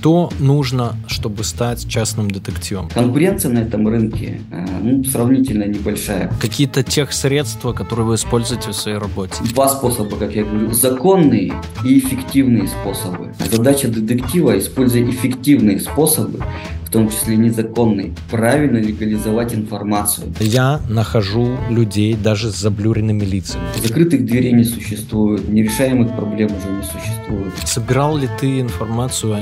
Что 0.00 0.30
нужно, 0.38 0.96
чтобы 1.08 1.44
стать 1.44 1.86
частным 1.86 2.30
детективом? 2.30 2.88
Конкуренция 2.88 3.52
на 3.52 3.58
этом 3.58 3.86
рынке 3.86 4.40
э, 4.50 4.66
ну, 4.80 5.04
сравнительно 5.04 5.64
небольшая. 5.64 6.32
Какие-то 6.40 6.82
тех 6.82 7.12
средства, 7.12 7.74
которые 7.74 8.06
вы 8.06 8.14
используете 8.14 8.70
в 8.70 8.74
своей 8.74 8.96
работе? 8.96 9.34
Два 9.52 9.68
способа, 9.68 10.16
как 10.16 10.34
я 10.34 10.44
говорю. 10.44 10.72
Законные 10.72 11.52
и 11.84 11.98
эффективные 11.98 12.66
способы. 12.68 13.34
Задача 13.50 13.88
детектива, 13.88 14.58
используя 14.58 15.02
эффективные 15.02 15.78
способы, 15.78 16.42
в 16.90 16.92
том 16.92 17.08
числе 17.08 17.36
незаконный, 17.36 18.12
правильно 18.32 18.78
легализовать 18.78 19.54
информацию. 19.54 20.34
Я 20.40 20.80
нахожу 20.88 21.56
людей 21.68 22.16
даже 22.16 22.50
с 22.50 22.56
заблюренными 22.56 23.24
лицами. 23.24 23.62
Закрытых 23.80 24.24
дверей 24.24 24.50
не 24.50 24.64
существует, 24.64 25.48
нерешаемых 25.48 26.16
проблем 26.16 26.48
уже 26.48 26.68
не 26.68 26.82
существует. 26.82 27.52
Собирал 27.64 28.16
ли 28.16 28.28
ты 28.40 28.60
информацию 28.60 29.36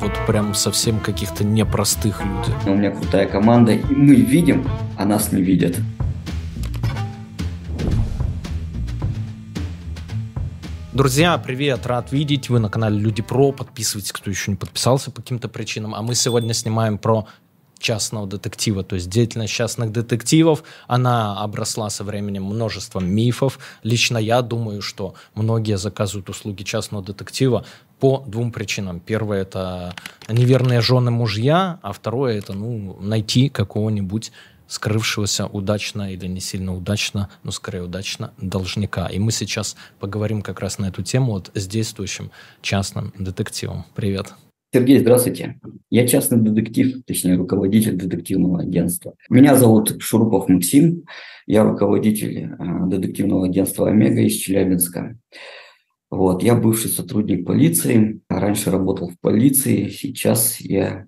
вот 0.00 0.12
прям 0.26 0.54
совсем 0.54 0.98
каких-то 1.00 1.44
непростых 1.44 2.22
людей? 2.24 2.54
У 2.64 2.74
меня 2.74 2.90
крутая 2.90 3.26
команда, 3.28 3.72
и 3.72 3.94
мы 3.94 4.14
видим, 4.14 4.66
а 4.96 5.04
нас 5.04 5.30
не 5.30 5.42
видят. 5.42 5.76
Друзья, 10.98 11.38
привет, 11.38 11.86
рад 11.86 12.10
видеть. 12.10 12.50
Вы 12.50 12.58
на 12.58 12.68
канале 12.68 12.98
Люди 12.98 13.22
Про. 13.22 13.52
Подписывайтесь, 13.52 14.10
кто 14.10 14.30
еще 14.30 14.50
не 14.50 14.56
подписался 14.56 15.12
по 15.12 15.22
каким-то 15.22 15.48
причинам. 15.48 15.94
А 15.94 16.02
мы 16.02 16.16
сегодня 16.16 16.52
снимаем 16.52 16.98
про 16.98 17.28
частного 17.78 18.26
детектива, 18.26 18.82
то 18.82 18.96
есть 18.96 19.08
деятельность 19.08 19.54
частных 19.54 19.92
детективов, 19.92 20.64
она 20.88 21.40
обросла 21.40 21.88
со 21.90 22.02
временем 22.02 22.42
множеством 22.42 23.08
мифов. 23.08 23.60
Лично 23.84 24.18
я 24.18 24.42
думаю, 24.42 24.82
что 24.82 25.14
многие 25.36 25.78
заказывают 25.78 26.30
услуги 26.30 26.64
частного 26.64 27.04
детектива 27.04 27.64
по 28.00 28.24
двум 28.26 28.50
причинам. 28.50 28.98
Первое– 28.98 29.42
это 29.42 29.94
неверные 30.26 30.80
жены 30.80 31.12
мужья, 31.12 31.78
а 31.80 31.92
второе– 31.92 32.38
это 32.38 32.54
ну, 32.54 32.98
найти 33.00 33.50
какого-нибудь 33.50 34.32
скрывшегося 34.68 35.46
удачно 35.46 36.12
или 36.12 36.26
не 36.26 36.40
сильно 36.40 36.74
удачно, 36.74 37.28
но 37.42 37.50
скорее 37.50 37.82
удачно, 37.82 38.32
должника. 38.40 39.08
И 39.08 39.18
мы 39.18 39.32
сейчас 39.32 39.76
поговорим 39.98 40.42
как 40.42 40.60
раз 40.60 40.78
на 40.78 40.86
эту 40.86 41.02
тему 41.02 41.32
вот 41.32 41.50
с 41.54 41.66
действующим 41.66 42.30
частным 42.62 43.12
детективом. 43.18 43.84
Привет. 43.94 44.34
Сергей, 44.72 44.98
здравствуйте. 44.98 45.58
Я 45.88 46.06
частный 46.06 46.38
детектив, 46.38 47.02
точнее, 47.06 47.36
руководитель 47.36 47.96
детективного 47.96 48.60
агентства. 48.60 49.14
Меня 49.30 49.56
зовут 49.56 49.96
Шурупов 50.00 50.48
Максим. 50.50 51.04
Я 51.46 51.64
руководитель 51.64 52.38
э, 52.38 52.86
детективного 52.86 53.46
агентства 53.46 53.88
«Омега» 53.88 54.20
из 54.20 54.34
Челябинска. 54.34 55.16
Вот, 56.10 56.42
я 56.42 56.54
бывший 56.54 56.90
сотрудник 56.90 57.46
полиции, 57.46 58.20
раньше 58.28 58.70
работал 58.70 59.08
в 59.08 59.18
полиции, 59.20 59.88
сейчас 59.88 60.58
я 60.60 61.06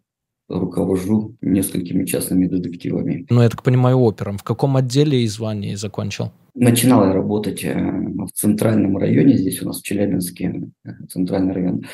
руковожу 0.51 1.37
несколькими 1.41 2.05
частными 2.05 2.47
детективами. 2.47 3.27
Ну, 3.31 3.43
я 3.43 3.49
так 3.49 3.63
понимаю, 3.63 3.99
опером. 3.99 4.37
В 4.37 4.43
каком 4.43 4.77
отделе 4.77 5.23
и 5.23 5.29
звании 5.29 5.77
закончил? 5.77 6.33
Начинал 6.55 7.05
я 7.05 7.13
работать 7.13 7.65
э, 7.65 7.75
в 7.75 8.31
центральном 8.33 8.97
районе, 8.99 9.37
здесь 9.37 9.63
у 9.63 9.67
нас 9.67 9.81
в 9.81 9.85
Челябинске, 9.85 10.73
э, 10.85 10.91
центральный 11.09 11.55
район, 11.55 11.85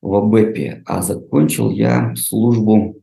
в 0.00 0.14
АБЭПе, 0.14 0.82
а 0.86 1.02
закончил 1.02 1.70
я 1.70 2.14
службу 2.16 3.02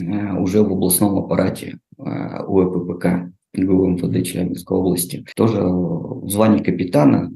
э, 0.00 0.32
уже 0.38 0.62
в 0.62 0.72
областном 0.72 1.18
аппарате 1.18 1.78
УЭППК 1.98 3.30
ГУ 3.54 3.86
МВД 3.88 4.26
Челябинской 4.26 4.78
области. 4.78 5.24
Тоже 5.36 5.60
в 5.62 6.28
звании 6.30 6.62
капитана, 6.62 7.30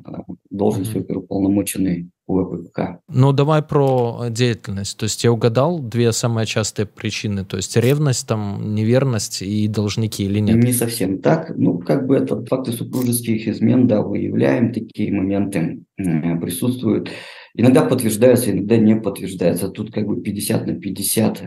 должность 0.51 0.97
оперуполномоченный 0.97 2.09
ВПК. 2.27 3.01
Ну, 3.09 3.33
давай 3.33 3.63
про 3.63 4.27
деятельность. 4.31 4.99
То 4.99 5.05
есть 5.05 5.23
я 5.25 5.33
угадал 5.33 5.79
две 5.79 6.13
самые 6.13 6.47
частые 6.47 6.87
причины. 6.87 7.45
То 7.45 7.57
есть 7.57 7.77
ревность, 7.77 8.27
там, 8.27 8.75
неверность 8.75 9.43
и 9.43 9.69
должники 9.69 10.25
или 10.25 10.41
нет? 10.41 10.57
Не 10.57 10.73
совсем 10.73 11.21
так. 11.21 11.53
Ну, 11.57 11.79
как 11.79 12.07
бы 12.07 12.17
это 12.17 12.45
факты 12.45 12.73
супружеских 12.73 13.47
измен, 13.49 13.87
да, 13.87 14.03
выявляем 14.03 14.73
такие 14.73 15.12
моменты, 15.12 15.84
присутствуют. 15.97 17.11
Иногда 17.55 17.84
подтверждаются, 17.84 18.50
иногда 18.50 18.77
не 18.77 18.97
подтверждаются. 18.97 19.69
Тут 19.69 19.93
как 19.93 20.06
бы 20.06 20.21
50 20.21 20.67
на 20.67 20.75
50. 20.75 21.43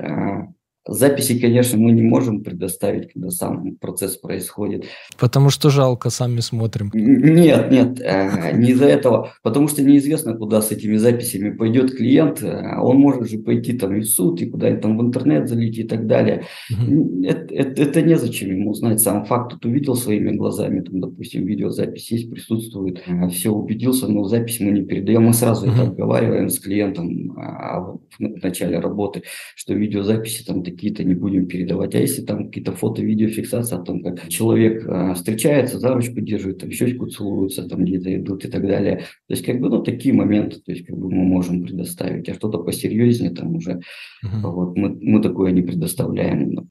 Записи, 0.87 1.39
конечно, 1.39 1.77
мы 1.77 1.91
не 1.91 2.01
можем 2.01 2.43
предоставить, 2.43 3.11
когда 3.13 3.29
сам 3.29 3.75
процесс 3.75 4.17
происходит. 4.17 4.85
Потому 5.19 5.49
что 5.49 5.69
жалко, 5.69 6.09
сами 6.09 6.39
смотрим. 6.39 6.89
Нет, 6.93 7.69
нет, 7.69 7.99
э, 8.01 8.57
не 8.57 8.71
из-за 8.71 8.85
этого. 8.85 9.33
Потому 9.43 9.67
что 9.67 9.83
неизвестно, 9.83 10.33
куда 10.35 10.61
с 10.61 10.71
этими 10.71 10.95
записями 10.95 11.51
пойдет 11.51 11.95
клиент. 11.95 12.41
Э, 12.41 12.79
он 12.81 12.97
может 12.97 13.29
же 13.29 13.39
пойти 13.39 13.73
там 13.73 13.95
и 13.97 13.99
в 14.01 14.09
суд, 14.09 14.41
и 14.41 14.49
куда-нибудь 14.49 14.81
там 14.81 14.97
в 14.97 15.01
интернет 15.01 15.47
залить 15.49 15.77
и 15.77 15.83
так 15.83 16.07
далее. 16.07 16.45
Угу. 16.71 17.23
Это, 17.25 17.53
это, 17.53 17.81
это 17.81 18.01
незачем 18.01 18.49
ему 18.49 18.73
знать. 18.73 19.01
Сам 19.01 19.25
факт 19.25 19.51
тут 19.51 19.65
увидел 19.65 19.95
своими 19.95 20.31
глазами, 20.31 20.81
там, 20.81 21.01
допустим, 21.01 21.45
видеозапись 21.45 22.11
есть, 22.11 22.31
присутствует, 22.31 23.03
э, 23.05 23.27
все 23.29 23.51
убедился, 23.51 24.07
но 24.07 24.23
запись 24.23 24.59
мы 24.59 24.71
не 24.71 24.81
передаем. 24.83 25.23
Мы 25.23 25.33
сразу 25.33 25.67
угу. 25.67 25.73
это 25.73 25.83
обговариваем 25.83 26.49
с 26.49 26.57
клиентом 26.57 27.37
а, 27.37 27.81
в 27.81 27.99
начале 28.17 28.79
работы, 28.79 29.23
что 29.55 29.73
видеозаписи 29.73 30.45
там 30.45 30.63
такие 30.63 30.78
какие-то 30.79 31.03
не 31.03 31.13
будем 31.13 31.45
передавать. 31.45 31.93
А 31.93 31.99
если 31.99 32.21
там 32.21 32.47
какие-то 32.47 32.71
фото-видеофиксации 32.71 33.75
о 33.75 33.79
том, 33.79 34.01
как 34.01 34.29
человек 34.29 34.85
а, 34.87 35.13
встречается, 35.13 35.77
за 35.77 35.93
ручку 35.93 36.21
держит, 36.21 36.59
там 36.59 36.71
щечку 36.71 37.07
целуются, 37.07 37.67
там 37.67 37.83
где-то 37.83 38.15
идут 38.15 38.45
и 38.45 38.47
так 38.47 38.65
далее. 38.65 38.99
То 39.27 39.33
есть, 39.33 39.45
как 39.45 39.59
бы, 39.59 39.69
ну, 39.69 39.83
такие 39.83 40.13
моменты, 40.13 40.61
то 40.61 40.71
есть, 40.71 40.85
как 40.85 40.97
бы 40.97 41.11
мы 41.11 41.25
можем 41.25 41.63
предоставить. 41.63 42.29
А 42.29 42.33
что-то 42.33 42.59
посерьезнее 42.59 43.31
там 43.31 43.55
уже, 43.55 43.81
uh-huh. 44.23 44.41
вот, 44.41 44.77
мы, 44.77 44.97
мы 45.01 45.21
такое 45.21 45.51
не 45.51 45.61
предоставляем. 45.61 46.69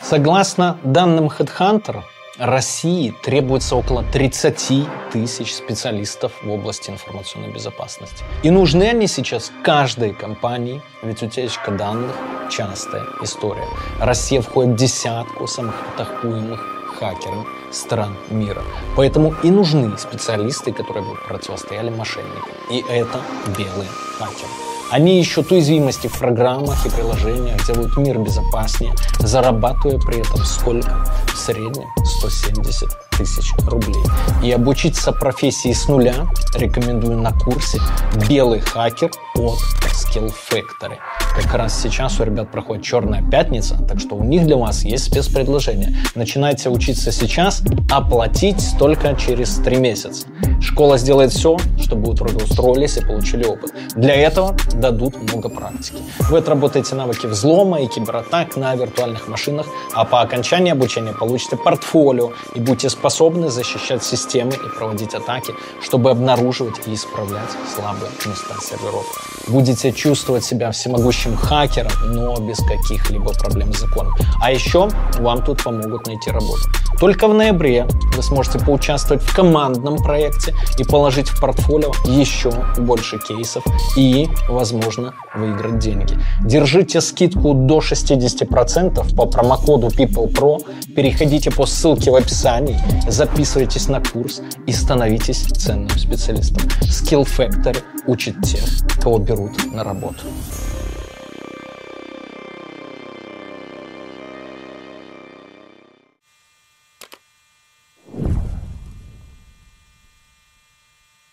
Согласно 0.00 0.78
данным 0.84 1.26
HeadHunter, 1.26 2.02
России 2.38 3.14
требуется 3.22 3.76
около 3.76 4.02
30 4.02 4.88
тысяч 5.12 5.54
специалистов 5.54 6.32
в 6.42 6.50
области 6.50 6.90
информационной 6.90 7.52
безопасности. 7.52 8.24
И 8.42 8.50
нужны 8.50 8.84
они 8.84 9.06
сейчас 9.06 9.52
каждой 9.62 10.12
компании, 10.12 10.82
ведь 11.02 11.22
утечка 11.22 11.70
данных– 11.70 12.16
частая 12.50 13.04
история. 13.22 13.68
Россия 14.00 14.40
входит 14.40 14.72
в 14.72 14.76
десятку 14.76 15.46
самых 15.46 15.76
атакуемых 15.94 16.60
хакерами 16.98 17.44
стран 17.72 18.16
мира. 18.30 18.62
Поэтому 18.96 19.34
и 19.42 19.50
нужны 19.50 19.96
специалисты, 19.98 20.72
которые 20.72 21.04
бы 21.04 21.16
противостояли 21.28 21.90
мошенникам. 21.90 22.52
И 22.70 22.84
это 22.88 23.20
белые 23.56 23.88
хакеры. 24.18 24.73
Они 24.94 25.20
ищут 25.20 25.50
уязвимости 25.50 26.06
в 26.06 26.16
программах 26.20 26.86
и 26.86 26.88
приложениях, 26.88 27.66
делают 27.66 27.96
мир 27.96 28.16
безопаснее, 28.18 28.94
зарабатывая 29.18 29.98
при 29.98 30.20
этом 30.20 30.44
сколько? 30.44 31.04
В 31.26 31.36
среднем 31.36 31.88
170 32.04 32.90
тысяч 33.18 33.52
рублей. 33.66 34.04
И 34.40 34.52
обучиться 34.52 35.10
профессии 35.10 35.72
с 35.72 35.88
нуля 35.88 36.28
рекомендую 36.54 37.18
на 37.18 37.32
курсе 37.32 37.80
«Белый 38.28 38.60
хакер» 38.60 39.10
от 39.34 39.58
Skill 39.90 40.32
Factory. 40.48 40.98
Как 41.34 41.52
раз 41.52 41.82
сейчас 41.82 42.20
у 42.20 42.24
ребят 42.24 42.52
проходит 42.52 42.84
«Черная 42.84 43.20
пятница», 43.28 43.76
так 43.88 43.98
что 43.98 44.14
у 44.14 44.22
них 44.22 44.46
для 44.46 44.56
вас 44.56 44.84
есть 44.84 45.06
спецпредложение. 45.06 45.96
Начинайте 46.14 46.70
учиться 46.70 47.10
сейчас, 47.10 47.60
а 47.90 48.00
платить 48.00 48.64
только 48.78 49.16
через 49.16 49.56
три 49.56 49.76
месяца. 49.76 50.26
Школа 50.60 50.96
сделает 50.96 51.32
все, 51.32 51.56
чтобы 51.80 52.10
вы 52.10 52.16
трудоустроились 52.16 52.96
и 52.98 53.04
получили 53.04 53.44
опыт. 53.44 53.72
Для 53.96 54.14
этого 54.14 54.56
дадут 54.74 55.20
много 55.20 55.48
практики. 55.48 55.98
Вы 56.30 56.38
отработаете 56.38 56.94
навыки 56.94 57.26
взлома 57.26 57.80
и 57.80 57.88
кибератак 57.88 58.56
на 58.56 58.74
виртуальных 58.76 59.26
машинах, 59.26 59.66
а 59.92 60.04
по 60.04 60.20
окончании 60.20 60.70
обучения 60.70 61.12
получите 61.12 61.56
портфолио 61.56 62.30
и 62.54 62.60
будете 62.60 62.88
способны 62.90 63.50
защищать 63.50 64.04
системы 64.04 64.52
и 64.52 64.78
проводить 64.78 65.14
атаки, 65.14 65.52
чтобы 65.82 66.10
обнаруживать 66.10 66.86
и 66.86 66.94
исправлять 66.94 67.50
слабые 67.74 68.10
места 68.24 68.54
серверов. 68.60 69.04
Будете 69.48 69.92
чувствовать 69.92 70.44
себя 70.44 70.70
всемогущим 70.70 71.23
хакером, 71.36 71.92
но 72.06 72.36
без 72.36 72.58
каких-либо 72.58 73.32
проблем 73.32 73.72
с 73.72 73.80
законом. 73.80 74.14
А 74.40 74.52
еще 74.52 74.88
вам 75.18 75.42
тут 75.42 75.62
помогут 75.62 76.06
найти 76.06 76.30
работу. 76.30 76.62
Только 76.98 77.26
в 77.28 77.34
ноябре 77.34 77.86
вы 78.16 78.22
сможете 78.22 78.58
поучаствовать 78.58 79.22
в 79.22 79.34
командном 79.34 79.96
проекте 79.96 80.54
и 80.78 80.84
положить 80.84 81.28
в 81.28 81.40
портфолио 81.40 81.92
еще 82.06 82.52
больше 82.78 83.18
кейсов 83.18 83.64
и, 83.96 84.28
возможно, 84.48 85.14
выиграть 85.34 85.78
деньги. 85.78 86.18
Держите 86.42 87.00
скидку 87.00 87.54
до 87.54 87.78
60% 87.78 89.14
по 89.16 89.26
промокоду 89.26 89.88
PeoplePro, 89.88 90.94
переходите 90.94 91.50
по 91.50 91.66
ссылке 91.66 92.10
в 92.10 92.14
описании, 92.14 92.78
записывайтесь 93.08 93.88
на 93.88 94.00
курс 94.00 94.40
и 94.66 94.72
становитесь 94.72 95.42
ценным 95.42 95.90
специалистом. 95.98 96.62
Skill 96.82 97.26
Factory 97.26 97.82
учит 98.06 98.40
тех, 98.42 98.62
кого 99.02 99.18
берут 99.18 99.52
на 99.72 99.82
работу. 99.84 100.24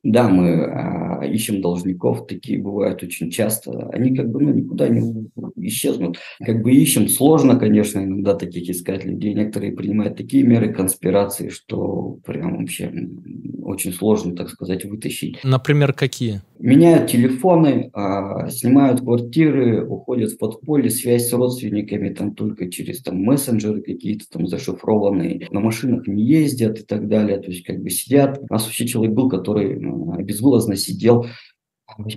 Да, 0.04 0.28
мы 0.30 0.64
а, 0.66 1.11
ищем 1.26 1.62
должников, 1.62 2.28
такие 2.28 2.60
бывают 2.60 3.04
очень 3.04 3.32
часто. 3.32 3.90
Они 3.90 4.16
как 4.16 4.30
бы 4.30 4.42
ну, 4.42 4.54
никуда 4.54 4.88
не 4.88 5.30
исчезнут. 5.68 6.18
Как 6.44 6.62
бы 6.62 6.72
ищем, 6.72 7.08
сложно, 7.08 7.58
конечно, 7.58 8.00
иногда 8.00 8.34
таких 8.34 8.70
искать 8.70 9.06
людей. 9.06 9.34
Некоторые 9.34 9.74
принимают 9.74 10.18
такие 10.18 10.44
меры 10.44 10.74
конспирации, 10.74 11.50
что 11.50 12.20
прям 12.26 12.58
вообще 12.58 12.92
очень 13.64 13.94
сложно, 13.94 14.36
так 14.36 14.50
сказать, 14.50 14.86
вытащить. 14.86 15.44
Например, 15.44 15.94
какие? 15.94 16.42
Меняют 16.60 17.10
телефоны, 17.10 17.90
а, 17.94 18.50
снимают 18.50 19.02
квартиры, 19.02 19.84
уходят 19.84 20.32
в 20.32 20.38
подполье, 20.38 20.92
связь 20.92 21.28
с 21.28 21.34
родственниками 21.34 22.14
там 22.14 22.36
только 22.36 22.70
через 22.70 23.02
там 23.02 23.18
мессенджеры 23.24 23.82
какие-то 23.82 24.26
там 24.30 24.48
зашифрованные, 24.48 25.48
на 25.50 25.60
машинах 25.60 26.06
не 26.08 26.24
ездят 26.24 26.80
и 26.80 26.84
так 26.84 27.08
далее. 27.08 27.40
То 27.40 27.50
есть 27.50 27.64
как 27.64 27.82
бы 27.82 27.90
сидят. 27.90 28.40
У 28.48 28.54
нас 28.54 28.66
вообще 28.66 28.86
человек 28.86 29.16
был, 29.16 29.28
который 29.28 29.80
безвылазно 30.24 30.76
сидел 30.76 31.11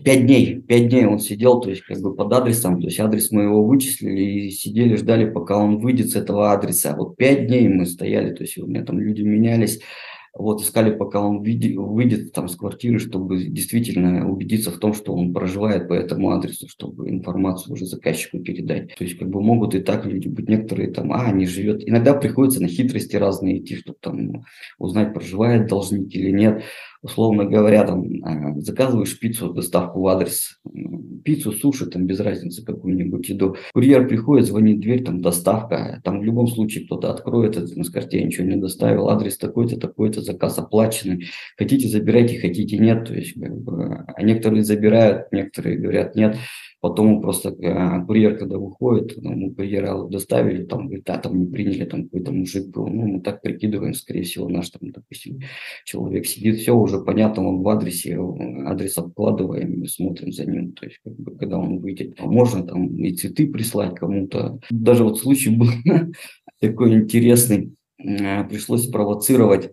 Пять 0.04 0.26
дней, 0.26 0.60
пять 0.60 0.88
дней 0.88 1.04
он 1.04 1.18
сидел, 1.18 1.60
то 1.60 1.68
есть 1.68 1.82
как 1.82 2.00
бы 2.00 2.14
под 2.14 2.32
адресом, 2.32 2.80
то 2.80 2.86
есть 2.86 3.00
адрес 3.00 3.32
мы 3.32 3.42
его 3.42 3.64
вычислили 3.64 4.22
и 4.22 4.50
сидели, 4.50 4.94
ждали, 4.94 5.28
пока 5.28 5.56
он 5.56 5.78
выйдет 5.78 6.10
с 6.10 6.16
этого 6.16 6.52
адреса. 6.52 6.94
Вот 6.96 7.16
пять 7.16 7.48
дней 7.48 7.68
мы 7.68 7.86
стояли, 7.86 8.32
то 8.32 8.44
есть 8.44 8.56
у 8.56 8.66
меня 8.66 8.84
там 8.84 9.00
люди 9.00 9.22
менялись, 9.22 9.80
вот 10.36 10.60
искали, 10.62 10.90
пока 10.90 11.20
он 11.20 11.42
выйдет 11.42 12.32
там 12.32 12.48
с 12.48 12.56
квартиры, 12.56 12.98
чтобы 12.98 13.44
действительно 13.44 14.28
убедиться 14.28 14.72
в 14.72 14.78
том, 14.78 14.92
что 14.92 15.14
он 15.14 15.32
проживает 15.32 15.86
по 15.86 15.92
этому 15.92 16.30
адресу, 16.30 16.68
чтобы 16.68 17.08
информацию 17.08 17.72
уже 17.72 17.86
заказчику 17.86 18.40
передать. 18.40 18.96
То 18.96 19.04
есть 19.04 19.16
как 19.16 19.28
бы 19.28 19.40
могут 19.40 19.76
и 19.76 19.80
так 19.80 20.04
люди 20.06 20.26
быть, 20.26 20.48
некоторые 20.48 20.90
там, 20.90 21.12
а, 21.12 21.30
не 21.30 21.46
живет. 21.46 21.88
Иногда 21.88 22.14
приходится 22.14 22.60
на 22.60 22.66
хитрости 22.66 23.14
разные 23.14 23.58
идти, 23.58 23.76
чтобы 23.76 23.98
там 24.00 24.44
узнать, 24.78 25.14
проживает 25.14 25.68
должник 25.68 26.12
или 26.14 26.32
нет 26.32 26.64
условно 27.04 27.44
говоря, 27.44 27.84
там, 27.84 28.04
а, 28.24 28.58
заказываешь 28.60 29.18
пиццу, 29.18 29.52
доставку 29.52 30.00
в 30.00 30.08
адрес, 30.08 30.58
пиццу, 31.22 31.52
суши, 31.52 31.86
там, 31.86 32.06
без 32.06 32.18
разницы, 32.18 32.64
какую-нибудь 32.64 33.28
еду. 33.28 33.56
Курьер 33.74 34.08
приходит, 34.08 34.46
звонит 34.46 34.78
в 34.78 34.80
дверь, 34.80 35.04
там, 35.04 35.20
доставка, 35.20 36.00
там, 36.02 36.20
в 36.20 36.24
любом 36.24 36.46
случае 36.46 36.86
кто-то 36.86 37.10
откроет 37.10 37.56
на 37.76 37.84
карте 37.84 38.18
я 38.18 38.24
ничего 38.24 38.46
не 38.46 38.56
доставил, 38.56 39.10
адрес 39.10 39.36
такой-то, 39.36 39.78
такой-то, 39.78 40.22
заказ 40.22 40.58
оплаченный. 40.58 41.26
Хотите, 41.58 41.88
забирайте, 41.88 42.40
хотите, 42.40 42.78
нет. 42.78 43.06
То 43.06 43.14
есть, 43.14 43.34
как 43.38 43.56
бы, 43.60 44.04
а 44.06 44.22
некоторые 44.22 44.64
забирают, 44.64 45.30
некоторые 45.30 45.78
говорят, 45.78 46.16
нет. 46.16 46.36
Потом 46.84 47.22
просто 47.22 47.48
э, 47.48 48.04
курьер, 48.04 48.36
когда 48.36 48.58
выходит, 48.58 49.14
ну, 49.16 49.34
мы 49.34 49.54
курьера 49.54 50.06
доставили, 50.06 50.64
там, 50.64 50.88
говорит, 50.88 51.08
а, 51.08 51.16
там 51.16 51.40
не 51.40 51.46
приняли, 51.50 51.86
там 51.86 52.04
какой-то 52.04 52.30
мужик 52.30 52.66
был. 52.66 52.88
Ну, 52.88 53.06
мы 53.06 53.20
так 53.22 53.40
прикидываем, 53.40 53.94
скорее 53.94 54.24
всего, 54.24 54.50
наш, 54.50 54.68
там, 54.68 54.90
допустим, 54.90 55.40
человек 55.86 56.26
сидит, 56.26 56.58
все 56.58 56.76
уже 56.76 57.00
понятно, 57.00 57.48
он 57.48 57.62
в 57.62 57.68
адресе, 57.70 58.18
адрес 58.66 58.98
обкладываем 58.98 59.86
смотрим 59.86 60.30
за 60.30 60.44
ним, 60.44 60.72
то 60.72 60.84
есть, 60.84 60.98
как 61.02 61.14
бы, 61.14 61.34
когда 61.38 61.56
он 61.56 61.78
выйдет. 61.78 62.16
А 62.18 62.26
можно 62.26 62.66
там 62.66 62.94
и 62.98 63.12
цветы 63.12 63.46
прислать 63.46 63.94
кому-то. 63.94 64.60
Даже 64.68 65.04
вот 65.04 65.18
случай 65.18 65.56
был 65.56 65.68
такой 66.60 66.96
интересный, 66.96 67.72
э, 67.96 68.44
пришлось 68.44 68.88
провоцировать 68.88 69.70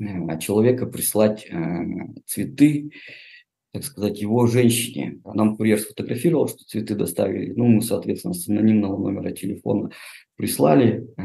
э, 0.00 0.38
человека 0.40 0.86
прислать 0.86 1.48
цветы, 2.26 2.90
так 3.72 3.84
сказать, 3.84 4.20
его 4.20 4.46
женщине. 4.46 5.20
Нам 5.24 5.56
курьер 5.56 5.78
сфотографировал, 5.78 6.48
что 6.48 6.64
цветы 6.64 6.94
доставили. 6.94 7.52
Ну, 7.52 7.66
мы, 7.66 7.82
соответственно, 7.82 8.34
с 8.34 8.48
анонимного 8.48 8.98
номера 8.98 9.30
телефона 9.30 9.90
прислали 10.36 11.06
э, 11.16 11.22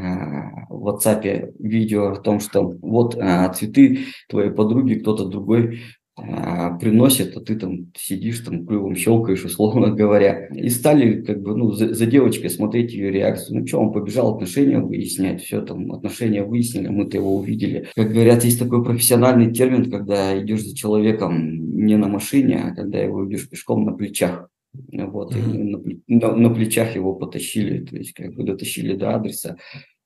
в 0.68 0.88
WhatsApp 0.88 1.54
видео 1.58 2.12
о 2.12 2.16
том, 2.16 2.38
что 2.40 2.62
вот 2.62 3.16
э, 3.16 3.52
цветы 3.54 4.04
твоей 4.28 4.50
подруги 4.50 4.94
кто-то 4.94 5.26
другой 5.26 5.80
а, 6.18 6.78
приносит, 6.78 7.36
а 7.36 7.40
ты 7.40 7.56
там 7.56 7.92
сидишь, 7.94 8.40
там 8.40 8.66
клювом 8.66 8.96
щелкаешь, 8.96 9.44
условно 9.44 9.90
говоря. 9.94 10.46
И 10.48 10.70
стали 10.70 11.20
как 11.20 11.42
бы, 11.42 11.54
ну, 11.54 11.72
за, 11.72 11.92
за 11.92 12.06
девочкой 12.06 12.48
смотреть 12.48 12.92
ее 12.94 13.10
реакцию. 13.10 13.60
Ну 13.60 13.66
что, 13.66 13.80
он 13.80 13.92
побежал 13.92 14.34
отношения 14.34 14.78
выяснять, 14.78 15.42
все 15.42 15.60
там, 15.60 15.92
отношения 15.92 16.42
выяснили, 16.42 16.88
мы-то 16.88 17.18
его 17.18 17.36
увидели. 17.36 17.88
Как 17.94 18.12
говорят, 18.12 18.44
есть 18.44 18.58
такой 18.58 18.82
профессиональный 18.82 19.52
термин, 19.52 19.90
когда 19.90 20.38
идешь 20.42 20.64
за 20.64 20.74
человеком 20.74 21.84
не 21.84 21.96
на 21.96 22.08
машине, 22.08 22.62
а 22.64 22.74
когда 22.74 22.98
его 22.98 23.28
идешь 23.28 23.50
пешком 23.50 23.84
на 23.84 23.92
плечах. 23.92 24.48
Вот, 24.92 25.34
mm-hmm. 25.34 26.00
на, 26.08 26.28
на, 26.28 26.36
на 26.36 26.50
плечах 26.50 26.96
его 26.96 27.14
потащили, 27.14 27.84
то 27.84 27.96
есть 27.96 28.12
как 28.12 28.34
бы 28.34 28.42
дотащили 28.42 28.94
до 28.94 29.14
адреса 29.14 29.56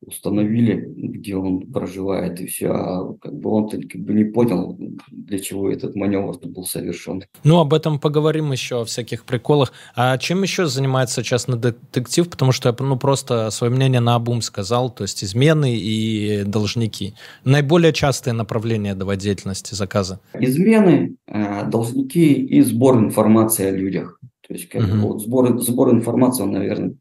установили, 0.03 0.93
где 0.97 1.37
он 1.37 1.67
проживает, 1.73 2.41
и 2.41 2.47
все. 2.47 2.69
А 2.69 3.13
как 3.21 3.35
бы 3.35 3.51
он 3.51 3.69
как 3.69 4.01
бы 4.01 4.15
не 4.15 4.25
понял, 4.25 4.77
для 5.11 5.39
чего 5.39 5.71
этот 5.71 5.95
маневр 5.95 6.39
был 6.43 6.65
совершен. 6.65 7.25
Ну, 7.45 7.59
об 7.59 7.75
этом 7.75 7.99
поговорим 7.99 8.53
еще, 8.53 8.81
о 8.81 8.85
всяких 8.85 9.25
приколах. 9.25 9.73
А 9.95 10.17
чем 10.19 10.43
еще 10.43 10.67
занимается 10.67 11.23
частный 11.23 11.59
детектив? 11.59 12.29
Потому 12.29 12.53
что 12.53 12.69
я 12.71 12.77
ну, 12.79 12.97
просто 12.97 13.51
свое 13.51 13.73
мнение 13.73 14.01
на 14.01 14.15
обум 14.15 14.43
сказал, 14.43 14.91
то 14.91 15.03
есть 15.03 15.23
измены 15.23 15.77
и 15.77 16.45
должники. 16.45 17.15
Наиболее 17.45 17.93
частые 17.93 18.35
направления 18.35 18.95
давай 18.95 19.17
деятельности 19.17 19.75
заказа. 19.75 20.21
Измены, 20.35 21.17
э, 21.27 21.69
должники 21.69 22.33
и 22.33 22.63
сбор 22.63 22.99
информации 22.99 23.67
о 23.67 23.71
людях. 23.71 24.19
То 24.47 24.55
есть 24.55 24.69
как 24.69 24.83
uh-huh. 24.83 24.99
вот 24.99 25.23
сбор, 25.23 25.61
сбор 25.63 25.91
информации, 25.91 26.43
он, 26.43 26.53
наверное, 26.53 26.95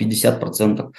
50% 0.00 0.92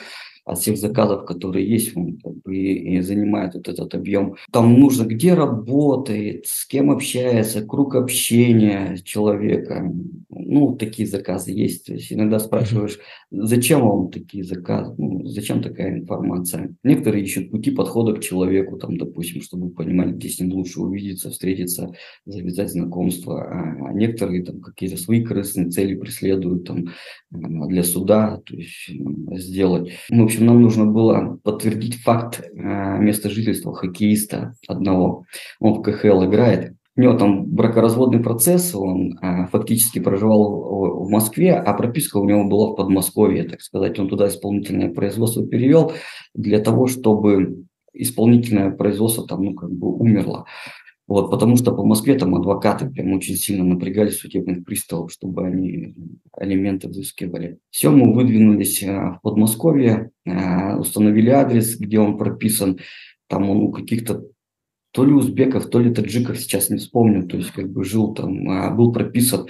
от 0.48 0.60
всех 0.60 0.78
заказов, 0.78 1.26
которые 1.26 1.70
есть, 1.70 1.96
он 1.98 2.18
как 2.24 2.34
бы 2.42 2.56
и, 2.56 2.96
и 2.96 3.02
занимает 3.02 3.54
вот 3.54 3.68
этот 3.68 3.94
объем. 3.94 4.36
Там 4.52 4.80
нужно, 4.80 5.04
где 5.04 5.34
работает, 5.34 6.48
с 6.48 6.66
кем 6.66 6.90
общается, 6.90 7.66
круг 7.66 7.96
общения 7.96 8.98
человека. 9.04 9.94
Ну, 10.30 10.76
такие 10.78 11.06
заказы 11.06 11.52
есть. 11.52 11.88
То 11.88 11.94
есть 11.94 12.14
иногда 12.14 12.40
спрашиваешь, 12.40 12.98
зачем 13.30 13.82
вам 13.82 14.10
такие 14.10 14.46
заказы, 14.46 14.96
ну, 14.98 15.26
зачем 15.26 15.62
такая 15.62 16.00
информация. 16.00 16.74
Некоторые 16.82 17.26
ищут 17.26 17.52
пути 17.52 17.72
подхода 17.72 18.14
к 18.14 18.22
человеку, 18.22 18.78
там, 18.78 18.98
допустим, 18.98 19.42
чтобы 19.42 19.70
понимать, 19.70 20.16
где 20.16 20.30
с 20.30 20.40
ним 20.40 20.54
лучше 20.54 20.80
увидеться, 20.80 21.30
встретиться, 21.30 21.92
завязать 22.26 22.72
знакомство. 22.72 23.44
А, 23.44 23.90
а 23.90 23.94
некоторые 23.94 24.46
там 24.46 24.62
какие-то 24.62 24.96
свои 24.96 25.22
корыстные 25.22 25.70
цели 25.70 25.96
преследуют 25.96 26.64
там 26.64 26.86
для 27.32 27.84
суда, 27.84 28.42
то 28.46 28.56
есть 28.56 28.90
сделать. 29.32 29.92
Ну, 30.10 30.24
в 30.24 30.26
общем, 30.26 30.37
общем, 30.38 30.46
нам 30.46 30.62
нужно 30.62 30.86
было 30.86 31.40
подтвердить 31.44 32.02
факт 32.02 32.42
э, 32.42 33.00
места 33.00 33.30
жительства 33.30 33.74
хоккеиста 33.74 34.54
одного. 34.68 35.26
Он 35.60 35.74
в 35.74 35.82
КХЛ 35.82 36.26
играет. 36.26 36.74
У 36.96 37.02
него 37.02 37.14
там 37.14 37.46
бракоразводный 37.46 38.22
процесс, 38.22 38.74
он 38.76 39.18
э, 39.20 39.48
фактически 39.52 40.00
проживал 40.00 41.06
в, 41.06 41.10
Москве, 41.10 41.54
а 41.54 41.74
прописка 41.74 42.18
у 42.18 42.26
него 42.26 42.44
была 42.46 42.72
в 42.72 42.76
Подмосковье, 42.76 43.44
так 43.44 43.62
сказать. 43.62 44.00
Он 44.00 44.10
туда 44.10 44.28
исполнительное 44.28 44.94
производство 44.94 45.46
перевел 45.46 45.94
для 46.34 46.60
того, 46.60 46.88
чтобы 46.88 47.66
исполнительное 47.94 48.72
производство 48.72 49.28
там, 49.28 49.44
ну, 49.44 49.56
как 49.56 49.72
бы 49.72 49.92
умерло. 49.92 50.46
Вот, 51.08 51.32
потому 51.32 51.56
что 51.56 51.72
по 51.72 51.86
Москве 51.86 52.16
там 52.16 52.36
адвокаты 52.36 52.90
прям 52.90 53.14
очень 53.14 53.36
сильно 53.36 53.64
напрягали 53.64 54.10
судебных 54.10 54.66
приставов, 54.66 55.12
чтобы 55.12 55.48
они 55.48 55.96
алименты 56.34 56.90
взыскивали. 56.90 57.60
Все, 57.70 57.92
мы 57.92 58.14
выдвинулись 58.14 58.84
э, 58.84 58.88
в 58.88 59.20
Подмосковье, 59.24 60.12
э, 60.26 60.76
установили 60.76 61.30
адрес, 61.30 61.78
где 61.78 62.00
он 62.00 62.18
прописан. 62.18 62.80
Там 63.28 63.50
он 63.50 63.58
у 63.58 63.72
каких-то 63.72 64.26
то 64.92 65.06
ли 65.06 65.14
узбеков, 65.14 65.70
то 65.70 65.80
ли 65.80 65.94
таджиков, 65.94 66.40
сейчас 66.40 66.70
не 66.70 66.78
вспомню, 66.78 67.26
то 67.26 67.38
есть 67.38 67.52
как 67.52 67.72
бы 67.72 67.86
жил 67.86 68.14
там, 68.14 68.50
э, 68.50 68.76
был 68.76 68.92
прописан 68.92 69.48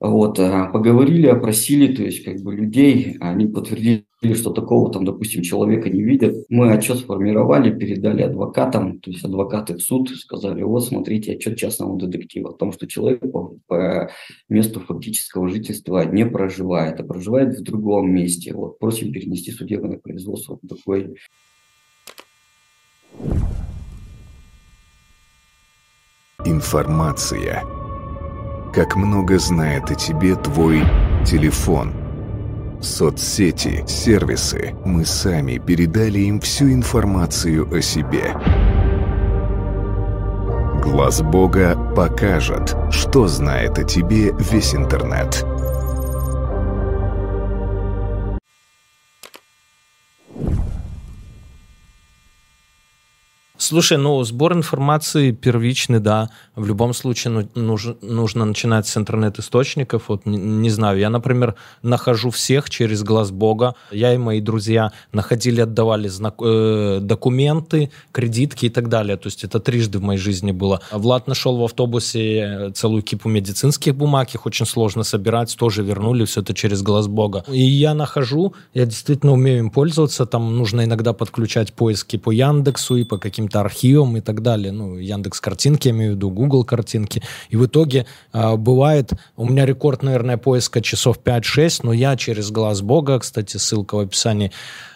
вот, 0.00 0.40
а, 0.40 0.66
поговорили, 0.66 1.26
опросили, 1.26 1.94
то 1.94 2.02
есть 2.02 2.24
как 2.24 2.40
бы 2.40 2.54
людей, 2.56 3.18
они 3.20 3.46
подтвердили, 3.46 4.06
что 4.34 4.50
такого 4.50 4.90
там, 4.90 5.04
допустим, 5.04 5.42
человека 5.42 5.90
не 5.90 6.02
видят. 6.02 6.46
Мы 6.48 6.72
отчет 6.72 7.00
сформировали, 7.00 7.78
передали 7.78 8.22
адвокатам, 8.22 8.98
то 9.00 9.10
есть 9.10 9.22
адвокаты 9.22 9.76
в 9.76 9.82
суд 9.82 10.08
сказали, 10.10 10.62
вот 10.62 10.86
смотрите, 10.86 11.34
отчет 11.34 11.58
частного 11.58 11.98
детектива 11.98 12.48
о 12.48 12.54
том, 12.54 12.72
что 12.72 12.86
человек 12.86 13.20
по, 13.30 13.56
по 13.66 14.10
месту 14.48 14.80
фактического 14.80 15.50
жительства 15.50 16.02
не 16.06 16.24
проживает, 16.24 16.98
а 16.98 17.04
проживает 17.04 17.58
в 17.58 17.62
другом 17.62 18.10
месте. 18.10 18.54
Вот, 18.54 18.78
просим 18.78 19.12
перенести 19.12 19.50
судебное 19.50 19.98
производство 19.98 20.58
в 20.62 20.66
такой 20.66 21.14
Информация 26.46 27.62
как 28.72 28.96
много 28.96 29.38
знает 29.38 29.90
о 29.90 29.94
тебе 29.94 30.36
твой 30.36 30.82
телефон. 31.26 31.92
Соцсети, 32.80 33.84
сервисы. 33.86 34.74
Мы 34.84 35.04
сами 35.04 35.58
передали 35.58 36.20
им 36.20 36.40
всю 36.40 36.72
информацию 36.72 37.68
о 37.74 37.82
себе. 37.82 38.34
Глаз 40.82 41.20
Бога 41.20 41.76
покажет, 41.94 42.74
что 42.90 43.28
знает 43.28 43.78
о 43.78 43.84
тебе 43.84 44.32
весь 44.38 44.74
интернет. 44.74 45.44
Слушай, 53.70 53.98
ну, 53.98 54.24
сбор 54.24 54.52
информации 54.52 55.30
первичный, 55.30 56.00
да. 56.00 56.28
В 56.56 56.66
любом 56.66 56.92
случае 56.92 57.30
ну, 57.30 57.48
нужно, 57.54 57.94
нужно 58.02 58.44
начинать 58.44 58.88
с 58.88 58.96
интернет-источников. 58.96 60.08
Вот, 60.08 60.26
не, 60.26 60.38
не 60.38 60.70
знаю, 60.70 60.98
я, 60.98 61.08
например, 61.08 61.54
нахожу 61.80 62.30
всех 62.30 62.68
через 62.68 63.04
глаз 63.04 63.30
Бога. 63.30 63.76
Я 63.92 64.12
и 64.12 64.16
мои 64.18 64.40
друзья 64.40 64.90
находили, 65.12 65.60
отдавали 65.60 66.08
знак, 66.08 66.34
э, 66.42 66.98
документы, 67.00 67.92
кредитки 68.10 68.66
и 68.66 68.70
так 68.70 68.88
далее. 68.88 69.16
То 69.16 69.28
есть 69.28 69.44
это 69.44 69.60
трижды 69.60 70.00
в 70.00 70.02
моей 70.02 70.18
жизни 70.18 70.50
было. 70.50 70.80
Влад 70.90 71.28
нашел 71.28 71.56
в 71.56 71.62
автобусе 71.62 72.72
целую 72.74 73.02
кипу 73.02 73.28
медицинских 73.28 73.94
бумаг, 73.94 74.34
их 74.34 74.46
очень 74.46 74.66
сложно 74.66 75.04
собирать, 75.04 75.56
тоже 75.56 75.84
вернули 75.84 76.24
все 76.24 76.40
это 76.40 76.54
через 76.54 76.82
глаз 76.82 77.06
Бога. 77.06 77.44
И 77.46 77.62
я 77.62 77.94
нахожу, 77.94 78.52
я 78.74 78.84
действительно 78.84 79.32
умею 79.32 79.60
им 79.60 79.70
пользоваться, 79.70 80.26
там 80.26 80.56
нужно 80.56 80.82
иногда 80.82 81.12
подключать 81.12 81.72
поиски 81.72 82.16
по 82.16 82.32
Яндексу 82.32 82.96
и 82.96 83.04
по 83.04 83.16
каким-то 83.16 83.59
архивам 83.60 84.16
и 84.16 84.20
так 84.20 84.42
далее. 84.42 84.72
Ну, 84.72 84.96
Яндекс 84.96 85.40
картинки, 85.40 85.88
я 85.88 85.94
имею 85.94 86.12
в 86.12 86.14
виду, 86.16 86.30
Google 86.30 86.64
картинки. 86.64 87.22
И 87.48 87.56
в 87.56 87.66
итоге 87.66 88.06
э, 88.32 88.56
бывает, 88.56 89.12
у 89.36 89.48
меня 89.48 89.66
рекорд, 89.66 90.02
наверное, 90.02 90.36
поиска 90.36 90.80
часов 90.80 91.18
5-6, 91.24 91.80
но 91.82 91.92
я 91.92 92.16
через 92.16 92.50
глаз 92.50 92.82
Бога, 92.82 93.18
кстати, 93.18 93.56
ссылка 93.56 93.94
в 93.96 94.00
описании, 94.00 94.52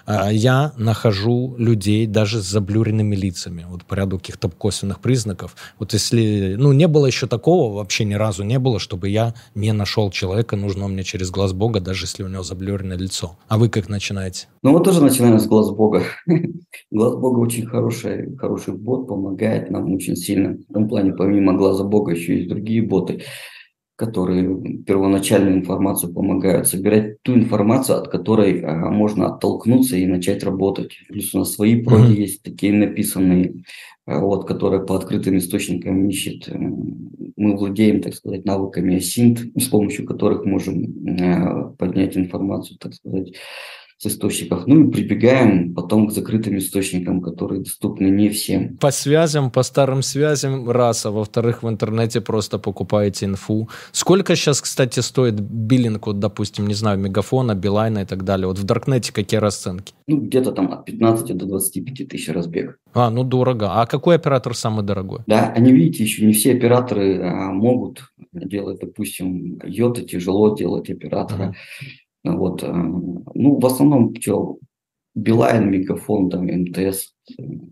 я 0.06 0.72
нахожу 0.76 1.54
людей 1.56 2.06
даже 2.06 2.40
с 2.40 2.44
заблюренными 2.44 3.16
лицами, 3.16 3.66
вот 3.68 3.84
по 3.84 3.94
ряду 3.94 4.18
каких-то 4.18 4.48
косвенных 4.48 5.00
признаков. 5.00 5.56
Вот 5.78 5.92
если, 5.92 6.56
ну, 6.58 6.72
не 6.72 6.88
было 6.88 7.06
еще 7.06 7.26
такого, 7.26 7.74
вообще 7.74 8.04
ни 8.04 8.14
разу 8.14 8.44
не 8.44 8.58
было, 8.58 8.78
чтобы 8.78 9.08
я 9.08 9.34
не 9.54 9.72
нашел 9.72 10.10
человека, 10.10 10.56
нужного 10.56 10.88
мне 10.88 11.02
через 11.04 11.30
глаз 11.30 11.52
Бога, 11.52 11.80
даже 11.80 12.04
если 12.04 12.22
у 12.22 12.28
него 12.28 12.42
заблюренное 12.42 12.96
лицо. 12.96 13.36
А 13.48 13.58
вы 13.58 13.68
как 13.68 13.88
начинаете? 13.88 14.48
Ну, 14.62 14.72
мы 14.72 14.82
тоже 14.82 15.02
начинаем 15.02 15.38
с 15.38 15.46
глаз 15.46 15.70
Бога. 15.70 16.02
глаз 16.90 17.14
Бога 17.16 17.38
очень 17.38 17.66
хороший, 17.66 18.36
хороший 18.36 18.74
бот, 18.74 19.08
помогает 19.08 19.70
нам 19.70 19.92
очень 19.92 20.16
сильно. 20.16 20.56
В 20.68 20.72
том 20.72 20.88
плане, 20.88 21.12
помимо 21.12 21.54
глаза 21.54 21.84
Бога, 21.84 22.12
еще 22.12 22.36
есть 22.36 22.48
другие 22.48 22.82
боты 22.82 23.22
которые 23.96 24.82
первоначальную 24.84 25.58
информацию 25.58 26.12
помогают 26.12 26.66
собирать 26.66 27.22
ту 27.22 27.34
информацию, 27.34 27.98
от 27.98 28.08
которой 28.08 28.60
а, 28.60 28.90
можно 28.90 29.28
оттолкнуться 29.28 29.96
и 29.96 30.06
начать 30.06 30.42
работать. 30.42 30.98
Плюс 31.08 31.34
у 31.34 31.38
нас 31.38 31.52
свои 31.52 31.82
проги 31.82 32.12
mm-hmm. 32.12 32.20
есть 32.20 32.42
такие 32.42 32.72
написанные, 32.72 33.62
а, 34.04 34.18
вот, 34.18 34.48
которые 34.48 34.84
по 34.84 34.96
открытым 34.96 35.38
источникам 35.38 36.08
ищет. 36.08 36.48
Мы 37.36 37.56
владеем, 37.56 38.00
так 38.02 38.14
сказать, 38.14 38.44
навыками 38.44 38.98
синт, 38.98 39.40
с 39.56 39.68
помощью 39.68 40.06
которых 40.06 40.44
можем 40.44 40.86
а, 41.20 41.74
поднять 41.78 42.16
информацию, 42.16 42.78
так 42.78 42.94
сказать, 42.94 43.34
с 43.98 44.06
источников. 44.06 44.66
Ну 44.66 44.88
и 44.88 44.90
прибегаем 44.90 45.74
потом 45.74 46.08
к 46.08 46.12
закрытым 46.12 46.58
источникам, 46.58 47.20
которые 47.20 47.60
доступны 47.60 48.08
не 48.08 48.28
всем. 48.28 48.76
По 48.78 48.90
связям, 48.90 49.50
по 49.50 49.62
старым 49.62 50.02
связям, 50.02 50.70
раз, 50.70 51.06
а 51.06 51.10
во-вторых, 51.10 51.62
в 51.62 51.68
интернете 51.68 52.20
просто 52.20 52.58
покупаете 52.58 53.26
инфу. 53.26 53.68
Сколько 53.92 54.36
сейчас, 54.36 54.60
кстати, 54.60 55.00
стоит 55.00 55.40
биллинг, 55.40 56.06
вот, 56.06 56.18
допустим, 56.18 56.66
не 56.66 56.74
знаю, 56.74 56.98
Мегафона, 56.98 57.54
Билайна 57.54 58.00
и 58.00 58.04
так 58.04 58.24
далее? 58.24 58.46
Вот 58.46 58.58
в 58.58 58.64
Даркнете 58.64 59.12
какие 59.12 59.38
расценки? 59.40 59.94
Ну, 60.06 60.18
где-то 60.18 60.52
там 60.52 60.72
от 60.72 60.84
15 60.84 61.36
до 61.36 61.46
25 61.46 62.08
тысяч 62.08 62.28
разбег. 62.28 62.78
А, 62.92 63.10
ну 63.10 63.24
дорого. 63.24 63.80
А 63.80 63.86
какой 63.86 64.16
оператор 64.16 64.54
самый 64.54 64.84
дорогой? 64.84 65.20
Да, 65.26 65.52
они, 65.56 65.72
видите, 65.72 66.04
еще 66.04 66.24
не 66.24 66.32
все 66.32 66.52
операторы 66.52 67.20
а, 67.22 67.52
могут 67.52 68.12
делать, 68.32 68.80
допустим, 68.80 69.60
йота 69.64 70.02
тяжело 70.02 70.54
делать 70.56 70.90
оператора. 70.90 71.54
Uh-huh. 71.80 71.84
Вот, 72.24 72.62
э, 72.62 72.72
ну, 72.72 73.58
в 73.60 73.66
основном 73.66 74.14
что, 74.20 74.58
Билайн, 75.14 75.70
Мегафон, 75.70 76.28
там, 76.28 76.46
МТС, 76.46 77.12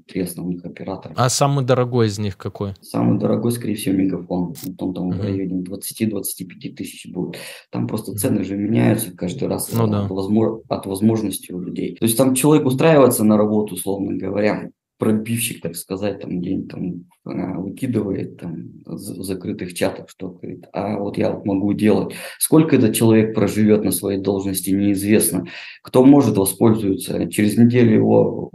три 0.06 0.20
основных 0.22 0.64
оператора. 0.64 1.14
А 1.16 1.28
самый 1.28 1.64
дорогой 1.64 2.06
из 2.06 2.18
них 2.18 2.38
какой? 2.38 2.74
Самый 2.80 3.18
дорогой, 3.18 3.50
скорее 3.52 3.74
всего, 3.74 3.96
Мегафон. 3.96 4.54
Он 4.78 4.94
там 4.94 5.10
uh-huh. 5.10 5.18
в 5.18 5.20
районе 5.22 5.62
20-25 5.62 6.74
тысяч 6.74 7.10
будет. 7.10 7.40
Там 7.70 7.88
просто 7.88 8.14
цены 8.14 8.44
же 8.44 8.56
меняются 8.56 9.10
каждый 9.16 9.48
раз 9.48 9.72
ну, 9.72 9.84
от, 9.84 9.90
да. 9.90 10.06
возможно, 10.06 10.60
от 10.68 10.86
возможности 10.86 11.50
у 11.50 11.60
людей. 11.60 11.96
То 11.96 12.04
есть 12.04 12.16
там 12.16 12.34
человек 12.34 12.64
устраивается 12.64 13.24
на 13.24 13.36
работу, 13.36 13.74
условно 13.74 14.16
говоря, 14.16 14.70
пробивщик, 15.02 15.60
так 15.60 15.74
сказать, 15.74 16.20
там 16.20 16.40
где-нибудь 16.40 16.68
там 16.68 17.04
а, 17.24 17.58
выкидывает 17.58 18.36
там 18.36 18.70
в 18.86 18.96
закрытых 18.96 19.74
чатах, 19.74 20.08
что 20.08 20.28
говорит, 20.28 20.66
а 20.72 20.96
вот 20.96 21.18
я 21.18 21.32
вот 21.32 21.44
могу 21.44 21.72
делать. 21.72 22.14
Сколько 22.38 22.76
этот 22.76 22.94
человек 22.94 23.34
проживет 23.34 23.82
на 23.82 23.90
своей 23.90 24.20
должности, 24.20 24.70
неизвестно. 24.70 25.48
Кто 25.82 26.04
может 26.04 26.36
воспользуется, 26.36 27.28
через 27.28 27.58
неделю 27.58 27.94
его 27.94 28.52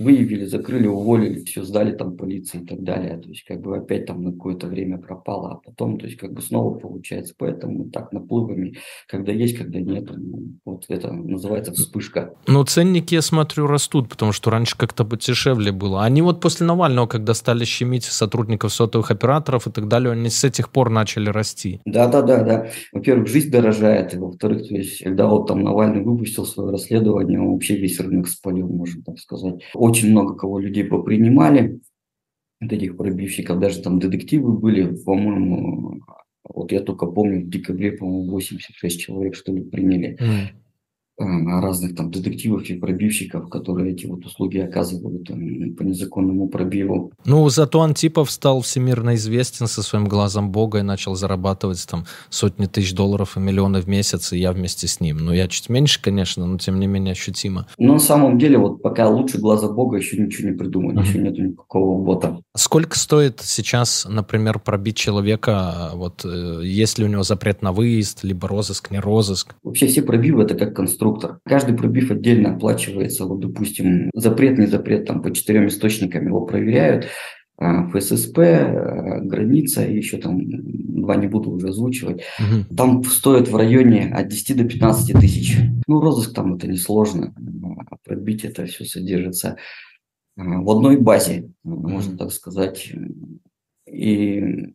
выявили, 0.00 0.44
закрыли, 0.46 0.86
уволили, 0.86 1.44
все 1.44 1.62
сдали 1.62 1.92
там 1.92 2.16
полиции 2.16 2.62
и 2.62 2.66
так 2.66 2.82
далее. 2.82 3.18
То 3.18 3.28
есть 3.28 3.44
как 3.44 3.60
бы 3.60 3.76
опять 3.76 4.06
там 4.06 4.22
на 4.22 4.32
какое-то 4.32 4.66
время 4.66 4.98
пропало, 4.98 5.52
а 5.52 5.54
потом, 5.56 5.98
то 5.98 6.06
есть 6.06 6.18
как 6.18 6.32
бы 6.32 6.40
снова 6.42 6.78
получается. 6.78 7.34
Поэтому 7.36 7.90
так 7.90 8.12
наплывами, 8.12 8.76
когда 9.06 9.32
есть, 9.32 9.56
когда 9.56 9.78
нет, 9.80 10.10
ну, 10.10 10.54
вот 10.64 10.84
это 10.88 11.12
называется 11.12 11.72
вспышка. 11.72 12.34
Ну 12.46 12.64
ценники, 12.64 13.14
я 13.14 13.22
смотрю, 13.22 13.66
растут, 13.66 14.08
потому 14.08 14.32
что 14.32 14.50
раньше 14.50 14.76
как-то 14.76 15.04
подешевле 15.04 15.72
было. 15.72 16.02
Они 16.04 16.22
вот 16.22 16.40
после 16.40 16.66
Навального, 16.66 17.06
когда 17.06 17.34
стали 17.34 17.64
щемить 17.64 18.04
сотрудников 18.04 18.72
сотовых 18.72 19.10
операторов 19.10 19.66
и 19.66 19.70
так 19.70 19.88
далее, 19.88 20.12
они 20.12 20.30
с 20.30 20.42
этих 20.44 20.70
пор 20.70 20.90
начали 20.90 21.28
расти. 21.28 21.80
Да, 21.84 22.08
да, 22.08 22.22
да, 22.22 22.42
да. 22.42 22.66
Во-первых, 22.92 23.28
жизнь 23.28 23.50
дорожает, 23.50 24.14
и 24.14 24.18
во-вторых, 24.18 24.66
то 24.68 24.74
есть, 24.74 25.02
когда 25.02 25.26
вот 25.26 25.46
там 25.46 25.62
Навальный 25.62 26.02
выпустил 26.02 26.46
свое 26.46 26.70
расследование, 26.70 27.40
он 27.40 27.52
вообще 27.52 27.76
весь 27.76 28.00
рынок 28.00 28.28
спалил, 28.28 28.68
можно 28.68 29.02
так 29.02 29.18
сказать 29.18 29.60
очень 29.74 29.89
много 30.10 30.34
кого 30.34 30.58
людей 30.58 30.84
попринимали, 30.84 31.80
вот 32.60 32.72
этих 32.72 32.96
пробивщиков, 32.96 33.58
даже 33.58 33.82
там 33.82 33.98
детективы 33.98 34.52
были, 34.52 34.94
по-моему, 35.04 36.00
вот 36.44 36.72
я 36.72 36.80
только 36.80 37.06
помню, 37.06 37.44
в 37.44 37.48
декабре, 37.48 37.92
по-моему, 37.92 38.30
86 38.32 39.00
человек, 39.00 39.34
что 39.34 39.52
ли, 39.52 39.62
приняли. 39.62 40.16
Mm. 40.20 40.59
Э, 41.20 41.60
разных 41.60 41.94
там 41.94 42.10
детективов 42.10 42.62
и 42.70 42.78
пробивщиков, 42.78 43.50
которые 43.50 43.92
эти 43.92 44.06
вот 44.06 44.24
услуги 44.24 44.56
оказывают 44.56 45.28
там, 45.28 45.38
по 45.74 45.82
незаконному 45.82 46.48
пробиву. 46.48 47.12
Ну, 47.26 47.46
зато 47.50 47.82
Антипов 47.82 48.30
стал 48.30 48.62
всемирно 48.62 49.14
известен 49.16 49.66
со 49.66 49.82
своим 49.82 50.08
глазом 50.08 50.50
Бога 50.50 50.78
и 50.78 50.82
начал 50.82 51.14
зарабатывать 51.14 51.86
там 51.86 52.06
сотни 52.30 52.64
тысяч 52.64 52.94
долларов 52.94 53.36
и 53.36 53.40
миллионы 53.40 53.82
в 53.82 53.86
месяц, 53.86 54.32
и 54.32 54.38
я 54.38 54.52
вместе 54.52 54.88
с 54.88 54.98
ним. 54.98 55.18
Ну, 55.18 55.34
я 55.34 55.46
чуть 55.48 55.68
меньше, 55.68 56.00
конечно, 56.00 56.46
но 56.46 56.56
тем 56.56 56.80
не 56.80 56.86
менее 56.86 57.12
ощутимо. 57.12 57.66
Но 57.76 57.92
на 57.94 57.98
самом 57.98 58.38
деле 58.38 58.56
вот 58.56 58.80
пока 58.80 59.06
лучше 59.10 59.38
глаза 59.38 59.68
Бога 59.68 59.98
еще 59.98 60.16
ничего 60.16 60.48
не 60.48 60.56
придумали, 60.56 61.00
mm-hmm. 61.00 61.06
еще 61.06 61.18
нет 61.18 61.38
никакого 61.38 62.02
бота. 62.02 62.40
Сколько 62.56 62.98
стоит 62.98 63.42
сейчас, 63.42 64.06
например, 64.08 64.58
пробить 64.58 64.96
человека, 64.96 65.90
вот 65.92 66.24
э, 66.24 66.62
есть 66.64 66.98
ли 66.98 67.04
у 67.04 67.08
него 67.08 67.24
запрет 67.24 67.60
на 67.60 67.72
выезд, 67.72 68.24
либо 68.24 68.48
розыск, 68.48 68.90
не 68.90 69.00
розыск? 69.00 69.54
Вообще 69.62 69.86
все 69.86 70.00
пробивы 70.00 70.44
это 70.44 70.54
как 70.54 70.74
конструкция 70.74 71.09
конструктор. 71.10 71.40
Каждый 71.44 71.76
пробив 71.76 72.10
отдельно 72.10 72.54
оплачивается. 72.54 73.26
Вот, 73.26 73.40
допустим, 73.40 74.10
запрет, 74.14 74.58
не 74.58 74.66
запрет, 74.66 75.06
там 75.06 75.22
по 75.22 75.32
четырем 75.32 75.68
источникам 75.68 76.26
его 76.26 76.42
проверяют. 76.42 77.06
А, 77.58 77.88
ФССП, 77.90 78.38
а, 78.38 79.20
граница, 79.20 79.84
и 79.84 79.96
еще 79.96 80.16
там 80.16 80.40
два 80.40 81.16
не 81.16 81.26
буду 81.26 81.50
уже 81.50 81.68
озвучивать. 81.68 82.22
Угу. 82.38 82.74
Там 82.74 83.04
стоит 83.04 83.48
в 83.48 83.56
районе 83.56 84.10
от 84.14 84.28
10 84.28 84.56
до 84.56 84.64
15 84.64 85.20
тысяч. 85.20 85.58
Ну, 85.86 86.00
розыск 86.00 86.34
там 86.34 86.54
это 86.54 86.66
несложно. 86.66 87.34
А 87.90 87.96
пробить 88.04 88.44
это 88.44 88.64
все 88.66 88.84
содержится 88.84 89.56
в 90.36 90.70
одной 90.70 90.96
базе, 90.96 91.50
можно 91.64 92.16
так 92.16 92.32
сказать. 92.32 92.90
И 93.86 94.72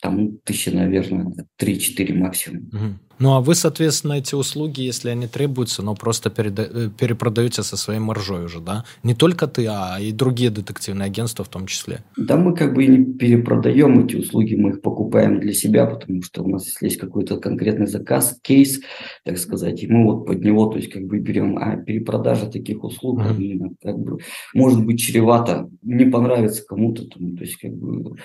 там 0.00 0.38
тысячи, 0.44 0.70
наверное, 0.70 1.32
3-4 1.58 2.14
максимум. 2.14 2.68
Угу. 2.72 2.98
Ну, 3.18 3.32
а 3.32 3.40
вы, 3.40 3.54
соответственно, 3.54 4.14
эти 4.14 4.34
услуги, 4.34 4.82
если 4.82 5.08
они 5.08 5.26
требуются, 5.26 5.82
но 5.82 5.94
просто 5.94 6.28
переда- 6.28 6.68
э, 6.70 6.90
перепродаете 6.90 7.62
со 7.62 7.76
своей 7.76 8.00
маржой 8.00 8.44
уже, 8.44 8.60
да? 8.60 8.84
Не 9.02 9.14
только 9.14 9.46
ты, 9.46 9.66
а 9.66 9.98
и 9.98 10.12
другие 10.12 10.50
детективные 10.50 11.06
агентства 11.06 11.42
в 11.42 11.48
том 11.48 11.66
числе. 11.66 12.04
Да, 12.18 12.36
мы 12.36 12.54
как 12.54 12.74
бы 12.74 12.84
и 12.84 12.88
не 12.88 13.04
перепродаем 13.04 14.04
эти 14.04 14.16
услуги, 14.16 14.54
мы 14.54 14.70
их 14.70 14.82
покупаем 14.82 15.40
для 15.40 15.54
себя, 15.54 15.86
потому 15.86 16.22
что 16.22 16.42
у 16.42 16.48
нас, 16.48 16.66
если 16.66 16.86
есть 16.86 17.00
какой-то 17.00 17.38
конкретный 17.38 17.86
заказ, 17.86 18.38
кейс, 18.42 18.80
так 19.24 19.38
сказать, 19.38 19.82
и 19.82 19.86
мы 19.86 20.04
вот 20.04 20.26
под 20.26 20.44
него, 20.44 20.66
то 20.66 20.76
есть 20.76 20.92
как 20.92 21.04
бы 21.04 21.18
берем, 21.18 21.56
а 21.56 21.76
перепродажа 21.76 22.46
таких 22.50 22.84
услуг, 22.84 23.20
mm-hmm. 23.22 23.76
как 23.82 23.98
бы, 23.98 24.18
может 24.52 24.84
быть 24.84 25.00
чревато, 25.00 25.70
не 25.82 26.04
понравится 26.04 26.62
кому-то, 26.66 27.04
то 27.04 27.18
есть 27.40 27.56
как 27.56 27.72
бы 27.72 28.16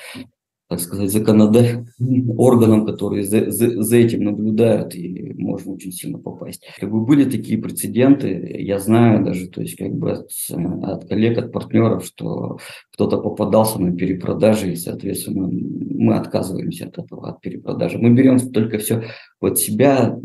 так 0.72 0.80
сказать, 0.80 1.12
законодательным 1.12 2.40
органам, 2.40 2.86
которые 2.86 3.26
за, 3.26 3.52
за, 3.52 3.84
за 3.84 3.98
этим 3.98 4.24
наблюдают, 4.24 4.96
и 4.96 5.34
можно 5.34 5.74
очень 5.74 5.92
сильно 5.92 6.18
попасть. 6.18 6.66
Как 6.80 6.90
бы 6.90 7.02
были 7.06 7.30
такие 7.30 7.62
прецеденты, 7.62 8.56
я 8.58 8.80
знаю 8.80 9.22
даже, 9.26 9.50
то 9.50 9.60
есть 9.60 9.76
как 9.76 9.92
бы 9.94 10.12
от, 10.12 10.32
от 10.50 11.10
коллег, 11.10 11.38
от 11.40 11.52
партнеров, 11.52 12.06
что 12.06 12.58
кто-то 12.94 13.18
попадался 13.18 13.82
на 13.82 13.94
перепродаже, 13.94 14.72
и, 14.72 14.78
соответственно, 14.78 15.50
мы 15.52 16.16
отказываемся 16.16 16.86
от 16.86 17.00
этого, 17.00 17.28
от 17.28 17.42
перепродажи. 17.42 17.98
Мы 17.98 18.12
берем 18.12 18.40
только 18.40 18.78
все 18.78 19.04
под 19.42 19.58
себя, 19.58 20.16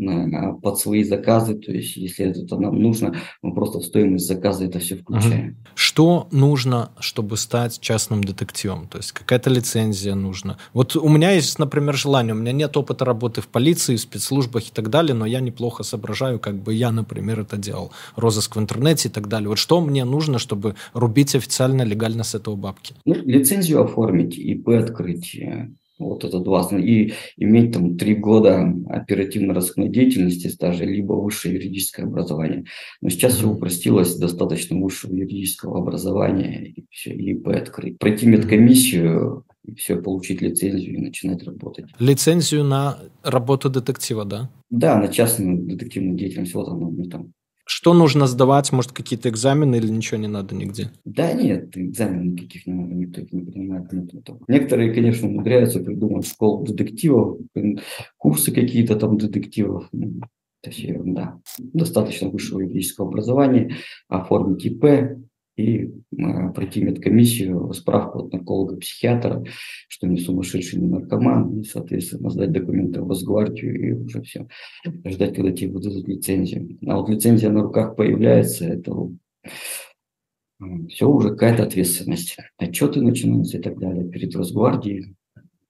под 0.61 0.77
свои 0.77 1.03
заказы. 1.03 1.55
То 1.55 1.71
есть, 1.71 1.97
если 1.97 2.27
это 2.27 2.55
нам 2.55 2.79
нужно, 2.79 3.15
мы 3.41 3.55
просто 3.55 3.79
в 3.79 3.83
стоимость 3.83 4.27
заказа 4.27 4.65
это 4.65 4.77
все 4.77 4.95
включаем. 4.95 5.47
Угу. 5.47 5.55
Что 5.73 6.27
нужно, 6.31 6.91
чтобы 6.99 7.35
стать 7.37 7.79
частным 7.79 8.23
детективом? 8.23 8.87
То 8.87 8.99
есть, 8.99 9.11
какая-то 9.13 9.49
лицензия 9.49 10.13
нужна? 10.13 10.57
Вот 10.73 10.95
у 10.95 11.09
меня 11.09 11.31
есть, 11.31 11.57
например, 11.57 11.95
желание. 11.95 12.35
У 12.35 12.37
меня 12.37 12.51
нет 12.51 12.77
опыта 12.77 13.05
работы 13.05 13.41
в 13.41 13.47
полиции, 13.47 13.95
в 13.95 14.01
спецслужбах 14.01 14.67
и 14.67 14.71
так 14.71 14.91
далее, 14.91 15.15
но 15.15 15.25
я 15.25 15.39
неплохо 15.39 15.81
соображаю, 15.81 16.39
как 16.39 16.55
бы 16.61 16.75
я, 16.75 16.91
например, 16.91 17.39
это 17.39 17.57
делал. 17.57 17.91
Розыск 18.15 18.55
в 18.55 18.59
интернете 18.59 19.09
и 19.09 19.11
так 19.11 19.27
далее. 19.27 19.49
Вот 19.49 19.57
что 19.57 19.81
мне 19.81 20.05
нужно, 20.05 20.37
чтобы 20.37 20.75
рубить 20.93 21.33
официально, 21.33 21.81
легально 21.81 22.23
с 22.23 22.35
этого 22.35 22.55
бабки? 22.55 22.93
Ну, 23.03 23.15
лицензию 23.15 23.83
оформить, 23.83 24.37
ИП 24.37 24.69
открыть, 24.69 25.35
вот 25.99 26.23
это 26.23 26.39
два. 26.39 26.67
И 26.71 27.13
иметь 27.37 27.73
там 27.73 27.97
три 27.97 28.15
года 28.15 28.73
оперативно-розыскной 28.89 29.89
деятельности 29.89 30.47
стажа, 30.47 30.85
либо 30.85 31.13
высшее 31.13 31.55
юридическое 31.55 32.05
образование. 32.05 32.65
Но 33.01 33.09
сейчас 33.09 33.35
все 33.35 33.49
упростилось, 33.49 34.15
достаточно 34.15 34.77
высшего 34.77 35.13
юридического 35.13 35.79
образования, 35.79 36.67
и 36.67 36.85
все, 36.89 37.13
ИП 37.13 37.49
открыть. 37.49 37.97
Пройти 37.99 38.25
медкомиссию, 38.27 39.43
и 39.63 39.75
все, 39.75 40.01
получить 40.01 40.41
лицензию 40.41 40.95
и 40.95 41.01
начинать 41.01 41.43
работать. 41.43 41.85
Лицензию 41.99 42.63
на 42.63 42.99
работу 43.23 43.69
детектива, 43.69 44.25
да? 44.25 44.49
Да, 44.69 44.97
на 44.97 45.07
частную 45.07 45.57
детективную 45.57 46.17
деятельность. 46.17 46.53
Вот 46.53 46.67
оно, 46.67 46.89
ну, 46.89 47.05
там 47.05 47.33
что 47.67 47.93
нужно 47.93 48.27
сдавать? 48.27 48.71
Может, 48.71 48.93
какие-то 48.93 49.29
экзамены 49.29 49.75
или 49.75 49.89
ничего 49.89 50.17
не 50.19 50.27
надо 50.27 50.55
нигде? 50.55 50.89
Да 51.05 51.33
нет, 51.33 51.77
экзаменов 51.77 52.25
никаких 52.25 52.65
не 52.65 52.73
надо, 52.73 52.93
никто 52.95 53.21
их 53.21 53.33
не 53.33 53.41
принимает. 53.41 53.91
Нет, 53.91 54.13
Некоторые, 54.47 54.93
конечно, 54.93 55.27
умудряются 55.27 55.81
придумать 55.81 56.25
школу 56.25 56.65
детективов, 56.65 57.39
курсы 58.17 58.51
какие-то 58.53 58.95
там 58.95 59.17
детективов. 59.17 59.89
Это 60.63 60.71
все 60.71 60.87
ерунда. 60.87 61.39
Достаточно 61.59 62.29
высшего 62.29 62.61
юридического 62.61 63.09
образования, 63.09 63.75
оформить 64.07 64.65
ИП, 64.65 65.19
и 65.57 65.91
пройти 66.53 66.83
медкомиссию, 66.83 67.73
справку 67.73 68.19
от 68.19 68.31
нарколога-психиатра, 68.31 69.43
что 69.89 70.07
не 70.07 70.19
сумасшедший, 70.19 70.79
не 70.79 70.87
наркоман, 70.87 71.59
и, 71.59 71.63
соответственно, 71.63 72.29
сдать 72.29 72.51
документы 72.51 73.01
в 73.01 73.09
Росгвардию 73.09 73.89
и 73.89 73.91
уже 73.91 74.21
все. 74.21 74.47
Ждать, 75.05 75.35
когда 75.35 75.51
тебе 75.51 75.71
выдадут 75.71 76.07
лицензию. 76.07 76.77
А 76.85 76.97
вот 76.97 77.09
лицензия 77.09 77.49
на 77.49 77.63
руках 77.63 77.95
появляется, 77.95 78.65
это 78.65 78.93
все 80.89 81.09
уже 81.09 81.29
какая-то 81.31 81.63
ответственность. 81.63 82.37
Отчеты 82.57 83.01
начинаются 83.01 83.57
и 83.57 83.61
так 83.61 83.79
далее 83.79 84.07
перед 84.07 84.35
Росгвардией, 84.35 85.15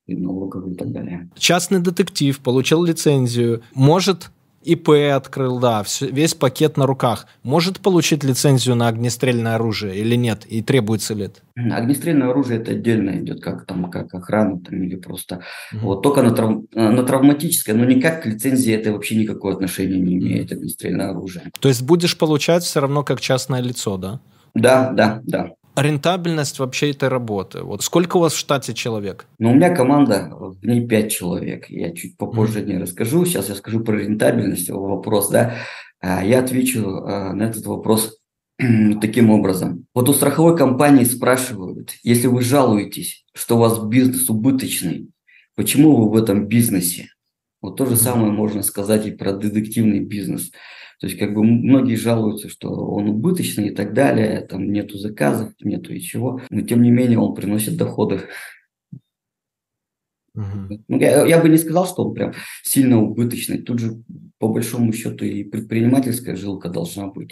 и 0.06 0.15
налоговой 0.15 0.74
и 0.74 0.75
так 0.75 0.91
далее. 0.91 1.29
Частный 1.38 1.82
детектив 1.82 2.39
получил 2.39 2.84
лицензию, 2.84 3.62
может 3.74 4.32
ИП 4.74 4.89
открыл, 5.15 5.59
да, 5.59 5.81
все, 5.83 6.07
весь 6.07 6.33
пакет 6.33 6.77
на 6.77 6.86
руках. 6.86 7.27
Может 7.43 7.79
получить 7.79 8.24
лицензию 8.24 8.75
на 8.75 8.88
огнестрельное 8.88 9.55
оружие 9.55 9.95
или 9.95 10.15
нет? 10.15 10.45
И 10.45 10.62
требуется 10.62 11.13
ли 11.13 11.25
это? 11.25 11.39
Огнестрельное 11.75 12.29
оружие 12.29 12.59
это 12.59 12.71
отдельно 12.71 13.12
идет, 13.12 13.41
как 13.41 13.65
там, 13.65 13.89
как 13.89 14.13
охрана 14.13 14.59
там, 14.59 14.83
или 14.83 14.95
просто 14.95 15.41
угу. 15.74 15.88
вот 15.88 16.01
только 16.03 16.21
на, 16.21 16.31
трав... 16.31 16.62
на 16.74 17.03
травматическое, 17.03 17.75
но 17.75 17.86
никак 17.86 18.24
к 18.24 18.25
лицензии 18.25 18.74
это 18.74 18.91
вообще 18.91 19.15
никакого 19.15 19.53
отношения 19.53 20.00
не 20.00 20.15
имеет 20.15 20.51
огнестрельное 20.51 21.09
оружие. 21.09 21.45
То 21.59 21.69
есть 21.69 21.81
будешь 21.81 22.17
получать 22.17 22.63
все 22.63 22.81
равно 22.81 23.03
как 23.03 23.21
частное 23.21 23.62
лицо, 23.62 23.97
да? 23.97 24.19
Да, 24.53 24.91
да, 24.91 25.21
да 25.24 25.51
рентабельность 25.77 26.60
вообще 26.60 26.91
этой 26.91 27.10
работы? 27.10 27.62
Вот 27.62 27.84
сколько 27.84 28.17
у 28.17 28.19
вас 28.19 28.34
в 28.34 28.38
штате 28.38 28.74
человек? 28.74 29.27
Ну, 29.39 29.51
у 29.51 29.55
меня 29.55 29.74
команда, 29.74 30.29
в 30.31 30.65
ней 30.65 30.86
5 30.86 31.12
человек. 31.12 31.69
Я 31.69 31.93
чуть 31.93 32.17
попозже 32.17 32.62
mm-hmm. 32.62 32.65
не 32.65 32.77
расскажу. 32.79 33.25
Сейчас 33.25 33.50
я 33.50 33.55
скажу 33.55 33.81
про 33.81 33.98
рентабельность, 33.98 34.69
вопрос, 34.69 35.29
да. 35.29 35.55
А, 36.00 36.24
я 36.24 36.39
отвечу 36.39 36.88
а, 36.88 37.34
на 37.34 37.43
этот 37.43 37.65
вопрос 37.65 38.17
таким 39.01 39.29
образом. 39.29 39.86
Вот 39.93 40.10
у 40.10 40.13
страховой 40.13 40.57
компании 40.57 41.03
спрашивают, 41.03 41.93
если 42.03 42.27
вы 42.27 42.41
жалуетесь, 42.41 43.25
что 43.34 43.57
у 43.57 43.60
вас 43.60 43.79
бизнес 43.79 44.29
убыточный, 44.29 45.10
почему 45.55 45.96
вы 45.96 46.10
в 46.10 46.22
этом 46.22 46.48
бизнесе? 46.48 47.10
Вот 47.62 47.77
то 47.77 47.86
же 47.86 47.96
самое 47.96 48.31
можно 48.31 48.63
сказать 48.63 49.05
и 49.05 49.12
про 49.12 49.34
детективный 49.34 50.00
бизнес. 50.00 50.51
То 50.99 51.07
есть 51.07 51.19
как 51.19 51.33
бы 51.33 51.43
многие 51.43 51.95
жалуются, 51.95 52.49
что 52.49 52.69
он 52.69 53.10
убыточный 53.10 53.67
и 53.67 53.75
так 53.75 53.93
далее, 53.93 54.41
там 54.41 54.71
нету 54.71 54.97
заказов, 54.97 55.53
нету 55.62 55.93
и 55.93 55.99
чего, 55.99 56.41
но 56.49 56.62
тем 56.62 56.81
не 56.81 56.89
менее 56.89 57.19
он 57.19 57.36
приносит 57.36 57.77
доходы. 57.77 58.21
Uh-huh. 60.36 60.79
Я, 60.88 61.25
я 61.25 61.41
бы 61.41 61.49
не 61.49 61.57
сказал, 61.57 61.88
что 61.88 62.05
он 62.05 62.13
прям 62.13 62.33
сильно 62.63 63.01
убыточный. 63.01 63.60
Тут 63.60 63.79
же 63.79 64.03
по 64.39 64.47
большому 64.47 64.93
счету 64.93 65.25
и 65.25 65.43
предпринимательская 65.43 66.36
жилка 66.36 66.69
должна 66.69 67.07
быть. 67.07 67.31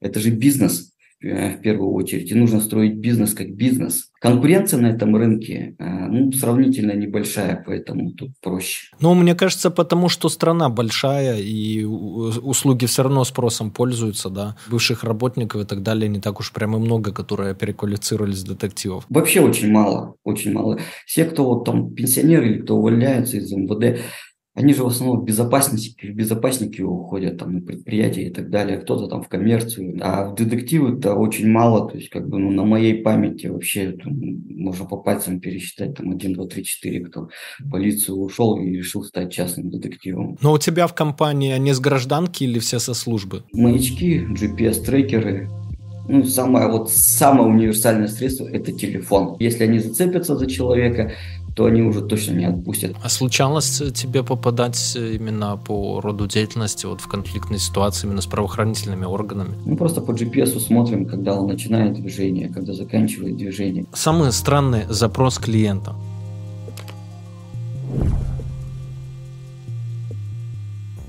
Это 0.00 0.20
же 0.20 0.30
бизнес. 0.30 0.93
Э, 1.24 1.56
в 1.56 1.62
первую 1.62 1.92
очередь. 1.92 2.30
И 2.30 2.34
нужно 2.34 2.60
строить 2.60 2.96
бизнес 2.96 3.32
как 3.32 3.48
бизнес. 3.54 4.10
Конкуренция 4.20 4.80
на 4.80 4.88
этом 4.88 5.16
рынке 5.16 5.74
э, 5.78 6.06
ну, 6.08 6.32
сравнительно 6.32 6.92
небольшая, 6.92 7.62
поэтому 7.66 8.12
тут 8.12 8.32
проще. 8.42 8.88
Ну, 9.00 9.14
мне 9.14 9.34
кажется, 9.34 9.70
потому 9.70 10.08
что 10.08 10.28
страна 10.28 10.68
большая, 10.68 11.38
и 11.38 11.84
услуги 11.84 12.84
все 12.86 13.04
равно 13.04 13.24
спросом 13.24 13.70
пользуются, 13.70 14.28
да. 14.28 14.56
Бывших 14.70 15.04
работников 15.04 15.62
и 15.62 15.64
так 15.64 15.82
далее 15.82 16.08
не 16.08 16.20
так 16.20 16.40
уж 16.40 16.52
прямо 16.52 16.78
много, 16.78 17.12
которые 17.12 17.54
переквалифицировались 17.54 18.42
в 18.42 18.48
детективов. 18.48 19.06
Вообще 19.08 19.40
очень 19.40 19.70
мало, 19.70 20.16
очень 20.24 20.52
мало. 20.52 20.78
Все, 21.06 21.24
кто 21.24 21.44
вот 21.44 21.64
там 21.64 21.94
пенсионеры 21.94 22.48
или 22.48 22.60
кто 22.60 22.76
увольняются 22.76 23.38
из 23.38 23.50
МВД, 23.50 24.00
они 24.54 24.72
же 24.72 24.84
в 24.84 24.86
основном 24.86 25.20
в 25.20 25.24
безопасники, 25.24 26.06
в 26.06 26.14
безопасники 26.14 26.80
уходят, 26.80 27.38
там, 27.38 27.54
на 27.54 27.60
предприятия 27.60 28.28
и 28.28 28.30
так 28.30 28.50
далее, 28.50 28.78
кто-то 28.78 29.08
там 29.08 29.22
в 29.22 29.28
коммерцию, 29.28 29.98
а 30.00 30.30
в 30.30 30.36
детективы-то 30.36 31.14
очень 31.14 31.48
мало, 31.48 31.90
то 31.90 31.96
есть, 31.96 32.08
как 32.08 32.28
бы, 32.28 32.38
ну, 32.38 32.52
на 32.52 32.64
моей 32.64 33.02
памяти 33.02 33.48
вообще 33.48 33.92
там, 33.92 34.14
можно 34.48 34.86
по 34.86 34.96
пальцам 34.96 35.40
пересчитать, 35.40 35.96
там, 35.96 36.12
один, 36.12 36.34
два, 36.34 36.46
три, 36.46 36.64
четыре, 36.64 37.04
кто 37.04 37.28
в 37.58 37.70
полицию 37.70 38.18
ушел 38.18 38.56
и 38.58 38.68
решил 38.68 39.02
стать 39.02 39.32
частным 39.32 39.70
детективом. 39.70 40.38
Но 40.40 40.52
у 40.52 40.58
тебя 40.58 40.86
в 40.86 40.94
компании 40.94 41.52
они 41.52 41.72
с 41.72 41.80
гражданки 41.80 42.44
или 42.44 42.60
все 42.60 42.78
со 42.78 42.94
службы? 42.94 43.42
Маячки, 43.52 44.24
GPS-трекеры, 44.30 45.48
ну, 46.06 46.22
самое, 46.24 46.68
вот, 46.68 46.90
самое 46.90 47.48
универсальное 47.48 48.08
средство– 48.08 48.46
это 48.52 48.72
телефон. 48.72 49.36
Если 49.40 49.64
они 49.64 49.78
зацепятся 49.78 50.36
за 50.36 50.46
человека, 50.46 51.12
то 51.54 51.66
они 51.66 51.82
уже 51.82 52.02
точно 52.02 52.32
не 52.32 52.44
отпустят. 52.46 52.96
А 53.02 53.08
случалось 53.08 53.82
тебе 53.94 54.22
попадать 54.22 54.96
именно 54.96 55.56
по 55.56 56.00
роду 56.00 56.26
деятельности 56.26 56.86
вот 56.86 57.00
в 57.00 57.08
конфликтной 57.08 57.58
ситуации 57.58 58.06
именно 58.06 58.20
с 58.20 58.26
правоохранительными 58.26 59.04
органами? 59.04 59.54
Мы 59.64 59.76
просто 59.76 60.00
по 60.00 60.12
GPS 60.12 60.58
смотрим, 60.58 61.06
когда 61.06 61.34
он 61.34 61.46
начинает 61.46 61.94
движение, 61.94 62.48
когда 62.48 62.72
заканчивает 62.72 63.36
движение. 63.36 63.86
Самый 63.92 64.32
странный 64.32 64.84
запрос 64.88 65.38
клиента– 65.38 65.94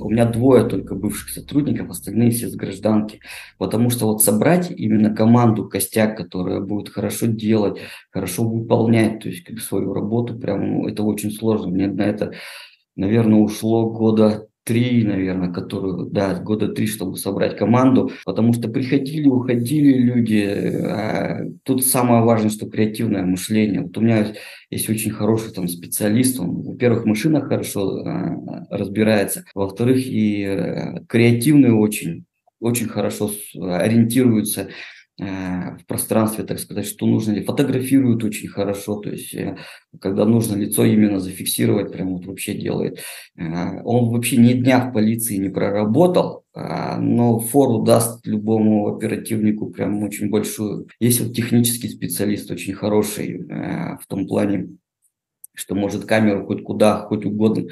У 0.06 0.10
меня 0.12 0.26
двое 0.26 0.64
только 0.66 0.94
бывших 0.94 1.30
сотрудников, 1.30 1.90
остальные 1.90 2.30
все 2.30 2.48
с 2.48 2.56
гражданки. 2.56 3.22
Потому 3.58 3.90
что 3.90 4.06
вот 4.06 4.24
собрать 4.24 4.70
именно 4.70 5.16
команду, 5.16 5.68
костяк, 5.68 6.16
которая 6.16 6.62
будет 6.62 6.90
хорошо 6.90 7.26
делать, 7.26 7.80
хорошо 8.12 8.44
выполнять, 8.44 9.20
то 9.22 9.30
есть 9.30 9.44
как 9.44 9.60
свою 9.60 9.94
работу, 9.94 10.38
прям 10.38 10.68
ну, 10.68 10.88
это 10.88 11.02
очень 11.02 11.32
сложно. 11.32 11.70
Мне 11.70 11.88
на 11.88 12.04
это, 12.04 12.34
наверное, 12.96 13.40
ушло 13.40 13.90
года 13.90 14.48
три, 14.66 15.04
наверное, 15.04 15.54
которую, 15.54 16.10
да, 16.10 16.40
года 16.40 16.68
три, 16.70 16.88
чтобы 16.88 17.18
собрать 17.18 17.56
команду, 17.56 18.12
потому 18.26 18.52
что 18.52 18.68
приходили, 18.68 19.28
уходили 19.28 19.94
люди. 20.00 20.44
А 20.84 21.42
тут 21.64 21.86
самое 21.86 22.24
важное, 22.24 22.50
что 22.50 22.68
креативное 22.68 23.24
мышление. 23.24 23.82
Вот 23.82 23.96
у 23.98 24.02
меня 24.02 24.34
есть 24.72 24.90
очень 24.90 25.12
хороший 25.12 25.54
там 25.54 25.68
специалист, 25.68 26.40
он, 26.40 26.64
во-первых, 26.64 27.04
в 27.04 27.08
машинах 27.08 27.48
хорошо 27.48 28.04
а, 28.04 28.66
разбирается, 28.72 29.46
во-вторых, 29.54 30.00
и 30.00 30.44
а, 30.44 31.04
креативный 31.08 31.72
очень, 31.72 32.26
очень 32.60 32.88
хорошо 32.88 33.30
ориентируется 33.56 34.70
в 35.18 35.86
пространстве, 35.88 36.44
так 36.44 36.60
сказать, 36.60 36.86
что 36.86 37.06
нужно, 37.06 37.42
фотографирует 37.44 38.24
очень 38.24 38.50
хорошо, 38.50 38.98
то 39.00 39.10
есть 39.10 39.34
э, 39.34 39.58
когда 40.02 40.26
нужно 40.26 40.58
лицо 40.58 40.84
именно 40.84 41.22
зафиксировать, 41.22 41.94
прям 41.94 42.18
вот 42.18 42.26
вообще 42.26 42.54
делает. 42.54 43.00
Э, 43.38 43.82
он 43.84 44.10
вообще 44.10 44.36
ни 44.38 44.54
дня 44.54 44.80
в 44.80 44.94
полиции 44.94 45.38
не 45.38 45.50
проработал, 45.50 46.44
но 46.54 47.40
фору 47.40 47.84
даст 47.84 48.26
любому 48.26 48.96
оперативнику 48.96 49.72
прям 49.72 50.04
очень 50.04 50.30
большую. 50.30 50.88
Есть 51.00 51.22
вот 51.22 51.34
технический 51.34 51.90
специалист 51.90 52.50
очень 52.50 52.74
хороший 52.74 53.40
в 53.40 54.08
том 54.08 54.26
плане, 54.26 54.70
что 55.54 55.76
может 55.76 56.06
камеру 56.06 56.46
хоть 56.46 56.64
куда, 56.64 57.02
хоть 57.02 57.26
угодно 57.26 57.68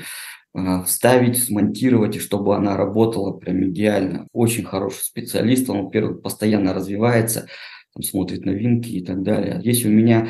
вставить, 0.85 1.43
смонтировать, 1.43 2.15
и 2.15 2.19
чтобы 2.19 2.55
она 2.55 2.77
работала 2.77 3.31
прям 3.31 3.69
идеально. 3.69 4.27
Очень 4.33 4.63
хороший 4.63 5.01
специалист, 5.01 5.69
он, 5.69 5.85
во-первых, 5.85 6.21
постоянно 6.21 6.73
развивается, 6.73 7.47
там, 7.93 8.03
смотрит 8.03 8.45
новинки 8.45 8.89
и 8.89 9.03
так 9.03 9.23
далее. 9.23 9.59
Есть 9.63 9.85
у 9.85 9.89
меня 9.89 10.29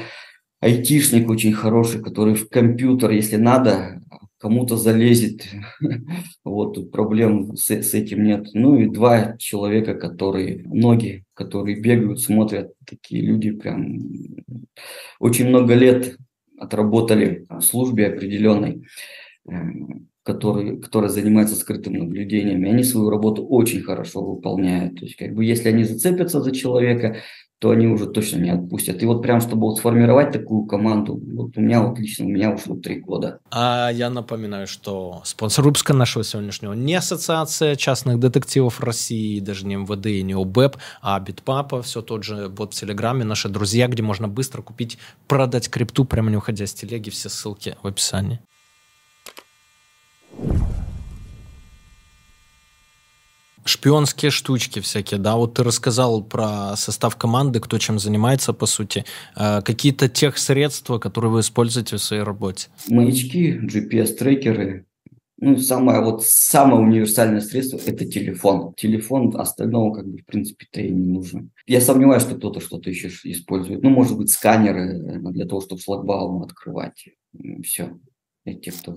айтишник 0.61 1.29
очень 1.29 1.53
хороший, 1.53 2.01
который 2.01 2.35
в 2.35 2.47
компьютер, 2.47 3.11
если 3.11 3.35
надо, 3.35 4.01
кому-то 4.37 4.77
залезет. 4.77 5.45
вот 6.45 6.75
тут 6.75 6.91
проблем 6.91 7.55
с, 7.55 7.69
с 7.69 7.93
этим 7.93 8.23
нет. 8.23 8.47
Ну 8.53 8.79
и 8.79 8.89
два 8.89 9.37
человека, 9.37 9.93
которые, 9.95 10.63
ноги, 10.65 11.25
которые 11.33 11.79
бегают, 11.79 12.21
смотрят, 12.21 12.73
такие 12.85 13.21
люди 13.21 13.51
прям 13.51 13.99
очень 15.19 15.47
много 15.47 15.73
лет 15.73 16.17
отработали 16.57 17.45
в 17.49 17.61
службе 17.61 18.07
определенной, 18.07 18.83
который, 20.23 20.79
которая 20.79 21.09
занимается 21.09 21.55
скрытым 21.55 21.93
наблюдением, 21.93 22.65
и 22.65 22.69
они 22.69 22.83
свою 22.83 23.09
работу 23.09 23.45
очень 23.45 23.81
хорошо 23.81 24.23
выполняют. 24.23 24.95
То 24.95 25.05
есть, 25.05 25.17
как 25.17 25.33
бы, 25.33 25.43
если 25.43 25.69
они 25.69 25.83
зацепятся 25.83 26.41
за 26.41 26.51
человека, 26.51 27.17
то 27.63 27.69
они 27.69 27.87
уже 27.87 28.07
точно 28.07 28.39
не 28.39 28.49
отпустят. 28.49 29.01
И 29.01 29.05
вот 29.05 29.21
прям, 29.21 29.39
чтобы 29.39 29.67
вот 29.67 29.77
сформировать 29.77 30.33
такую 30.33 30.65
команду, 30.65 31.17
вот 31.33 31.55
у 31.55 31.61
меня 31.61 31.81
вот 31.81 31.97
лично, 31.97 32.25
у 32.25 32.27
меня 32.27 32.51
ушло 32.51 32.75
три 32.75 32.99
года. 32.99 33.39
А 33.51 33.89
я 33.89 34.09
напоминаю, 34.09 34.67
что 34.67 35.21
спонсор 35.23 35.63
выпуска 35.63 35.93
нашего 35.93 36.25
сегодняшнего 36.25 36.73
не 36.73 36.95
Ассоциация 36.95 37.77
частных 37.77 38.19
детективов 38.19 38.81
России, 38.81 39.39
даже 39.39 39.65
не 39.65 39.75
МВД 39.75 40.07
и 40.07 40.23
не 40.23 40.33
ОБЭП, 40.33 40.75
а 41.01 41.17
Битпапа, 41.21 41.81
все 41.81 42.01
тот 42.01 42.25
же 42.25 42.49
бот 42.49 42.73
в 42.73 42.77
Телеграме, 42.77 43.23
наши 43.23 43.47
друзья, 43.47 43.87
где 43.87 44.03
можно 44.03 44.27
быстро 44.27 44.61
купить, 44.61 44.97
продать 45.29 45.69
крипту, 45.69 46.03
прямо 46.03 46.31
не 46.31 46.35
уходя 46.35 46.67
с 46.67 46.73
телеги, 46.73 47.11
все 47.11 47.29
ссылки 47.29 47.77
в 47.81 47.87
описании. 47.87 48.41
Шпионские 53.65 54.31
штучки 54.31 54.79
всякие, 54.79 55.19
да, 55.19 55.35
вот 55.35 55.55
ты 55.55 55.63
рассказал 55.63 56.23
про 56.23 56.75
состав 56.75 57.15
команды, 57.15 57.59
кто 57.59 57.77
чем 57.77 57.99
занимается, 57.99 58.53
по 58.53 58.65
сути. 58.65 59.05
Э, 59.35 59.61
какие-то 59.61 60.09
тех 60.09 60.37
средства, 60.37 60.99
которые 60.99 61.31
вы 61.31 61.39
используете 61.41 61.97
в 61.97 62.01
своей 62.01 62.23
работе? 62.23 62.67
Маячки, 62.87 63.59
GPS-трекеры, 63.59 64.85
ну, 65.45 65.57
самое, 65.57 65.99
вот, 65.99 66.23
самое 66.23 66.81
универсальное 66.81 67.41
средство– 67.41 67.77
это 67.85 68.05
телефон. 68.05 68.73
Телефон, 68.75 69.35
остального, 69.35 69.93
как 69.95 70.07
бы, 70.07 70.19
в 70.19 70.25
принципе-то 70.25 70.79
и 70.79 70.89
не 70.89 71.11
нужно. 71.11 71.49
Я 71.67 71.81
сомневаюсь, 71.81 72.23
что 72.23 72.35
кто-то 72.35 72.61
что-то 72.61 72.89
еще 72.89 73.09
использует. 73.25 73.83
Ну, 73.83 73.89
может 73.89 74.17
быть, 74.17 74.31
сканеры 74.31 74.91
э, 74.91 75.31
для 75.31 75.45
того, 75.45 75.59
чтобы 75.59 75.81
шлагбаум 75.81 76.43
открывать. 76.43 77.09
Все. 77.61 77.99
Это 78.45 78.59
те, 78.59 78.71
кто 78.71 78.95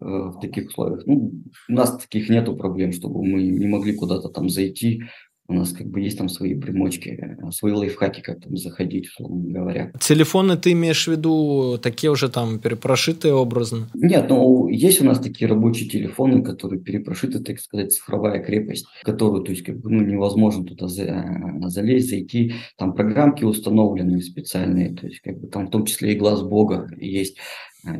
Э, 0.00 0.30
в 0.34 0.40
таких 0.40 0.68
условиях. 0.68 1.02
Ну, 1.06 1.32
у 1.68 1.72
нас 1.72 1.96
таких 1.98 2.28
нету 2.28 2.56
проблем, 2.56 2.92
чтобы 2.92 3.24
мы 3.24 3.42
не 3.42 3.66
могли 3.66 3.94
куда-то 3.94 4.28
там 4.28 4.48
зайти. 4.48 5.02
У 5.48 5.54
нас 5.54 5.72
как 5.72 5.86
бы 5.88 6.00
есть 6.00 6.16
там 6.16 6.28
свои 6.28 6.54
примочки, 6.54 7.10
э, 7.10 7.50
свои 7.50 7.72
лайфхаки, 7.72 8.20
как 8.22 8.40
там 8.40 8.56
заходить, 8.56 9.08
условно 9.08 9.52
говоря. 9.52 9.92
Телефоны 10.00 10.56
ты 10.56 10.72
имеешь 10.72 11.06
в 11.06 11.10
виду 11.10 11.78
такие 11.82 12.10
уже 12.10 12.30
там 12.30 12.58
перепрошитые 12.58 13.34
образно? 13.34 13.90
Нет, 13.94 14.26
ну 14.30 14.66
есть 14.68 15.02
у 15.02 15.04
нас 15.04 15.20
такие 15.20 15.48
рабочие 15.48 15.88
телефоны, 15.88 16.42
которые 16.42 16.80
перепрошиты, 16.80 17.40
так 17.40 17.60
сказать, 17.60 17.92
цифровая 17.92 18.42
крепость, 18.42 18.86
которую, 19.02 19.44
то 19.44 19.52
есть, 19.52 19.62
как 19.62 19.78
бы, 19.78 19.90
ну, 19.90 20.00
невозможно 20.02 20.64
туда 20.64 20.88
за, 20.88 21.02
э, 21.02 21.68
залезть, 21.68 22.08
зайти. 22.08 22.54
Там 22.78 22.94
программки 22.94 23.44
установлены 23.44 24.22
специальные, 24.22 24.94
то 24.94 25.06
есть, 25.06 25.20
как 25.20 25.38
бы 25.38 25.48
там 25.48 25.66
в 25.66 25.70
том 25.70 25.84
числе 25.84 26.14
и 26.14 26.18
глаз 26.18 26.42
Бога 26.42 26.88
есть 26.98 27.36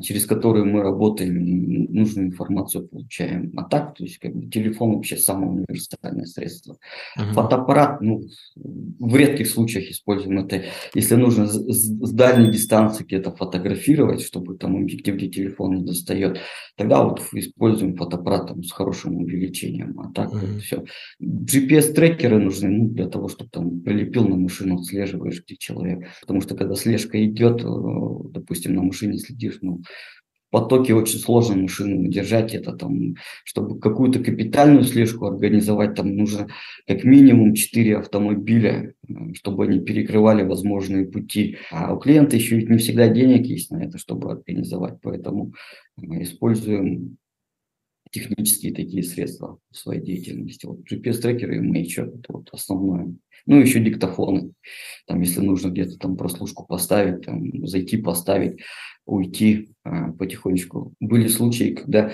через 0.01 0.27
которые 0.27 0.65
мы 0.65 0.83
работаем, 0.83 1.93
нужную 1.93 2.29
информацию 2.29 2.87
получаем. 2.89 3.53
А 3.57 3.65
так, 3.65 3.95
то 3.95 4.05
есть 4.05 4.19
как 4.19 4.35
бы 4.35 4.49
телефон 4.49 4.95
вообще 4.95 5.17
самое 5.17 5.51
универсальное 5.51 6.25
средство. 6.25 6.77
Uh-huh. 7.19 7.33
Фотоаппарат, 7.33 8.01
ну, 8.01 8.23
в 8.55 9.17
редких 9.17 9.49
случаях 9.49 9.91
используем 9.91 10.39
это, 10.39 10.63
если 10.95 11.17
нужно 11.17 11.47
с, 11.47 11.57
с 11.57 12.13
дальней 12.13 12.51
дистанции 12.51 13.05
где-то 13.05 13.33
фотографировать, 13.33 14.23
чтобы 14.23 14.57
там 14.57 14.77
объектив, 14.77 15.17
где 15.17 15.29
телефон 15.29 15.77
не 15.77 15.85
достает, 15.85 16.39
тогда 16.77 17.03
вот 17.03 17.21
используем 17.33 17.97
фотоаппарат 17.97 18.49
там, 18.49 18.63
с 18.63 18.71
хорошим 18.71 19.17
увеличением. 19.17 19.99
А 20.01 20.13
так 20.13 20.33
uh-huh. 20.33 20.39
вот 20.41 20.63
все. 20.63 20.85
GPS-трекеры 21.21 22.39
нужны 22.39 22.69
ну, 22.69 22.89
для 22.89 23.09
того, 23.09 23.29
чтобы 23.29 23.51
там 23.51 23.81
прилепил 23.81 24.29
на 24.29 24.37
машину, 24.37 24.77
отслеживаешь, 24.77 25.43
где 25.45 25.57
человек. 25.57 26.07
Потому 26.21 26.41
что 26.41 26.55
когда 26.55 26.77
слежка 26.77 27.23
идет, 27.25 27.65
э, 27.65 27.69
допустим, 28.31 28.75
на 28.75 28.83
машине 28.83 29.19
следишь, 29.19 29.59
ну, 29.61 29.72
в 29.79 30.51
потоке 30.51 30.95
очень 30.95 31.19
сложно 31.19 31.57
машину 31.57 32.03
удержать 32.03 32.55
это 32.55 32.73
там, 32.73 33.15
чтобы 33.45 33.81
какую-то 33.81 34.19
капитальную 34.21 34.85
слежку 34.85 35.27
организовать, 35.27 35.95
там 35.95 36.15
нужно 36.15 36.49
как 36.87 37.05
минимум 37.05 37.55
4 37.55 37.99
автомобиля, 37.99 38.95
э, 39.09 39.13
чтобы 39.35 39.65
они 39.65 39.81
перекрывали 39.81 40.43
возможные 40.43 41.07
пути. 41.07 41.57
А 41.71 41.95
у 41.95 41.99
клиента 41.99 42.37
еще 42.37 42.63
не 42.63 42.79
всегда 42.79 43.09
денег 43.09 43.47
есть 43.47 43.71
на 43.71 43.83
это, 43.83 43.99
чтобы 43.99 44.31
организовать, 44.31 44.99
поэтому 45.01 45.55
используем 45.99 47.17
технические 48.13 48.75
такие 48.75 49.03
средства 49.03 49.59
в 49.71 49.77
своей 49.77 50.03
деятельности. 50.03 50.67
Вот 50.67 50.81
GPS-трекеры 50.81 51.57
и 51.57 51.61
мейчер– 51.61 52.09
это 52.15 52.33
вот 52.33 52.49
основное. 52.53 53.15
Ну, 53.47 53.57
еще 53.57 53.81
диктофоны. 53.81 54.53
Там, 55.07 55.21
если 55.21 55.41
нужно 55.41 55.71
где-то 55.71 55.99
там 55.99 56.17
прослушку 56.17 56.65
поставить, 56.65 57.25
там, 57.25 57.67
зайти 57.67 57.97
поставить, 57.97 58.61
уйти 59.05 59.71
а, 59.83 60.13
потихонечку. 60.13 60.95
Были 61.01 61.27
случаи, 61.27 61.75
когда 61.75 62.13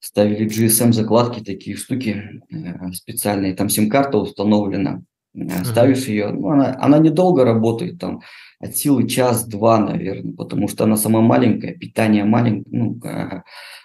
ставили 0.00 0.46
GSM-закладки, 0.46 1.42
такие 1.42 1.76
штуки 1.76 2.42
э, 2.50 2.92
специальные, 2.92 3.54
там 3.54 3.68
сим-карта 3.68 4.18
установлена, 4.18 5.02
ставишь 5.64 6.06
ее, 6.06 6.28
ну, 6.28 6.50
она, 6.50 6.76
она 6.80 6.98
недолго 6.98 7.44
работает, 7.44 7.98
там, 7.98 8.20
от 8.60 8.76
силы 8.76 9.08
час-два, 9.08 9.78
наверное, 9.78 10.34
потому 10.34 10.68
что 10.68 10.84
она 10.84 10.96
сама 10.96 11.20
маленькая, 11.20 11.74
питание 11.74 12.24
маленькое, 12.24 12.64
ну, 12.70 13.00
а, 13.04 13.42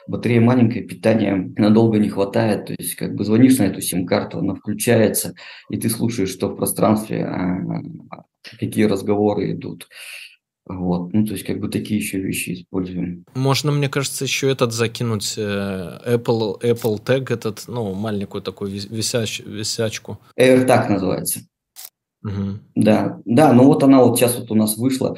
батарея 0.08 0.42
маленькая, 0.42 0.82
питания 0.82 1.54
надолго 1.58 2.00
не 2.00 2.10
хватает, 2.10 2.66
то 2.66 2.76
есть 2.78 2.96
как 2.96 3.14
бы 3.16 3.24
звонишь 3.24 3.58
на 3.60 3.64
эту 3.64 3.82
сим-карту, 3.82 4.40
она 4.40 4.56
включается, 4.56 5.36
и 5.70 5.78
ты 5.78 5.90
слушаешь, 5.90 6.30
что 6.32 6.50
в 6.50 6.56
пространстве, 6.56 7.26
а, 7.26 8.24
какие 8.60 8.86
разговоры 8.86 9.52
идут. 9.52 9.88
Вот, 10.66 11.12
ну, 11.12 11.26
то 11.26 11.34
есть, 11.34 11.46
как 11.46 11.60
бы 11.60 11.68
такие 11.68 12.00
еще 12.00 12.20
вещи 12.20 12.54
используем. 12.54 13.26
Можно, 13.36 13.72
мне 13.72 13.90
кажется, 13.90 14.24
еще 14.24 14.50
этот 14.50 14.72
закинуть, 14.72 15.34
э, 15.38 16.00
Apple, 16.06 16.62
Apple 16.62 17.04
Tag, 17.04 17.34
этот, 17.34 17.66
ну, 17.68 17.94
маленькую 17.94 18.42
такую 18.42 18.72
висяч, 18.72 19.42
висячку. 19.46 20.20
AirTag 20.40 20.90
называется. 20.90 21.42
Угу. 22.24 22.60
Да, 22.76 23.20
да, 23.26 23.52
ну 23.52 23.66
вот 23.66 23.84
она 23.84 24.02
вот 24.02 24.18
сейчас 24.18 24.40
вот 24.40 24.50
у 24.52 24.56
нас 24.56 24.78
вышла, 24.78 25.18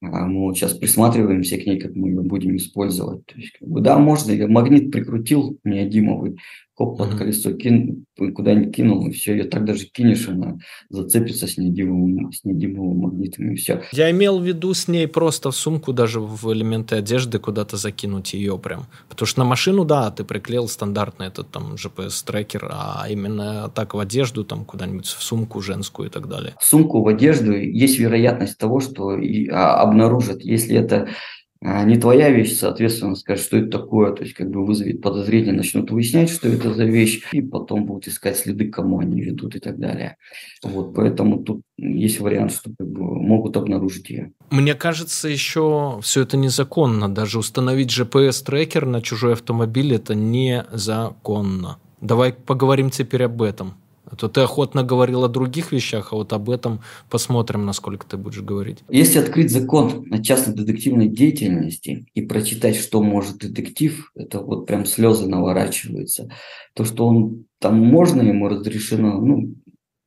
а 0.00 0.24
мы 0.24 0.40
вот 0.46 0.56
сейчас 0.56 0.72
присматриваемся 0.72 1.58
к 1.58 1.66
ней, 1.66 1.78
как 1.78 1.94
мы 1.94 2.08
ее 2.08 2.22
будем 2.22 2.56
использовать. 2.56 3.26
То 3.26 3.34
есть, 3.34 3.52
как 3.58 3.68
бы, 3.68 3.82
да, 3.82 3.98
можно, 3.98 4.32
я 4.32 4.48
магнит 4.48 4.90
прикрутил 4.90 5.58
неодимовый, 5.64 6.38
хоп, 6.78 6.96
под 6.96 7.16
колесо 7.16 7.52
кин, 7.52 8.04
куда-нибудь 8.16 8.74
кинул, 8.74 9.06
и 9.08 9.10
все, 9.10 9.32
ее 9.32 9.44
так 9.44 9.64
даже 9.64 9.86
кинешь, 9.86 10.28
она 10.28 10.58
зацепится 10.88 11.46
с 11.46 11.58
неодимовым, 11.58 12.32
с 12.32 12.44
неодимовым 12.44 12.98
магнитом, 12.98 13.50
и 13.50 13.56
все. 13.56 13.82
Я 13.92 14.10
имел 14.10 14.38
в 14.38 14.44
виду 14.44 14.72
с 14.72 14.86
ней 14.86 15.08
просто 15.08 15.50
в 15.50 15.56
сумку, 15.56 15.92
даже 15.92 16.20
в 16.20 16.52
элементы 16.52 16.96
одежды 16.96 17.40
куда-то 17.40 17.76
закинуть 17.76 18.32
ее 18.32 18.58
прям. 18.58 18.86
Потому 19.08 19.26
что 19.26 19.40
на 19.40 19.44
машину, 19.44 19.84
да, 19.84 20.10
ты 20.10 20.22
приклеил 20.22 20.68
стандартный 20.68 21.26
этот 21.26 21.50
там 21.50 21.74
GPS-трекер, 21.74 22.68
а 22.70 23.06
именно 23.10 23.70
так 23.74 23.94
в 23.94 23.98
одежду, 23.98 24.44
там 24.44 24.64
куда-нибудь 24.64 25.06
в 25.06 25.22
сумку 25.22 25.60
женскую 25.60 26.08
и 26.08 26.12
так 26.12 26.28
далее. 26.28 26.54
В 26.60 26.64
сумку, 26.64 27.02
в 27.02 27.08
одежду 27.08 27.52
есть 27.52 27.98
вероятность 27.98 28.56
того, 28.56 28.80
что 28.80 29.18
и, 29.18 29.48
а, 29.48 29.82
обнаружат, 29.82 30.42
если 30.42 30.76
это 30.76 31.08
не 31.60 31.96
твоя 31.96 32.30
вещь, 32.30 32.56
соответственно, 32.56 33.16
скажешь, 33.16 33.46
что 33.46 33.56
это 33.56 33.78
такое, 33.78 34.12
то 34.12 34.22
есть 34.22 34.34
как 34.34 34.48
бы 34.50 34.64
вызовет 34.64 35.02
подозрение, 35.02 35.52
начнут 35.52 35.90
выяснять, 35.90 36.30
что 36.30 36.48
это 36.48 36.72
за 36.72 36.84
вещь, 36.84 37.22
и 37.32 37.42
потом 37.42 37.84
будут 37.84 38.06
искать 38.06 38.36
следы, 38.36 38.68
кому 38.68 39.00
они 39.00 39.20
ведут 39.20 39.56
и 39.56 39.58
так 39.58 39.78
далее. 39.78 40.16
Вот, 40.62 40.94
поэтому 40.94 41.42
тут 41.42 41.62
есть 41.76 42.20
вариант, 42.20 42.52
что 42.52 42.70
как 42.78 42.88
бы, 42.88 43.02
могут 43.02 43.56
обнаружить 43.56 44.08
ее. 44.10 44.32
Мне 44.50 44.74
кажется, 44.74 45.28
еще 45.28 45.98
все 46.02 46.22
это 46.22 46.36
незаконно. 46.36 47.12
Даже 47.12 47.38
установить 47.38 47.90
GPS-трекер 47.90 48.86
на 48.86 49.02
чужой 49.02 49.32
автомобиль– 49.32 49.94
это 49.94 50.14
незаконно. 50.14 51.78
Давай 52.00 52.32
поговорим 52.32 52.90
теперь 52.90 53.24
об 53.24 53.42
этом. 53.42 53.74
То 54.16 54.28
ты 54.28 54.40
охотно 54.40 54.82
говорил 54.82 55.24
о 55.24 55.28
других 55.28 55.72
вещах, 55.72 56.12
а 56.12 56.16
вот 56.16 56.32
об 56.32 56.50
этом 56.50 56.80
посмотрим, 57.10 57.66
насколько 57.66 58.06
ты 58.06 58.16
будешь 58.16 58.40
говорить. 58.40 58.78
Если 58.88 59.18
открыть 59.18 59.50
закон 59.50 60.06
о 60.10 60.22
частной 60.22 60.54
детективной 60.54 61.08
деятельности 61.08 62.06
и 62.14 62.22
прочитать, 62.22 62.76
что 62.76 63.02
может 63.02 63.38
детектив, 63.38 64.10
это 64.14 64.40
вот 64.40 64.66
прям 64.66 64.86
слезы 64.86 65.26
наворачиваются. 65.26 66.30
То, 66.74 66.84
что 66.84 67.06
он 67.06 67.44
там 67.60 67.78
можно, 67.78 68.22
ему 68.22 68.48
разрешено, 68.48 69.20
ну, 69.20 69.54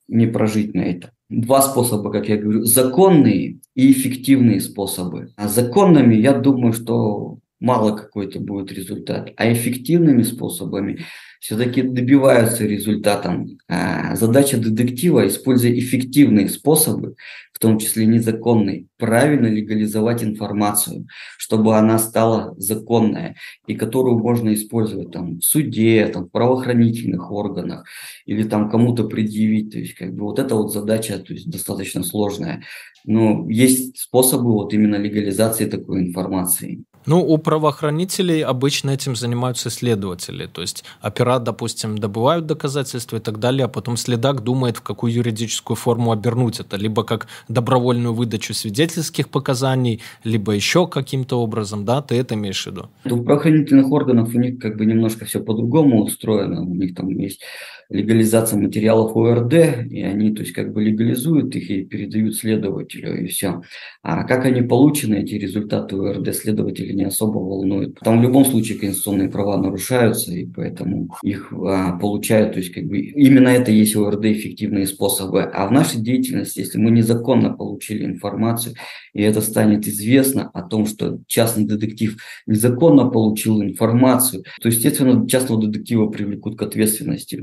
не 0.08 0.28
прожить 0.28 0.74
на 0.74 0.82
это. 0.82 1.12
Два 1.30 1.62
способа, 1.62 2.12
как 2.12 2.28
я 2.28 2.38
говорю, 2.38 2.64
законные 2.66 3.60
и 3.76 3.92
эффективные 3.92 4.60
способы. 4.60 5.32
А 5.38 5.48
законными, 5.48 6.16
я 6.16 6.34
думаю, 6.34 6.74
что 6.74 7.38
мало 7.62 7.96
какой-то 7.96 8.40
будет 8.42 8.72
результат. 8.72 9.32
А 9.38 9.52
эффективными 9.52 10.24
способами 10.24 11.06
все-таки 11.42 11.82
добиваются 11.82 12.66
результатом. 12.66 13.58
А 13.68 14.16
задача 14.16 14.58
детектива, 14.58 15.28
используя 15.28 15.74
эффективные 15.74 16.48
способы, 16.48 17.16
в 17.52 17.58
том 17.58 17.80
числе 17.80 18.06
незаконные, 18.06 18.86
правильно 18.98 19.48
легализовать 19.48 20.24
информацию, 20.24 21.08
чтобы 21.40 21.78
она 21.78 21.98
стала 21.98 22.54
законная 22.58 23.36
и 23.66 23.74
которую 23.74 24.20
можно 24.20 24.54
использовать 24.54 25.12
там, 25.12 25.40
в 25.40 25.44
суде, 25.44 26.08
там, 26.14 26.26
в 26.26 26.30
правоохранительных 26.30 27.32
органах 27.32 27.88
или 28.28 28.44
там 28.44 28.70
кому-то 28.70 29.06
предъявить. 29.06 29.72
То 29.72 29.80
есть 29.80 29.96
как 29.96 30.14
бы 30.14 30.26
вот 30.26 30.38
эта 30.38 30.56
вот 30.56 30.72
задача 30.72 31.18
то 31.18 31.34
есть, 31.34 31.50
достаточно 31.50 32.04
сложная. 32.04 32.64
Но 33.04 33.50
есть 33.50 33.98
способы 33.98 34.52
вот 34.52 34.76
именно 34.76 34.96
легализации 34.96 35.66
такой 35.66 36.02
информации. 36.02 36.84
Ну, 37.06 37.20
у 37.26 37.38
правоохранителей 37.38 38.44
обычно 38.44 38.92
этим 38.92 39.16
занимаются 39.16 39.70
следователи. 39.70 40.46
То 40.46 40.62
есть 40.62 40.84
опера, 41.02 41.40
допустим, 41.40 41.98
добывают 41.98 42.46
доказательства 42.46 43.18
и 43.18 43.20
так 43.20 43.40
далее, 43.40 43.66
а 43.66 43.68
потом 43.68 43.98
следак 43.98 44.44
думает, 44.44 44.78
в 44.78 44.82
какую 44.82 45.14
юридическую 45.14 45.76
форму 45.76 46.12
обернуть 46.12 46.60
это. 46.60 46.78
Либо 46.78 47.04
как 47.04 47.28
добровольную 47.48 48.14
выдачу 48.14 48.54
свидетельских 48.54 49.30
показаний, 49.30 50.02
либо 50.24 50.54
еще 50.54 50.88
каким-то 50.88 51.42
образом, 51.42 51.86
да? 51.86 52.02
Ты 52.02 52.16
это 52.16 52.36
имеешь 52.36 52.64
в 52.64 52.68
виду? 52.68 52.90
У 53.06 53.24
правоохранительных 53.24 53.92
органов 53.92 54.34
у 54.34 54.40
них 54.40 54.60
как 54.60 54.78
бы 54.78 54.86
немножко 54.86 55.26
все 55.26 55.40
по-другому 55.40 56.04
устроено. 56.04 56.62
У 56.62 56.76
них 56.76 56.96
там 56.96 57.10
есть 57.10 57.42
легализация 57.92 58.58
материалов 58.58 59.16
ОРД, 59.16 59.54
и 59.90 60.02
они, 60.02 60.32
то 60.32 60.42
есть, 60.42 60.54
как 60.54 60.74
бы 60.74 60.84
легализуют 60.84 61.56
их 61.56 61.70
и 61.70 61.84
передают 61.84 62.36
следователю, 62.36 63.22
и 63.22 63.28
все. 63.28 63.62
А 64.02 64.24
как 64.24 64.46
они 64.46 64.62
получены, 64.62 65.16
эти 65.16 65.36
результаты 65.36 65.98
ОРД, 65.98 66.34
следователи 66.34 66.94
не 66.94 67.04
особо 67.04 67.40
волнуют. 67.40 68.00
Там 68.00 68.20
в 68.20 68.24
любом 68.24 68.46
случае 68.46 68.80
конституционные 68.80 69.30
права 69.30 69.58
нарушаются, 69.58 70.32
и 70.34 70.46
поэтому 70.46 71.10
их 71.22 71.52
а, 71.52 71.98
получают, 71.98 72.54
то 72.54 72.60
есть, 72.60 72.74
как 72.74 72.86
бы, 72.86 73.00
именно 73.00 73.50
это 73.50 73.72
есть 73.72 73.96
ОРД 73.96 74.26
эффективные 74.26 74.88
способы. 74.88 75.44
А 75.44 75.68
в 75.68 75.72
нашей 75.72 76.02
деятельности, 76.02 76.60
если 76.60 76.78
мы 76.78 76.92
незаконно 76.92 77.54
получили 77.54 78.06
информацию, 78.06 78.76
и 79.14 79.22
это 79.22 79.42
станет 79.42 79.88
известно 79.88 80.50
о 80.54 80.62
том, 80.62 80.86
что 80.86 81.20
частный 81.28 81.66
детектив 81.66 82.16
незаконно 82.48 83.10
получил 83.10 83.62
информацию, 83.62 84.44
то, 84.62 84.70
естественно, 84.70 85.28
частного 85.28 85.62
детектива 85.68 86.08
привлекут 86.08 86.58
к 86.58 86.62
ответственности. 86.62 87.42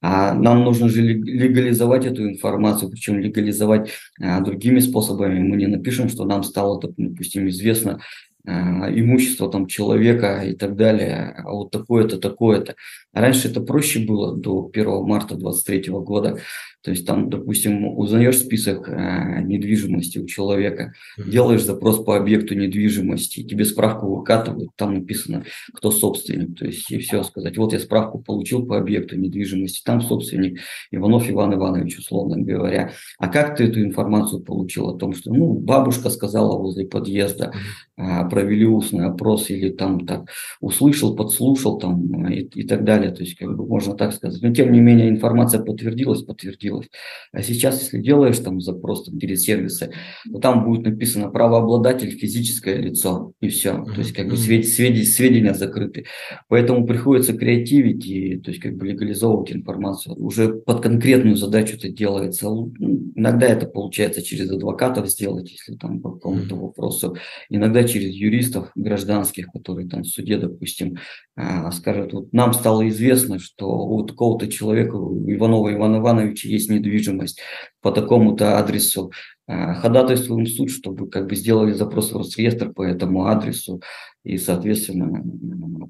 А 0.00 0.34
нам 0.34 0.64
нужно 0.64 0.88
же 0.88 1.02
легализовать 1.02 2.06
эту 2.06 2.28
информацию, 2.28 2.90
причем 2.90 3.18
легализовать 3.18 3.90
а, 4.20 4.40
другими 4.40 4.80
способами. 4.80 5.40
Мы 5.40 5.56
не 5.56 5.66
напишем, 5.66 6.08
что 6.08 6.24
нам 6.24 6.42
стало, 6.42 6.80
допустим, 6.80 7.48
известно 7.48 8.00
а, 8.46 8.88
имущество 8.90 9.50
там 9.50 9.66
человека 9.66 10.42
и 10.42 10.54
так 10.54 10.76
далее, 10.76 11.34
а 11.36 11.50
вот 11.50 11.70
такое-то, 11.70 12.18
такое-то. 12.18 12.76
Раньше 13.12 13.48
это 13.48 13.60
проще 13.60 14.00
было 14.00 14.36
до 14.36 14.68
1 14.72 15.02
марта 15.04 15.34
2023 15.34 15.92
года. 15.92 16.38
То 16.82 16.92
есть 16.92 17.06
там, 17.06 17.28
допустим, 17.28 17.98
узнаешь 17.98 18.38
список 18.38 18.88
э, 18.88 19.42
недвижимости 19.42 20.18
у 20.18 20.26
человека, 20.26 20.94
mm-hmm. 21.18 21.28
делаешь 21.28 21.64
запрос 21.64 22.02
по 22.04 22.16
объекту 22.16 22.54
недвижимости, 22.54 23.42
тебе 23.42 23.64
справку 23.64 24.14
выкатывают, 24.14 24.70
там 24.76 24.94
написано, 24.94 25.44
кто 25.74 25.90
собственник. 25.90 26.56
То 26.56 26.66
есть 26.66 26.88
и 26.90 26.98
все 26.98 27.24
сказать, 27.24 27.58
вот 27.58 27.72
я 27.72 27.80
справку 27.80 28.20
получил 28.20 28.64
по 28.64 28.78
объекту 28.78 29.16
недвижимости, 29.16 29.82
там 29.84 30.00
собственник 30.00 30.60
Иванов 30.92 31.28
Иван 31.28 31.54
Иванович, 31.54 31.98
условно 31.98 32.40
говоря. 32.40 32.92
А 33.18 33.28
как 33.28 33.56
ты 33.56 33.64
эту 33.64 33.82
информацию 33.82 34.42
получил 34.42 34.88
о 34.88 34.96
том, 34.96 35.14
что 35.14 35.32
ну, 35.32 35.54
бабушка 35.54 36.10
сказала 36.10 36.56
возле 36.56 36.86
подъезда, 36.86 37.52
mm-hmm. 37.98 38.30
провели 38.30 38.64
устный 38.64 39.06
опрос 39.06 39.50
или 39.50 39.70
там 39.70 40.06
так 40.06 40.30
услышал, 40.60 41.16
подслушал 41.16 41.78
там 41.78 42.28
и, 42.28 42.42
и 42.42 42.66
так 42.66 42.84
далее. 42.84 42.97
То 43.06 43.22
есть 43.22 43.36
как 43.36 43.56
бы 43.56 43.66
можно 43.66 43.94
так 43.94 44.12
сказать. 44.12 44.42
Но 44.42 44.52
тем 44.52 44.72
не 44.72 44.80
менее 44.80 45.08
информация 45.08 45.62
подтвердилась, 45.62 46.22
подтвердилась. 46.22 46.88
А 47.32 47.42
сейчас, 47.42 47.80
если 47.82 48.00
делаешь 48.00 48.38
там 48.38 48.60
запрос 48.60 49.04
там, 49.04 49.18
через 49.18 49.42
сервисы, 49.42 49.92
то 50.30 50.38
там 50.38 50.64
будет 50.64 50.84
написано 50.84 51.30
правообладатель 51.30 52.10
физическое 52.10 52.76
лицо, 52.76 53.32
и 53.40 53.48
все. 53.48 53.70
Mm-hmm. 53.70 53.94
То 53.94 53.98
есть 53.98 54.12
как 54.12 54.28
бы 54.28 54.36
свед, 54.36 54.66
свед, 54.66 55.06
сведения 55.06 55.54
закрыты. 55.54 56.04
Поэтому 56.48 56.86
приходится 56.86 57.32
креативить 57.32 58.06
и 58.06 58.38
то 58.38 58.50
есть 58.50 58.62
как 58.62 58.76
бы 58.76 58.86
легализовывать 58.86 59.52
информацию. 59.52 60.14
Уже 60.16 60.54
под 60.54 60.82
конкретную 60.82 61.36
задачу 61.36 61.76
это 61.76 61.88
делается. 61.88 62.46
Ну, 62.48 62.72
иногда 63.14 63.46
это 63.46 63.66
получается 63.66 64.22
через 64.22 64.50
адвокатов 64.50 65.08
сделать, 65.08 65.50
если 65.50 65.74
там 65.76 66.00
по 66.00 66.12
какому-то 66.12 66.56
вопросу. 66.56 67.16
Иногда 67.48 67.84
через 67.84 68.14
юристов 68.14 68.70
гражданских, 68.74 69.48
которые 69.52 69.88
там 69.88 70.02
в 70.02 70.08
суде, 70.08 70.38
допустим, 70.38 70.98
а, 71.40 71.70
скажут, 71.70 72.12
вот 72.14 72.32
нам 72.32 72.52
стало 72.52 72.88
известно, 72.88 73.38
что 73.38 73.68
у 73.68 74.02
такого-то 74.02 74.48
человека, 74.48 74.96
у 74.96 75.30
Иванова 75.30 75.72
Ивана 75.72 75.98
Ивановича 75.98 76.48
есть 76.48 76.68
недвижимость 76.68 77.38
по 77.80 77.92
такому-то 77.92 78.58
адресу. 78.58 79.12
А, 79.46 79.74
ходатайствуем 79.74 80.46
в 80.46 80.48
суд, 80.48 80.68
чтобы 80.68 81.08
как 81.08 81.28
бы 81.28 81.36
сделали 81.36 81.74
запрос 81.74 82.10
в 82.10 82.16
Росреестр 82.16 82.72
по 82.72 82.82
этому 82.82 83.26
адресу 83.26 83.80
и, 84.24 84.36
соответственно, 84.36 85.22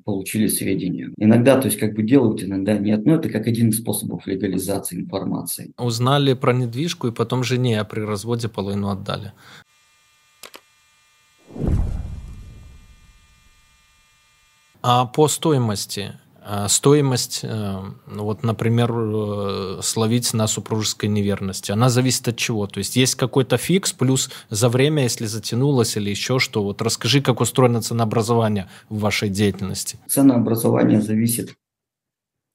получили 0.05 0.49
сведения. 0.49 1.11
Иногда, 1.17 1.59
то 1.59 1.69
есть, 1.69 1.79
как 1.79 1.95
бы 1.95 2.03
делают, 2.03 2.45
иногда 2.45 2.77
нет. 2.77 3.07
Но 3.07 3.15
это 3.15 3.31
как 3.31 3.47
один 3.47 3.71
из 3.71 3.79
способов 3.79 4.27
легализации 4.27 5.01
информации. 5.01 5.73
Узнали 5.79 6.35
про 6.35 6.53
недвижку 6.53 7.09
и 7.09 7.13
потом 7.13 7.43
жене, 7.43 7.81
а 7.81 7.85
при 7.85 8.01
разводе 8.01 8.51
половину 8.51 8.91
отдали. 8.91 9.33
А 14.83 15.07
по 15.07 15.29
стоимости? 15.29 16.13
А 16.51 16.67
стоимость, 16.69 17.41
э, 17.43 17.83
ну 18.07 18.25
вот, 18.25 18.43
например, 18.43 18.91
э, 18.91 19.81
словить 19.83 20.33
на 20.33 20.47
супружеской 20.47 21.11
неверности, 21.11 21.73
она 21.73 21.91
зависит 21.91 22.27
от 22.29 22.37
чего? 22.37 22.67
То 22.67 22.79
есть 22.79 22.97
есть 22.97 23.17
какой-то 23.17 23.59
фикс, 23.59 23.93
плюс 23.93 24.31
за 24.49 24.71
время, 24.71 25.03
если 25.03 25.27
затянулось 25.27 25.99
или 25.99 26.09
еще 26.09 26.39
что. 26.39 26.63
Вот 26.63 26.81
расскажи, 26.81 27.21
как 27.21 27.43
устроено 27.43 27.83
ценообразование 27.83 28.71
в 28.89 29.01
вашей 29.01 29.29
деятельности. 29.29 29.99
Ценообразование 30.09 31.03
зависит 31.03 31.51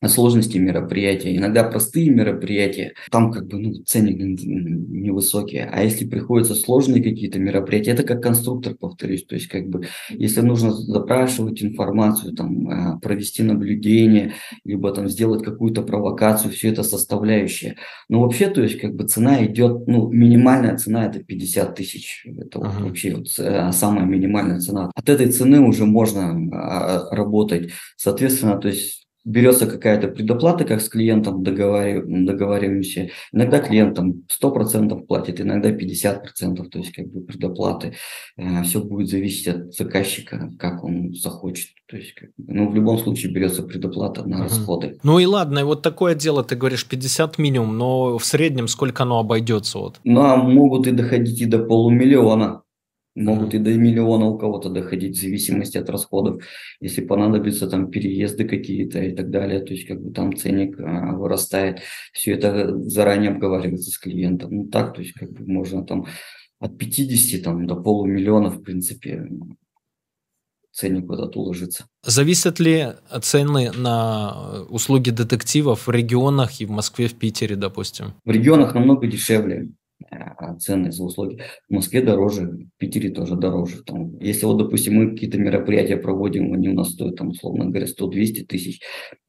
сложности 0.09 0.57
мероприятия. 0.57 1.35
Иногда 1.35 1.63
простые 1.63 2.09
мероприятия, 2.09 2.93
там 3.11 3.31
как 3.31 3.47
бы 3.47 3.59
ну, 3.59 3.73
ценник 3.85 4.17
невысокие. 4.17 5.69
А 5.71 5.83
если 5.83 6.07
приходятся 6.07 6.55
сложные 6.55 7.03
какие-то 7.03 7.39
мероприятия, 7.39 7.91
это 7.91 8.03
как 8.03 8.21
конструктор, 8.21 8.75
повторюсь. 8.75 9.25
То 9.25 9.35
есть 9.35 9.47
как 9.47 9.67
бы 9.69 9.87
если 10.09 10.41
нужно 10.41 10.71
запрашивать 10.71 11.63
информацию, 11.63 12.33
там, 12.33 12.69
а, 12.69 12.99
провести 12.99 13.43
наблюдение, 13.43 14.33
либо 14.63 14.91
там 14.91 15.07
сделать 15.07 15.43
какую-то 15.43 15.81
провокацию, 15.81 16.51
все 16.51 16.69
это 16.69 16.83
составляющее. 16.83 17.75
Но 18.09 18.21
вообще, 18.21 18.49
то 18.49 18.61
есть 18.61 18.79
как 18.79 18.95
бы 18.95 19.05
цена 19.05 19.45
идет, 19.45 19.87
ну, 19.87 20.09
минимальная 20.09 20.77
цена 20.77 21.05
это 21.05 21.23
50 21.23 21.75
тысяч. 21.75 22.25
Это 22.25 22.59
ага. 22.59 22.71
вот 22.71 22.87
вообще 22.87 23.15
вот 23.15 23.27
э, 23.37 23.71
самая 23.71 24.05
минимальная 24.05 24.59
цена. 24.59 24.91
От 24.93 25.09
этой 25.09 25.31
цены 25.31 25.59
уже 25.59 25.85
можно 25.85 26.31
а, 26.53 27.15
работать. 27.15 27.71
Соответственно, 27.97 28.57
то 28.57 28.67
есть 28.67 29.02
берется 29.25 29.67
какая-то 29.67 30.07
предоплата, 30.09 30.65
как 30.65 30.81
с 30.81 30.89
клиентом 30.89 31.43
договариваем, 31.43 32.25
договариваемся. 32.25 33.09
Иногда 33.31 33.59
клиент 33.59 33.95
там 33.95 34.23
100% 34.41 35.05
платит, 35.05 35.39
иногда 35.39 35.71
50%, 35.71 36.69
то 36.69 36.79
есть 36.79 36.91
как 36.91 37.07
бы 37.07 37.21
предоплаты. 37.21 37.95
Э, 38.37 38.63
Все 38.63 38.81
будет 38.81 39.09
зависеть 39.09 39.47
от 39.47 39.73
заказчика, 39.73 40.51
как 40.59 40.83
он 40.83 41.13
захочет. 41.13 41.69
То 41.87 41.97
есть, 41.97 42.13
как, 42.13 42.29
ну, 42.37 42.69
в 42.69 42.75
любом 42.75 42.97
случае 42.97 43.31
берется 43.31 43.63
предоплата 43.63 44.27
на 44.27 44.35
uh-huh. 44.35 44.43
расходы. 44.43 44.99
Ну 45.03 45.19
и 45.19 45.25
ладно, 45.25 45.59
и 45.59 45.63
вот 45.63 45.81
такое 45.81 46.15
дело, 46.15 46.43
ты 46.43 46.55
говоришь 46.55 46.87
50 46.87 47.37
минимум, 47.37 47.77
но 47.77 48.17
в 48.17 48.25
среднем 48.25 48.67
сколько 48.67 49.03
оно 49.03 49.19
обойдется? 49.19 49.77
Вот? 49.77 49.99
Ну, 50.03 50.21
а 50.21 50.37
могут 50.37 50.87
и 50.87 50.91
доходить 50.91 51.41
и 51.41 51.45
до 51.45 51.59
полумиллиона. 51.59 52.63
Могут 53.15 53.53
и 53.53 53.59
до 53.59 53.71
миллиона 53.73 54.25
у 54.25 54.37
кого-то 54.39 54.69
доходить 54.69 55.15
в 55.15 55.21
зависимости 55.21 55.77
от 55.77 55.89
расходов, 55.89 56.43
если 56.79 57.01
понадобятся 57.01 57.67
там 57.67 57.91
переезды 57.91 58.45
какие-то 58.45 59.03
и 59.03 59.15
так 59.15 59.29
далее, 59.29 59.59
то 59.59 59.73
есть 59.73 59.87
как 59.87 60.01
бы 60.01 60.11
там 60.11 60.35
ценник 60.35 60.79
а, 60.79 61.15
вырастает, 61.15 61.81
все 62.11 62.33
это 62.33 62.75
заранее 62.79 63.31
обговаривается 63.31 63.91
с 63.91 63.99
клиентом. 63.99 64.49
Ну 64.51 64.67
так, 64.67 64.95
то 64.95 65.01
есть 65.01 65.13
как 65.13 65.31
бы 65.31 65.45
можно 65.45 65.85
там 65.85 66.07
от 66.59 66.77
50 66.77 67.43
там, 67.43 67.67
до 67.67 67.75
полумиллиона, 67.75 68.49
в 68.49 68.63
принципе, 68.63 69.27
ценник 70.71 71.09
этот 71.11 71.35
уложится. 71.35 71.85
Зависят 72.03 72.59
ли 72.59 72.93
цены 73.21 73.71
на 73.71 74.63
услуги 74.69 75.11
детективов 75.11 75.87
в 75.87 75.91
регионах 75.91 76.61
и 76.61 76.65
в 76.65 76.71
Москве, 76.71 77.07
в 77.07 77.13
Питере, 77.13 77.55
допустим? 77.55 78.13
В 78.25 78.31
регионах 78.31 78.73
намного 78.73 79.07
дешевле. 79.07 79.69
А, 80.11 80.55
цены 80.55 80.91
за 80.91 81.03
услуги. 81.03 81.39
В 81.69 81.73
Москве 81.73 82.01
дороже, 82.01 82.43
в 82.43 82.77
Питере 82.77 83.09
тоже 83.09 83.35
дороже. 83.35 83.83
Там, 83.83 84.17
если 84.19 84.45
вот, 84.45 84.57
допустим, 84.57 84.95
мы 84.95 85.11
какие-то 85.11 85.37
мероприятия 85.37 85.97
проводим, 85.97 86.53
они 86.53 86.69
у 86.69 86.73
нас 86.73 86.91
стоят, 86.91 87.15
там, 87.15 87.29
условно 87.29 87.65
говоря, 87.65 87.87
100-200 87.87 88.45
тысяч, 88.45 88.81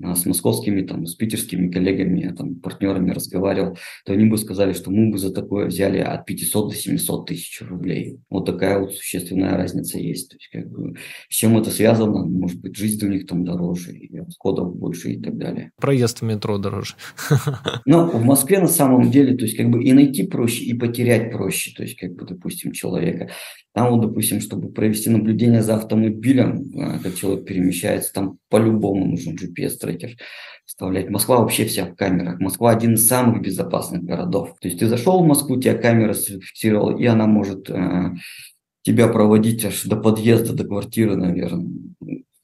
а 0.02 0.14
с 0.14 0.26
московскими, 0.26 0.82
там, 0.82 1.06
с 1.06 1.14
питерскими 1.14 1.70
коллегами, 1.70 2.34
там, 2.36 2.56
партнерами 2.56 3.10
разговаривал, 3.10 3.76
то 4.04 4.12
они 4.12 4.26
бы 4.26 4.38
сказали, 4.38 4.72
что 4.72 4.90
мы 4.90 5.10
бы 5.10 5.18
за 5.18 5.32
такое 5.32 5.66
взяли 5.66 5.98
от 5.98 6.26
500 6.26 6.70
до 6.70 6.74
700 6.74 7.26
тысяч 7.26 7.62
рублей. 7.62 8.18
Вот 8.30 8.46
такая 8.46 8.78
вот 8.78 8.94
существенная 8.94 9.56
разница 9.56 9.98
есть. 9.98 10.30
То 10.30 10.36
есть, 10.36 10.48
как 10.50 10.70
бы, 10.70 10.94
с 11.28 11.34
чем 11.34 11.56
это 11.58 11.70
связано? 11.70 12.24
Может 12.24 12.60
быть, 12.60 12.76
жизнь 12.76 13.04
у 13.04 13.08
них 13.08 13.26
там 13.26 13.44
дороже, 13.44 13.92
и 14.24 14.26
расходов 14.26 14.74
больше 14.74 15.12
и 15.12 15.20
так 15.20 15.36
далее. 15.36 15.70
Проезд 15.80 16.20
в 16.20 16.24
метро 16.24 16.58
дороже. 16.58 16.94
Но 17.86 18.06
в 18.06 18.24
Москве 18.24 18.58
на 18.58 18.68
самом 18.68 19.10
деле, 19.10 19.36
то 19.36 19.44
есть, 19.44 19.56
как 19.56 19.70
бы 19.70 19.82
и 19.82 19.92
найти 19.92 20.24
проще, 20.24 20.64
и 20.64 20.74
потерять 20.74 21.30
проще. 21.32 21.72
То 21.76 21.82
есть, 21.82 21.96
как 21.96 22.14
бы, 22.14 22.26
допустим, 22.26 22.72
человека. 22.72 23.30
Там 23.72 23.90
вот, 23.90 24.06
допустим, 24.06 24.40
чтобы 24.40 24.72
провести 24.72 25.10
наблюдение 25.10 25.62
за 25.62 25.76
автомобилем, 25.76 26.64
а, 26.78 26.98
как 26.98 27.14
человек 27.16 27.44
перемещается, 27.46 28.12
там 28.12 28.38
по-любому 28.48 29.06
нужен 29.06 29.34
GPS-трекер 29.34 30.16
вставлять. 30.64 31.10
Москва 31.10 31.38
вообще 31.38 31.66
вся 31.66 31.86
в 31.86 31.94
камерах. 31.94 32.40
Москва 32.40 32.70
один 32.70 32.94
из 32.94 33.06
самых 33.06 33.42
безопасных 33.42 34.02
городов. 34.02 34.56
То 34.60 34.68
есть 34.68 34.80
ты 34.80 34.86
зашел 34.86 35.22
в 35.22 35.26
Москву, 35.26 35.60
тебя 35.60 35.74
камера 35.74 36.14
зафиксировала, 36.14 36.96
и 36.96 37.04
она 37.04 37.26
может 37.26 37.68
э, 37.68 38.12
тебя 38.82 39.08
проводить 39.08 39.64
аж 39.64 39.82
до 39.84 39.96
подъезда, 39.96 40.54
до 40.54 40.64
квартиры, 40.64 41.16
наверное 41.16 41.66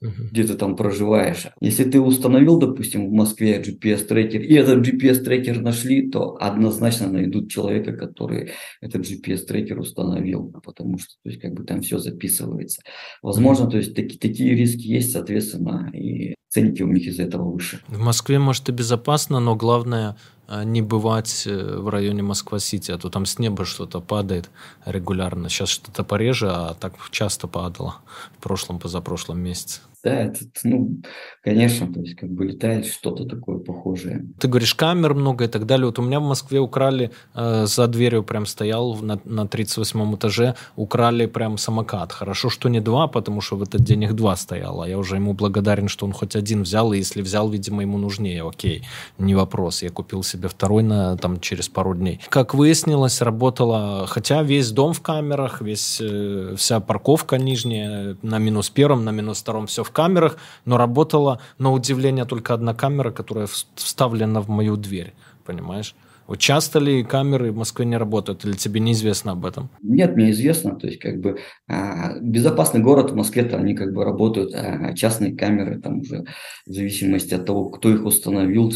где 0.01 0.45
ты 0.45 0.55
там 0.55 0.77
проживаешь. 0.77 1.47
Если 1.61 1.85
ты 1.85 2.01
установил, 2.01 2.59
допустим, 2.59 3.09
в 3.09 3.13
Москве 3.13 3.61
GPS-трекер, 3.61 4.41
и 4.41 4.55
этот 4.55 4.87
GPS-трекер 4.87 5.61
нашли, 5.61 6.11
то 6.11 6.37
однозначно 6.41 7.11
найдут 7.11 7.51
человека, 7.51 7.93
который 7.93 8.53
этот 8.81 9.03
GPS-трекер 9.03 9.79
установил, 9.79 10.53
потому 10.65 10.99
что 10.99 11.15
то 11.23 11.31
есть, 11.31 11.41
как 11.41 11.53
бы 11.53 11.65
там 11.65 11.83
все 11.83 11.99
записывается. 11.99 12.83
Возможно, 13.23 13.69
то 13.69 13.77
есть 13.77 13.95
таки, 13.95 14.19
такие 14.19 14.55
риски 14.55 14.87
есть, 14.87 15.13
соответственно, 15.13 15.91
и 15.93 16.35
ценники 16.49 16.83
у 16.83 16.89
них 16.89 17.07
из-за 17.07 17.25
этого 17.25 17.51
выше. 17.51 17.81
В 17.89 18.01
Москве, 18.01 18.39
может, 18.39 18.69
и 18.69 18.73
безопасно, 18.73 19.39
но 19.41 19.55
главное 19.55 20.17
не 20.51 20.83
бывать 20.83 21.45
э, 21.47 21.77
в 21.79 21.89
районе 21.89 22.23
Москва-Сити, 22.23 22.91
а 22.91 22.99
то 22.99 23.09
там 23.09 23.25
с 23.25 23.39
неба 23.39 23.65
что-то 23.65 24.01
падает 24.01 24.51
регулярно. 24.85 25.49
Сейчас 25.49 25.69
что-то 25.69 26.05
пореже, 26.05 26.51
а 26.51 26.75
так 26.75 26.95
часто 27.11 27.47
падало 27.47 27.97
в 28.39 28.43
прошлом, 28.43 28.79
позапрошлом 28.79 29.39
месяце. 29.41 29.81
Да, 30.03 30.15
это, 30.15 30.39
ну, 30.65 31.03
конечно, 31.43 31.93
то 31.93 32.01
есть 32.01 32.17
как 32.17 32.31
бы 32.31 32.47
летает 32.47 32.87
что-то 32.87 33.27
такое 33.27 33.59
похожее. 33.59 34.25
Ты 34.39 34.49
говоришь, 34.49 34.75
камер 34.75 35.13
много 35.15 35.45
и 35.45 35.49
так 35.49 35.67
далее. 35.67 35.87
Вот 35.87 35.99
у 35.99 36.03
меня 36.03 36.21
в 36.21 36.23
Москве 36.23 36.59
украли, 36.59 37.11
э, 37.35 37.67
за 37.67 37.87
дверью 37.87 38.23
прям 38.23 38.47
стоял 38.47 38.95
на, 38.95 39.21
на 39.25 39.47
38 39.47 40.15
этаже, 40.15 40.55
украли 40.77 41.27
прям 41.27 41.59
самокат. 41.59 42.13
Хорошо, 42.13 42.49
что 42.49 42.71
не 42.71 42.81
два, 42.81 43.09
потому 43.09 43.43
что 43.43 43.57
в 43.57 43.63
этот 43.63 43.83
день 43.83 44.05
их 44.05 44.15
два 44.15 44.37
стояло. 44.37 44.85
Я 44.85 44.97
уже 44.97 45.17
ему 45.17 45.35
благодарен, 45.35 45.89
что 45.89 46.07
он 46.07 46.13
хоть 46.13 46.35
один 46.35 46.63
взял, 46.63 46.95
и 46.95 46.99
если 46.99 47.21
взял, 47.21 47.51
видимо, 47.51 47.83
ему 47.83 47.99
нужнее. 47.99 48.49
Окей, 48.49 48.87
не 49.19 49.35
вопрос. 49.35 49.83
Я 49.83 49.91
купил 49.91 50.23
себе 50.23 50.49
второй 50.49 50.83
на, 50.83 51.19
там, 51.19 51.41
через 51.41 51.69
пару 51.69 51.95
дней. 51.95 52.21
Как 52.31 52.55
выяснилось, 52.55 53.21
работала, 53.21 54.07
хотя 54.07 54.43
весь 54.43 54.71
дом 54.71 54.95
в 54.95 55.03
камерах, 55.03 55.61
весь, 55.61 56.01
э, 56.01 56.55
вся 56.57 56.81
парковка 56.81 57.37
нижняя 57.37 58.17
на 58.23 58.39
минус 58.39 58.71
первом, 58.71 59.05
на 59.05 59.11
минус 59.11 59.43
втором 59.43 59.67
все 59.67 59.85
в 59.85 59.90
камерах, 59.93 60.39
но 60.65 60.77
работала, 60.77 61.41
на 61.59 61.73
удивление, 61.73 62.25
только 62.25 62.55
одна 62.55 62.75
камера, 62.75 63.11
которая 63.11 63.49
вставлена 63.75 64.41
в 64.41 64.49
мою 64.49 64.77
дверь, 64.77 65.15
понимаешь? 65.45 65.95
Вот 66.31 66.39
часто 66.39 66.79
ли 66.79 67.03
камеры 67.03 67.51
в 67.51 67.57
Москве 67.57 67.85
не 67.85 67.97
работают, 67.97 68.45
или 68.45 68.53
тебе 68.53 68.79
неизвестно 68.79 69.33
об 69.33 69.45
этом? 69.45 69.69
Нет, 69.83 70.15
мне 70.15 70.31
известно. 70.31 70.77
То 70.77 70.87
есть, 70.87 71.01
как 71.01 71.19
бы 71.21 71.41
а, 71.69 72.21
безопасный 72.21 72.81
город 72.81 73.11
в 73.11 73.17
Москве-то 73.17 73.57
они 73.57 73.75
как 73.75 73.93
бы 73.93 74.05
работают, 74.05 74.55
а 74.55 74.95
частные 74.95 75.35
камеры 75.35 75.81
там 75.81 75.99
уже 75.99 76.25
в 76.67 76.73
зависимости 76.73 77.35
от 77.35 77.47
того, 77.47 77.71
кто 77.71 77.91
их 77.91 78.05
установил, 78.05 78.73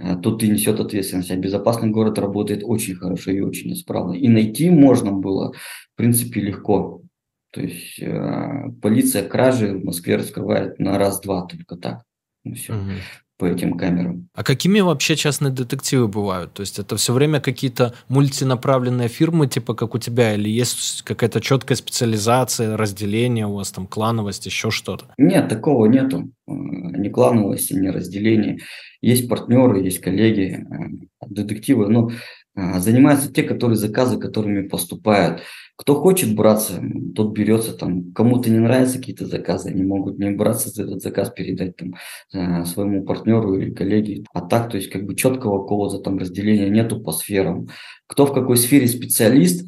а 0.00 0.14
тот 0.14 0.44
и 0.44 0.48
несет 0.48 0.78
ответственность. 0.78 1.32
А 1.32 1.36
безопасный 1.36 1.90
город 1.90 2.20
работает 2.20 2.62
очень 2.64 2.94
хорошо 2.94 3.32
и 3.32 3.40
очень 3.40 3.72
исправно. 3.72 4.12
И 4.12 4.28
найти 4.28 4.70
можно 4.70 5.10
было, 5.10 5.54
в 5.94 5.96
принципе, 5.96 6.40
легко. 6.40 7.02
То 7.52 7.60
есть 7.60 8.00
э, 8.00 8.70
полиция 8.80 9.28
кражи 9.28 9.68
в 9.74 9.84
Москве 9.84 10.16
раскрывает 10.16 10.78
на 10.78 10.98
раз-два 10.98 11.46
только 11.46 11.76
так. 11.76 12.02
Ну, 12.44 12.54
все. 12.54 12.72
Угу. 12.72 12.90
По 13.38 13.46
этим 13.46 13.76
камерам. 13.76 14.28
А 14.34 14.44
какими 14.44 14.80
вообще 14.80 15.16
частные 15.16 15.52
детективы 15.52 16.06
бывают? 16.08 16.54
То 16.54 16.60
есть 16.60 16.78
это 16.78 16.96
все 16.96 17.12
время 17.12 17.40
какие-то 17.40 17.92
мультинаправленные 18.08 19.08
фирмы, 19.08 19.48
типа 19.48 19.74
как 19.74 19.94
у 19.94 19.98
тебя, 19.98 20.34
или 20.34 20.48
есть 20.48 21.02
какая-то 21.02 21.40
четкая 21.40 21.76
специализация, 21.76 22.76
разделение 22.76 23.46
у 23.46 23.54
вас 23.54 23.72
там, 23.72 23.86
клановость, 23.86 24.46
еще 24.46 24.70
что-то? 24.70 25.12
Нет, 25.18 25.48
такого 25.48 25.86
нету. 25.86 26.30
Э, 26.48 26.52
ни 26.52 27.08
клановости, 27.08 27.74
ни 27.74 27.88
разделения. 27.88 28.60
Есть 29.02 29.28
партнеры, 29.28 29.82
есть 29.82 29.98
коллеги, 29.98 30.64
э, 30.64 31.26
детективы. 31.28 31.88
Но 31.88 32.10
а, 32.54 32.80
занимаются 32.80 33.32
те, 33.32 33.42
которые 33.42 33.76
заказы, 33.76 34.18
которыми 34.18 34.68
поступают. 34.68 35.42
Кто 35.76 35.94
хочет 35.94 36.36
браться, 36.36 36.82
тот 37.14 37.32
берется 37.32 37.72
там. 37.76 38.12
Кому-то 38.12 38.50
не 38.50 38.58
нравятся 38.58 38.98
какие-то 38.98 39.26
заказы, 39.26 39.70
они 39.70 39.82
могут 39.82 40.18
не 40.18 40.30
браться 40.30 40.68
за 40.68 40.84
этот 40.84 41.02
заказ, 41.02 41.30
передать 41.30 41.76
там 41.76 41.94
а, 42.32 42.64
своему 42.64 43.04
партнеру 43.04 43.58
или 43.58 43.72
коллеге. 43.72 44.24
А 44.32 44.42
так, 44.42 44.70
то 44.70 44.76
есть 44.76 44.90
как 44.90 45.04
бы 45.04 45.16
четкого 45.16 45.62
какого-то 45.62 45.98
там 45.98 46.18
разделения 46.18 46.68
нету 46.68 47.00
по 47.00 47.12
сферам. 47.12 47.68
Кто 48.06 48.26
в 48.26 48.34
какой 48.34 48.58
сфере 48.58 48.86
специалист, 48.86 49.66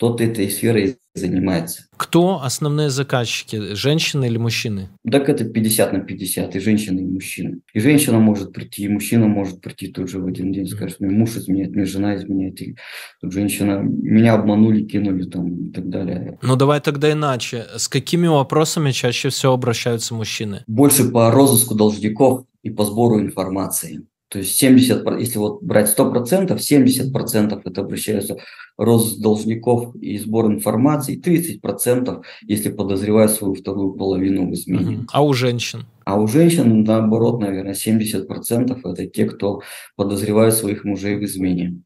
тот 0.00 0.22
этой 0.22 0.50
сферой 0.50 0.96
занимается. 1.14 1.82
Кто 1.98 2.42
основные 2.42 2.88
заказчики, 2.88 3.74
женщины 3.74 4.24
или 4.24 4.38
мужчины? 4.38 4.88
Так 5.10 5.28
это 5.28 5.44
50 5.44 5.92
на 5.92 6.00
50, 6.00 6.56
и 6.56 6.58
женщины, 6.58 7.00
и 7.00 7.04
мужчины. 7.04 7.60
И 7.74 7.80
женщина 7.80 8.18
может 8.18 8.54
прийти, 8.54 8.84
и 8.84 8.88
мужчина 8.88 9.26
может 9.26 9.60
прийти 9.60 9.88
тут 9.88 10.08
же 10.08 10.18
в 10.18 10.26
один 10.26 10.52
день, 10.52 10.66
скажет, 10.66 11.00
мне 11.00 11.10
муж 11.10 11.36
изменяет, 11.36 11.76
мне 11.76 11.84
жена 11.84 12.16
изменяет, 12.16 12.62
и 12.62 12.76
тут 13.20 13.32
женщина, 13.32 13.82
меня 13.82 14.34
обманули, 14.34 14.84
кинули 14.84 15.24
там 15.24 15.68
и 15.68 15.70
так 15.70 15.90
далее. 15.90 16.38
Ну 16.40 16.56
давай 16.56 16.80
тогда 16.80 17.12
иначе. 17.12 17.66
С 17.76 17.86
какими 17.86 18.26
вопросами 18.26 18.92
чаще 18.92 19.28
всего 19.28 19.52
обращаются 19.52 20.14
мужчины? 20.14 20.64
Больше 20.66 21.10
по 21.10 21.30
розыску 21.30 21.74
должников 21.74 22.46
и 22.62 22.70
по 22.70 22.84
сбору 22.84 23.20
информации. 23.20 24.06
То 24.30 24.38
есть 24.38 24.56
70, 24.56 25.04
если 25.18 25.38
вот 25.38 25.60
брать 25.60 25.92
100%, 25.98 26.56
70% 26.56 27.62
это 27.64 27.80
обращаются 27.80 28.36
рост 28.78 29.20
должников 29.20 29.96
и 29.96 30.18
сбор 30.18 30.46
информации, 30.46 31.20
30%, 31.20 32.22
если 32.42 32.70
подозревают 32.70 33.32
свою 33.32 33.54
вторую 33.54 33.94
половину 33.94 34.48
в 34.48 34.54
измене. 34.54 35.04
А 35.12 35.24
у 35.24 35.32
женщин? 35.32 35.84
А 36.04 36.18
у 36.18 36.28
женщин, 36.28 36.84
наоборот, 36.84 37.40
наверное, 37.40 37.74
70% 37.74 38.78
это 38.84 39.06
те, 39.06 39.24
кто 39.26 39.62
подозревают 39.96 40.54
своих 40.54 40.84
мужей 40.84 41.16
в 41.16 41.24
измене 41.24 41.82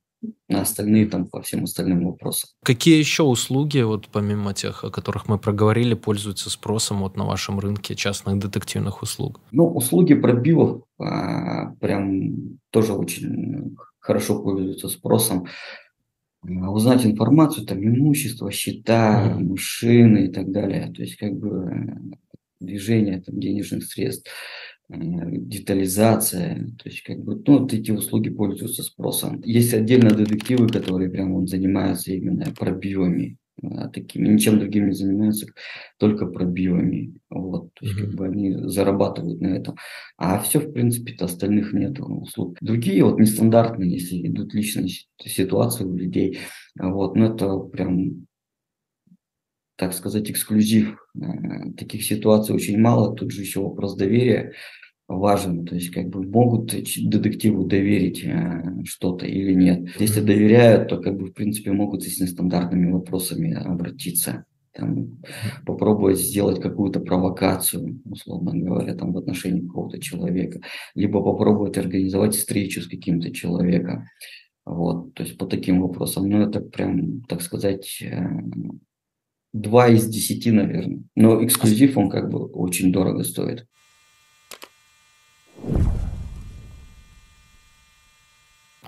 на 0.49 0.61
остальные 0.61 1.07
там 1.07 1.27
по 1.27 1.41
всем 1.43 1.65
остальным 1.65 2.07
вопросам. 2.07 2.51
Какие 2.63 2.99
еще 2.99 3.23
услуги, 3.23 3.81
вот 3.81 4.09
помимо 4.09 4.55
тех, 4.55 4.85
о 4.85 4.91
которых 4.91 5.29
мы 5.29 5.39
проговорили, 5.39 5.95
пользуются 5.95 6.51
спросом 6.51 7.01
вот 7.01 7.17
на 7.17 7.25
вашем 7.25 7.59
рынке 7.59 7.95
частных 7.95 8.39
детективных 8.39 9.03
услуг? 9.03 9.41
Ну, 9.53 9.67
услуги 9.67 10.15
пробивов 10.15 10.83
а, 10.99 11.75
прям 11.81 12.59
тоже 12.71 12.93
очень 12.93 13.77
хорошо 14.01 14.43
пользуются 14.43 14.89
спросом. 14.89 15.47
А, 16.43 16.71
узнать 16.71 17.07
информацию, 17.07 17.67
там 17.67 17.79
имущество, 17.79 18.51
счета, 18.51 19.37
mm. 19.37 19.45
машины 19.45 20.27
и 20.27 20.29
так 20.29 20.51
далее. 20.51 20.93
То 20.93 21.03
есть 21.03 21.17
как 21.17 21.33
бы 21.33 21.49
э, 21.49 22.17
движение 22.61 23.21
там, 23.21 23.41
денежных 23.41 23.85
средств. 23.85 24.31
Э, 24.91 24.97
детализация, 24.97 26.57
то 26.79 26.89
есть 26.91 27.03
как 27.05 27.19
бы, 27.25 27.43
ну, 27.47 27.61
вот 27.61 27.73
эти 27.73 27.91
услуги 27.91 28.29
пользуются 28.29 28.83
спросом. 28.83 29.41
Есть 29.43 29.73
отдельно 29.73 30.11
детективы, 30.11 30.69
которые 30.69 31.11
прям 31.11 31.35
вот 31.35 31.49
занимаются 31.49 32.13
именно 32.13 32.53
пробивами, 32.53 33.39
а 33.63 33.89
такими, 33.89 34.29
ничем 34.29 34.59
другим 34.59 34.89
не 34.89 34.95
занимаются, 34.95 35.47
только 35.99 36.27
пробивами. 36.27 37.15
Вот, 37.31 37.73
то 37.73 37.87
есть, 37.87 37.99
mm-hmm. 37.99 38.05
как 38.05 38.15
бы 38.15 38.27
они 38.27 38.53
зарабатывают 38.69 39.41
на 39.41 39.57
этом. 39.57 39.77
А 40.19 40.39
все, 40.41 40.61
в 40.61 40.71
принципе-то, 40.73 41.25
остальных 41.25 41.73
нет 41.73 41.99
услуг. 42.01 42.59
Другие 42.61 43.05
вот 43.05 43.19
нестандартные, 43.19 43.91
если 43.91 44.27
идут 44.27 44.53
личные 44.53 44.91
ситуации 45.19 45.85
у 45.85 45.95
людей, 45.95 46.41
вот, 46.79 47.17
ну, 47.17 47.33
это 47.33 47.59
прям 47.59 48.27
так 49.77 49.93
сказать, 49.95 50.31
эксклюзив. 50.31 50.97
Э, 51.17 51.73
таких 51.77 52.05
ситуаций 52.05 52.55
очень 52.55 52.79
мало. 52.79 53.15
Тут 53.15 53.33
же 53.33 53.43
еще 53.43 53.61
вопрос 53.61 53.97
доверия 53.97 54.53
важен. 55.09 55.67
То 55.67 55.75
есть, 55.75 55.91
как 55.91 56.09
бы 56.09 56.23
могут 56.23 56.67
детективу 56.67 57.65
доверить 57.65 58.25
э, 58.25 58.63
что-то 58.85 59.27
или 59.27 59.53
нет. 59.55 59.89
Если 59.99 60.21
доверяют, 60.21 60.89
то, 60.89 60.99
как 60.99 61.17
бы, 61.17 61.27
в 61.27 61.33
принципе, 61.33 61.73
могут 61.73 62.05
и 62.05 62.11
с 62.11 62.21
нестандартными 62.21 62.91
вопросами 62.91 63.55
обратиться. 63.55 64.45
Там, 64.73 65.21
попробовать 65.65 66.19
сделать 66.19 66.61
какую-то 66.61 66.99
провокацию, 66.99 68.01
условно 68.05 68.59
говоря, 68.59 68.97
там, 68.97 69.13
в 69.13 69.19
отношении 69.19 69.61
какого-то 69.61 70.01
человека, 70.01 70.61
либо 70.97 71.23
попробовать 71.23 71.79
организовать 71.79 72.35
встречу 72.35 72.81
с 72.81 72.89
каким-то 72.89 73.31
человеком. 73.31 74.07
Вот, 74.65 75.15
то 75.15 75.23
есть 75.23 75.39
по 75.39 75.47
таким 75.47 75.81
вопросам. 75.81 76.29
Ну, 76.29 76.41
это 76.41 76.61
прям, 76.61 77.21
так 77.23 77.43
сказать, 77.43 78.03
э, 78.03 78.27
два 79.55 79.89
из 79.89 80.07
десяти, 80.07 80.51
наверное. 80.51 81.05
Но 81.15 81.43
эксклюзив, 81.43 81.97
он 81.97 82.11
как 82.11 82.29
бы 82.29 82.45
очень 82.45 82.93
дорого 82.93 83.25
стоит. 83.25 83.67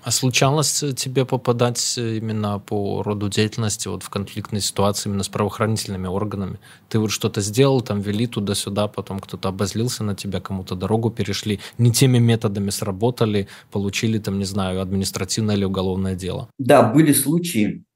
А 0.02 0.12
случалось 0.12 0.84
тебе 0.96 1.24
попадать 1.24 1.98
именно 1.98 2.60
по 2.60 3.02
роду 3.02 3.28
деятельности 3.28 3.88
вот 3.88 4.04
в 4.04 4.08
конфликтной 4.08 4.60
ситуации 4.60 5.08
именно 5.08 5.24
с 5.24 5.28
правоохранительными 5.28 6.06
органами? 6.06 6.60
Ты 6.88 7.00
вот 7.00 7.10
что-то 7.10 7.40
сделал, 7.40 7.80
там 7.80 8.00
вели 8.00 8.28
туда-сюда, 8.28 8.86
потом 8.86 9.18
кто-то 9.18 9.48
обозлился 9.48 10.04
на 10.04 10.14
тебя, 10.14 10.40
кому-то 10.40 10.76
дорогу 10.76 11.10
перешли, 11.10 11.58
не 11.76 11.90
теми 11.90 12.18
методами 12.18 12.70
сработали, 12.70 13.48
получили 13.72 14.18
там, 14.20 14.38
не 14.38 14.44
знаю, 14.44 14.80
административное 14.80 15.56
или 15.56 15.64
уголовное 15.64 16.14
дело? 16.14 16.48
Да, 16.56 16.84
были 16.84 17.12
случаи, 17.12 17.82
э, 17.82 17.95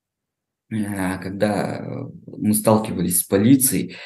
когда 0.70 1.84
мы 2.26 2.54
сталкивались 2.54 3.20
с 3.20 3.24
полицией, 3.24 3.96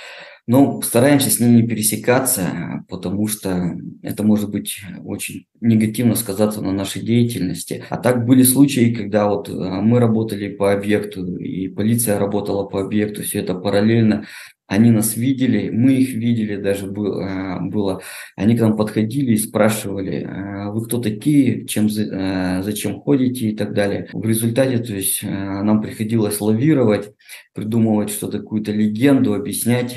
но 0.46 0.82
стараемся 0.82 1.30
с 1.30 1.40
ними 1.40 1.62
не 1.62 1.66
пересекаться, 1.66 2.84
потому 2.88 3.26
что 3.28 3.76
это 4.02 4.22
может 4.22 4.50
быть 4.50 4.82
очень 5.02 5.46
негативно 5.62 6.16
сказаться 6.16 6.60
на 6.60 6.72
нашей 6.72 7.00
деятельности. 7.00 7.82
А 7.88 7.96
так 7.96 8.26
были 8.26 8.42
случаи, 8.42 8.94
когда 8.94 9.26
вот 9.26 9.48
э, 9.48 9.52
мы 9.52 9.98
работали 10.00 10.48
по 10.48 10.72
объекту, 10.72 11.36
и 11.36 11.68
полиция 11.68 12.18
работала 12.18 12.64
по 12.64 12.82
объекту, 12.82 13.22
все 13.22 13.38
это 13.38 13.54
параллельно. 13.54 14.26
Они 14.66 14.90
нас 14.90 15.16
видели, 15.16 15.68
мы 15.70 15.92
их 15.92 16.14
видели, 16.14 16.56
даже 16.56 16.86
было. 16.86 17.58
было. 17.60 18.00
Они 18.36 18.56
к 18.56 18.60
нам 18.60 18.76
подходили 18.76 19.32
и 19.32 19.36
спрашивали, 19.36 20.26
«А 20.28 20.70
вы 20.70 20.84
кто 20.86 20.98
такие, 20.98 21.66
чем, 21.66 21.86
э, 21.86 22.62
зачем 22.62 23.00
ходите 23.00 23.50
и 23.50 23.56
так 23.56 23.74
далее. 23.74 24.08
В 24.12 24.24
результате, 24.26 24.78
то 24.78 24.94
есть, 24.94 25.22
нам 25.22 25.82
приходилось 25.82 26.40
лавировать, 26.40 27.12
придумывать 27.54 28.10
что-то, 28.10 28.38
какую-то 28.38 28.72
легенду, 28.72 29.34
объяснять 29.34 29.96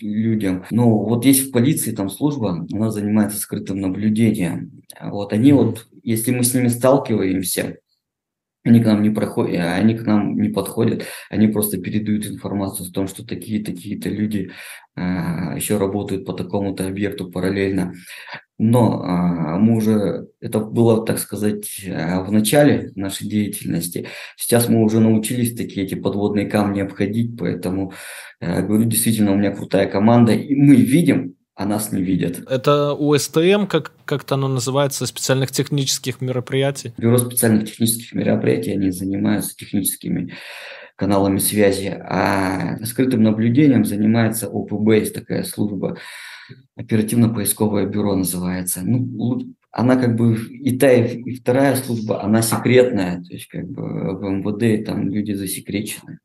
людям. 0.00 0.64
Ну, 0.70 0.90
вот 1.04 1.24
есть 1.24 1.48
в 1.48 1.52
полиции 1.52 1.92
там 1.92 2.08
служба, 2.08 2.66
она 2.72 2.90
занимается 2.90 3.38
скрытым 3.38 3.80
наблюдением. 3.80 4.82
Вот 5.00 5.32
они 5.32 5.52
вот, 5.52 5.86
если 6.02 6.32
мы 6.32 6.42
с 6.42 6.54
ними 6.54 6.68
сталкиваемся, 6.68 7.78
они 8.66 8.80
к 8.80 8.86
нам 8.86 9.02
не 9.02 9.10
проходят, 9.10 9.60
они 9.60 9.94
к 9.94 10.04
нам 10.04 10.36
не 10.36 10.48
подходят, 10.48 11.04
они 11.30 11.46
просто 11.46 11.78
передают 11.78 12.26
информацию 12.26 12.88
о 12.88 12.92
том, 12.92 13.06
что 13.06 13.24
такие-такие-то 13.24 14.08
люди 14.08 14.50
э, 14.96 15.00
еще 15.54 15.78
работают 15.78 16.26
по 16.26 16.32
такому-то 16.32 16.86
объекту 16.88 17.30
параллельно. 17.30 17.94
Но 18.58 19.04
э, 19.04 19.58
мы 19.58 19.76
уже, 19.76 20.28
это 20.40 20.58
было, 20.60 21.04
так 21.04 21.18
сказать, 21.20 21.80
э, 21.84 22.20
в 22.24 22.32
начале 22.32 22.90
нашей 22.96 23.28
деятельности. 23.28 24.08
Сейчас 24.36 24.68
мы 24.68 24.82
уже 24.82 24.98
научились 24.98 25.54
такие 25.54 25.86
эти 25.86 25.94
подводные 25.94 26.46
камни 26.46 26.80
обходить, 26.80 27.38
поэтому, 27.38 27.92
э, 28.40 28.62
говорю, 28.62 28.84
действительно, 28.84 29.32
у 29.32 29.36
меня 29.36 29.54
крутая 29.54 29.88
команда, 29.88 30.32
и 30.32 30.56
мы 30.56 30.74
видим, 30.74 31.35
а 31.56 31.64
нас 31.64 31.90
не 31.90 32.02
видят. 32.02 32.40
Это 32.50 32.92
УСТМ, 32.92 33.64
как, 33.66 33.92
как-то 34.04 34.34
оно 34.34 34.46
называется, 34.46 35.06
специальных 35.06 35.50
технических 35.50 36.20
мероприятий? 36.20 36.92
Бюро 36.98 37.16
специальных 37.16 37.70
технических 37.70 38.12
мероприятий, 38.12 38.72
они 38.72 38.90
занимаются 38.90 39.56
техническими 39.56 40.34
каналами 40.96 41.38
связи, 41.38 41.88
а 41.88 42.76
скрытым 42.84 43.22
наблюдением 43.22 43.84
занимается 43.84 44.48
ОПБ, 44.48 44.92
есть 44.92 45.14
такая 45.14 45.44
служба, 45.44 45.96
оперативно-поисковое 46.76 47.86
бюро 47.86 48.14
называется. 48.16 48.82
Ну, 48.82 49.54
она 49.70 49.96
как 49.96 50.14
бы 50.14 50.36
и 50.36 50.78
та, 50.78 50.92
и 50.92 51.34
вторая 51.34 51.76
служба, 51.76 52.22
она 52.22 52.42
секретная, 52.42 53.22
то 53.22 53.32
есть 53.32 53.48
как 53.48 53.66
бы 53.66 53.82
в 54.18 54.22
МВД 54.22 54.86
там 54.86 55.08
люди 55.08 55.32
засекречены. 55.32 56.18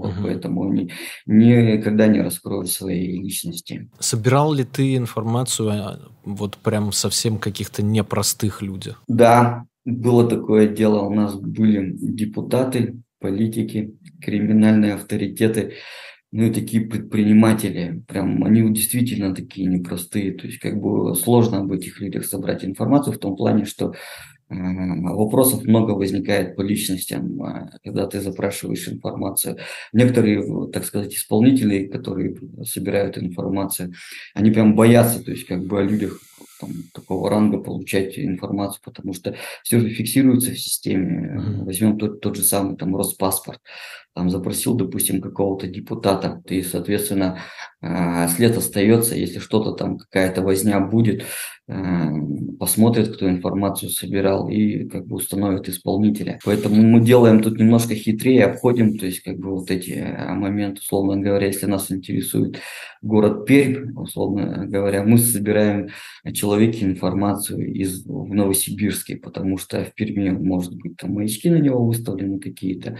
Вот, 0.00 0.12
угу. 0.12 0.22
Поэтому 0.24 0.70
они 0.70 0.90
никогда 1.26 2.06
не 2.06 2.20
раскроют 2.20 2.70
свои 2.70 3.20
личности. 3.20 3.88
Собирал 3.98 4.52
ли 4.52 4.64
ты 4.64 4.96
информацию 4.96 6.12
вот 6.24 6.56
прям 6.58 6.92
совсем 6.92 7.38
каких-то 7.38 7.82
непростых 7.82 8.62
людях? 8.62 9.02
Да, 9.08 9.64
было 9.84 10.28
такое 10.28 10.68
дело. 10.68 11.00
У 11.00 11.14
нас 11.14 11.34
были 11.34 11.92
депутаты, 11.92 13.00
политики, 13.20 13.94
криминальные 14.20 14.94
авторитеты, 14.94 15.74
ну 16.32 16.44
и 16.44 16.50
такие 16.52 16.86
предприниматели. 16.86 18.02
Прям 18.06 18.44
они 18.44 18.68
действительно 18.72 19.34
такие 19.34 19.66
непростые. 19.66 20.32
То 20.32 20.46
есть 20.46 20.58
как 20.58 20.80
бы 20.80 21.14
сложно 21.16 21.58
об 21.58 21.72
этих 21.72 22.00
людях 22.00 22.24
собрать 22.24 22.64
информацию 22.64 23.14
в 23.14 23.18
том 23.18 23.36
плане, 23.36 23.64
что 23.64 23.94
Вопросов 24.50 25.64
много 25.64 25.92
возникает 25.92 26.56
по 26.56 26.62
личностям, 26.62 27.40
а, 27.42 27.70
когда 27.84 28.06
ты 28.06 28.20
запрашиваешь 28.20 28.88
информацию. 28.88 29.58
Некоторые, 29.92 30.70
так 30.72 30.84
сказать, 30.84 31.14
исполнители, 31.14 31.86
которые 31.86 32.36
собирают 32.64 33.16
информацию, 33.16 33.92
они 34.34 34.50
прям 34.50 34.74
боятся, 34.74 35.22
то 35.24 35.30
есть 35.30 35.46
как 35.46 35.64
бы 35.64 35.78
о 35.78 35.82
людях 35.82 36.20
там, 36.60 36.70
такого 36.92 37.30
ранга 37.30 37.58
получать 37.58 38.18
информацию, 38.18 38.80
потому 38.84 39.12
что 39.14 39.36
все 39.62 39.80
же 39.80 39.88
фиксируется 39.90 40.52
в 40.52 40.58
системе. 40.58 41.36
Mm-hmm. 41.36 41.64
Возьмем 41.64 41.98
тот, 41.98 42.20
тот 42.20 42.36
же 42.36 42.42
самый 42.42 42.76
там 42.76 42.96
Роспаспорт. 42.96 43.60
Там 44.14 44.28
запросил, 44.28 44.74
допустим, 44.74 45.20
какого-то 45.20 45.68
депутата, 45.68 46.42
и, 46.48 46.62
соответственно, 46.62 47.38
а, 47.80 48.26
след 48.28 48.56
остается, 48.56 49.14
если 49.14 49.38
что-то 49.38 49.72
там, 49.72 49.98
какая-то 49.98 50.42
возня 50.42 50.80
будет, 50.80 51.24
Эм, 51.72 52.56
посмотрит, 52.58 53.14
кто 53.14 53.30
информацию 53.30 53.90
собирал 53.90 54.48
и 54.48 54.88
как 54.88 55.06
бы 55.06 55.16
установит 55.16 55.68
исполнителя. 55.68 56.40
Поэтому 56.44 56.82
мы 56.82 57.00
делаем 57.00 57.44
тут 57.44 57.60
немножко 57.60 57.94
хитрее, 57.94 58.46
обходим, 58.46 58.98
то 58.98 59.06
есть 59.06 59.20
как 59.20 59.38
бы 59.38 59.50
вот 59.50 59.70
эти 59.70 59.90
э, 59.90 60.32
моменты, 60.32 60.80
условно 60.80 61.16
говоря, 61.22 61.46
если 61.46 61.66
нас 61.66 61.92
интересует 61.92 62.58
город 63.02 63.46
Пермь, 63.46 63.96
условно 63.96 64.66
говоря, 64.66 65.04
мы 65.04 65.18
собираем 65.18 65.90
человеке 66.32 66.84
информацию 66.84 67.72
из, 67.72 68.04
в 68.04 68.34
Новосибирске, 68.34 69.16
потому 69.16 69.58
что 69.58 69.84
в 69.84 69.94
Перми 69.94 70.30
может 70.30 70.74
быть 70.76 70.96
там 70.96 71.14
маячки 71.14 71.50
на 71.50 71.56
него 71.56 71.84
выставлены 71.84 72.38
какие-то, 72.38 72.98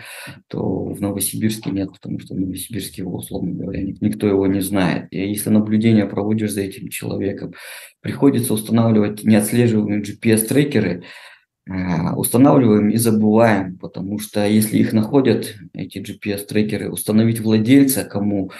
то 0.49 0.85
в 0.85 1.01
Новосибирске 1.01 1.71
нет, 1.71 1.91
потому 1.93 2.19
что 2.21 2.35
в 2.35 2.41
Новосибирске 2.41 3.03
его, 3.03 3.17
условно 3.17 3.53
говоря, 3.53 3.83
никто 3.83 4.27
его 4.27 4.47
не 4.47 4.61
знает. 4.61 5.09
И 5.11 5.19
если 5.19 5.51
наблюдение 5.51 6.07
проводишь 6.07 6.53
за 6.53 6.63
этим 6.63 6.89
человеком, 6.89 7.55
приходится 8.01 8.55
устанавливать 8.55 9.25
неотслеживаемые 9.25 10.03
GPS-трекеры, 10.03 11.05
э, 11.69 12.13
устанавливаем 12.15 12.91
и 12.91 12.97
забываем, 12.97 13.79
потому 13.79 14.19
что 14.19 14.47
если 14.47 14.79
их 14.79 14.93
находят, 14.93 15.55
эти 15.73 15.99
GPS-трекеры, 15.99 16.91
установить 16.91 17.41
владельца, 17.41 18.05
кому 18.05 18.51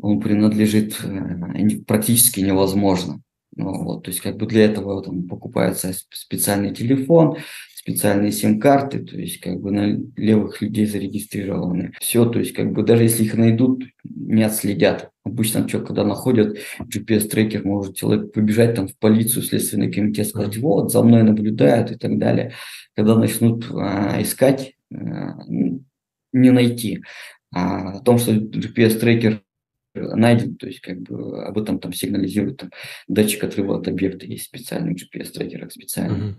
он 0.00 0.20
принадлежит, 0.20 0.98
э, 1.04 1.80
практически 1.86 2.40
невозможно. 2.40 3.22
Ну, 3.60 3.84
вот, 3.84 4.04
то 4.04 4.10
есть 4.10 4.22
как 4.22 4.38
бы 4.38 4.46
для 4.46 4.64
этого 4.64 5.02
там, 5.02 5.28
покупается 5.28 5.92
специальный 5.92 6.74
телефон, 6.74 7.36
специальные 7.74 8.32
сим-карты, 8.32 9.00
то 9.00 9.16
есть 9.18 9.38
как 9.40 9.60
бы 9.60 9.70
на 9.70 10.00
левых 10.16 10.62
людей 10.62 10.86
зарегистрированы. 10.86 11.92
Все, 12.00 12.24
то 12.24 12.38
есть 12.38 12.54
как 12.54 12.72
бы 12.72 12.82
даже 12.82 13.02
если 13.02 13.24
их 13.24 13.34
найдут, 13.34 13.84
не 14.04 14.42
отследят. 14.42 15.10
Обычно 15.24 15.68
что, 15.68 15.80
когда 15.80 16.04
находят 16.04 16.56
GPS-трекер, 16.80 17.66
может 17.66 17.96
человек 17.96 18.32
побежать 18.32 18.76
там 18.76 18.88
в 18.88 18.96
полицию, 18.96 19.42
следственный 19.42 19.92
комитет, 19.92 20.28
сказать, 20.28 20.56
вот, 20.56 20.90
за 20.90 21.02
мной 21.02 21.22
наблюдают 21.22 21.90
и 21.90 21.96
так 21.96 22.18
далее. 22.18 22.54
Когда 22.96 23.14
начнут 23.14 23.66
а, 23.70 24.22
искать, 24.22 24.72
а, 24.90 25.38
не 26.32 26.50
найти. 26.50 27.02
А 27.52 27.98
о 27.98 28.00
том, 28.00 28.18
что 28.18 28.32
GPS-трекер 28.32 29.42
найден, 29.94 30.56
то 30.56 30.66
есть 30.66 30.80
как 30.80 31.00
бы 31.02 31.44
об 31.44 31.58
этом 31.58 31.78
там 31.78 31.92
сигнализирует 31.92 32.58
там, 32.58 32.70
датчик 33.08 33.44
отрыва 33.44 33.78
от 33.78 33.88
объекта, 33.88 34.26
есть 34.26 34.44
специальный 34.44 34.94
GPS-трекер, 34.94 35.70
специальный. 35.70 36.30
Uh-huh. 36.30 36.34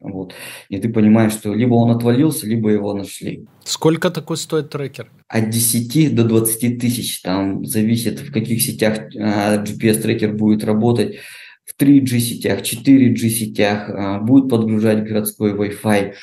Вот. 0.00 0.34
И 0.68 0.78
ты 0.78 0.88
понимаешь, 0.88 1.32
что 1.32 1.54
либо 1.54 1.74
он 1.74 1.90
отвалился, 1.90 2.46
либо 2.46 2.70
его 2.70 2.94
нашли. 2.94 3.46
Сколько 3.64 4.10
такой 4.10 4.36
стоит 4.36 4.70
трекер? 4.70 5.10
От 5.28 5.50
10 5.50 6.14
до 6.14 6.24
20 6.24 6.80
тысяч. 6.80 7.20
Там 7.20 7.64
зависит, 7.64 8.20
в 8.20 8.32
каких 8.32 8.62
сетях 8.62 9.14
а, 9.16 9.62
GPS-трекер 9.62 10.32
будет 10.32 10.64
работать. 10.64 11.18
В 11.64 11.80
3G 11.80 12.18
сетях, 12.18 12.62
4G 12.62 13.28
сетях 13.28 13.88
а, 13.88 14.18
будет 14.20 14.48
подгружать 14.48 15.04
городской 15.04 15.52
Wi-Fi 15.52 16.14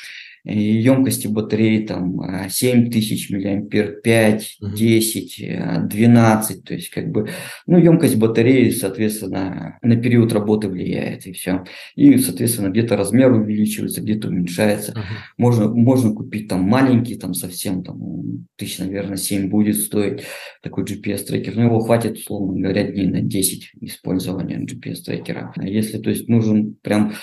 емкости 0.44 1.26
батареи 1.26 1.86
там 1.86 2.20
7 2.48 2.90
тысяч 2.90 3.30
миллиампер, 3.30 4.00
5, 4.02 4.58
10, 4.74 5.88
12, 5.88 6.64
то 6.64 6.74
есть 6.74 6.90
как 6.90 7.10
бы, 7.10 7.28
ну, 7.66 7.78
емкость 7.78 8.16
батареи, 8.16 8.70
соответственно, 8.70 9.78
на 9.82 9.96
период 9.96 10.32
работы 10.32 10.68
влияет 10.68 11.26
и 11.26 11.32
все. 11.32 11.64
И, 11.94 12.16
соответственно, 12.18 12.68
где-то 12.70 12.96
размер 12.96 13.32
увеличивается, 13.32 14.00
где-то 14.00 14.28
уменьшается. 14.28 14.92
Uh-huh. 14.92 15.02
Можно, 15.36 15.68
можно 15.68 16.12
купить 16.14 16.48
там 16.48 16.62
маленький, 16.62 17.16
там 17.16 17.34
совсем, 17.34 17.82
там, 17.82 18.46
тысяч, 18.56 18.78
наверное, 18.78 19.16
7 19.16 19.48
будет 19.48 19.76
стоить 19.76 20.22
такой 20.62 20.84
GPS-трекер, 20.84 21.54
но 21.56 21.64
его 21.64 21.80
хватит, 21.80 22.18
условно 22.18 22.60
говоря, 22.60 22.84
дней 22.84 23.06
на 23.06 23.20
10 23.20 23.72
использования 23.82 24.58
GPS-трекера. 24.64 25.52
Если, 25.62 25.98
то 25.98 26.10
есть, 26.10 26.28
нужен 26.28 26.76
прям 26.82 27.14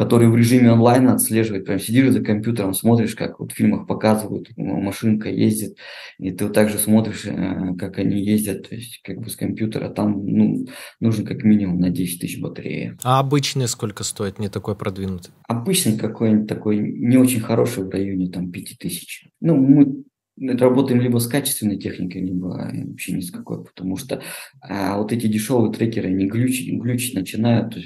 который 0.00 0.30
в 0.30 0.34
режиме 0.34 0.72
онлайн 0.72 1.10
отслеживает, 1.10 1.66
прям 1.66 1.78
сидишь 1.78 2.10
за 2.10 2.24
компьютером, 2.24 2.72
смотришь, 2.72 3.14
как 3.14 3.38
вот 3.38 3.52
в 3.52 3.54
фильмах 3.54 3.86
показывают, 3.86 4.48
машинка 4.56 5.28
ездит, 5.28 5.76
и 6.18 6.30
ты 6.30 6.46
вот 6.46 6.54
также 6.54 6.78
смотришь, 6.78 7.26
э, 7.26 7.74
как 7.78 7.98
они 7.98 8.18
ездят, 8.18 8.66
то 8.66 8.74
есть 8.74 9.02
как 9.04 9.18
бы 9.18 9.28
с 9.28 9.36
компьютера, 9.36 9.90
там 9.90 10.24
ну, 10.24 10.66
нужно 11.00 11.26
как 11.26 11.44
минимум 11.44 11.80
на 11.80 11.90
10 11.90 12.18
тысяч 12.18 12.40
батареи. 12.40 12.96
А 13.04 13.20
обычный 13.20 13.68
сколько 13.68 14.02
стоит, 14.02 14.38
не 14.38 14.48
такой 14.48 14.74
продвинутый? 14.74 15.34
Обычный 15.46 15.98
какой-нибудь 15.98 16.48
такой 16.48 16.78
не 16.78 17.18
очень 17.18 17.40
хороший 17.40 17.84
в 17.84 17.90
районе 17.90 18.30
там 18.30 18.50
5 18.50 18.78
тысяч. 18.78 19.28
Ну, 19.42 19.54
мы 19.56 20.04
работаем 20.40 21.00
либо 21.00 21.18
с 21.18 21.26
качественной 21.26 21.78
техникой, 21.78 22.22
либо 22.22 22.46
вообще 22.46 23.12
ни 23.12 23.20
с 23.20 23.30
какой, 23.30 23.64
потому 23.64 23.96
что 23.96 24.22
а, 24.62 24.98
вот 24.98 25.12
эти 25.12 25.26
дешевые 25.26 25.72
трекеры, 25.72 26.08
они 26.08 26.26
глючить, 26.26 26.80
глючить 26.80 27.14
начинают, 27.14 27.76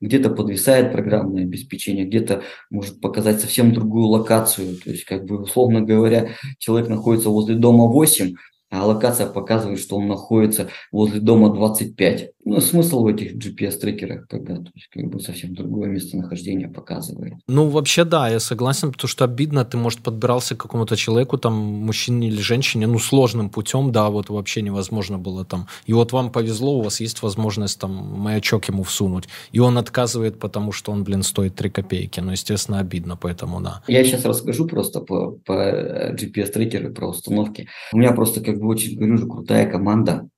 где-то 0.00 0.30
подвисает 0.30 0.92
программное 0.92 1.42
обеспечение, 1.42 2.04
где-то 2.04 2.42
может 2.70 3.00
показать 3.00 3.40
совсем 3.40 3.72
другую 3.72 4.06
локацию, 4.06 4.76
то 4.76 4.90
есть 4.90 5.04
как 5.04 5.24
бы 5.24 5.42
условно 5.42 5.80
говоря, 5.82 6.30
человек 6.58 6.88
находится 6.88 7.28
возле 7.28 7.56
дома 7.56 7.86
8, 7.86 8.34
а 8.70 8.86
локация 8.86 9.26
показывает, 9.28 9.78
что 9.78 9.96
он 9.96 10.08
находится 10.08 10.68
возле 10.90 11.20
дома 11.20 11.52
25. 11.52 12.33
Ну, 12.46 12.60
смысл 12.60 13.04
в 13.04 13.06
этих 13.06 13.36
GPS-трекерах, 13.36 14.26
когда 14.28 14.56
то 14.56 14.70
есть, 14.74 14.88
как 14.90 15.04
бы 15.06 15.18
совсем 15.18 15.54
другое 15.54 15.88
местонахождение 15.88 16.68
показывает. 16.68 17.34
Ну, 17.48 17.68
вообще, 17.68 18.04
да, 18.04 18.28
я 18.28 18.38
согласен, 18.38 18.92
потому 18.92 19.08
что 19.08 19.24
обидно, 19.24 19.64
ты, 19.64 19.78
может, 19.78 20.00
подбирался 20.00 20.54
к 20.54 20.58
какому-то 20.58 20.96
человеку, 20.96 21.38
там, 21.38 21.54
мужчине 21.54 22.28
или 22.28 22.40
женщине, 22.40 22.86
ну, 22.86 22.98
сложным 22.98 23.48
путем, 23.48 23.92
да, 23.92 24.10
вот 24.10 24.28
вообще 24.28 24.60
невозможно 24.60 25.18
было 25.18 25.44
там. 25.44 25.68
И 25.86 25.94
вот 25.94 26.12
вам 26.12 26.30
повезло, 26.30 26.78
у 26.78 26.82
вас 26.82 27.00
есть 27.00 27.22
возможность 27.22 27.80
там 27.80 27.92
маячок 27.92 28.68
ему 28.68 28.82
всунуть. 28.82 29.24
И 29.52 29.58
он 29.58 29.78
отказывает, 29.78 30.38
потому 30.38 30.72
что 30.72 30.92
он, 30.92 31.02
блин, 31.02 31.22
стоит 31.22 31.54
3 31.54 31.70
копейки. 31.70 32.20
Ну, 32.20 32.32
естественно, 32.32 32.78
обидно, 32.78 33.16
поэтому 33.16 33.60
да. 33.62 33.82
Я 33.88 34.04
сейчас 34.04 34.24
расскажу 34.24 34.66
просто 34.66 35.00
по, 35.00 35.32
по 35.46 36.12
GPS-трекеру, 36.12 36.92
про 36.92 37.08
установки. 37.08 37.68
У 37.92 37.98
меня 37.98 38.12
просто 38.12 38.42
как 38.42 38.58
бы 38.58 38.68
очень, 38.68 38.96
говорю 38.96 39.16
же, 39.16 39.26
крутая 39.26 39.70
команда. 39.70 40.28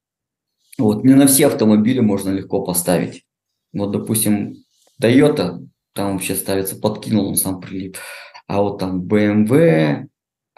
Вот, 0.79 1.05
не 1.05 1.15
на 1.15 1.27
все 1.27 1.47
автомобили 1.47 2.01
можно 2.01 2.31
легко 2.31 2.65
поставить. 2.65 3.25
Вот, 3.73 3.93
допустим, 3.93 4.55
Toyota, 5.01 5.67
там 5.93 6.13
вообще 6.13 6.35
ставится, 6.35 6.77
подкинул 6.77 7.29
он 7.29 7.37
сам 7.37 7.61
прилип. 7.61 7.97
А 8.47 8.61
вот 8.61 8.79
там 8.79 9.03
BMW, 9.03 10.07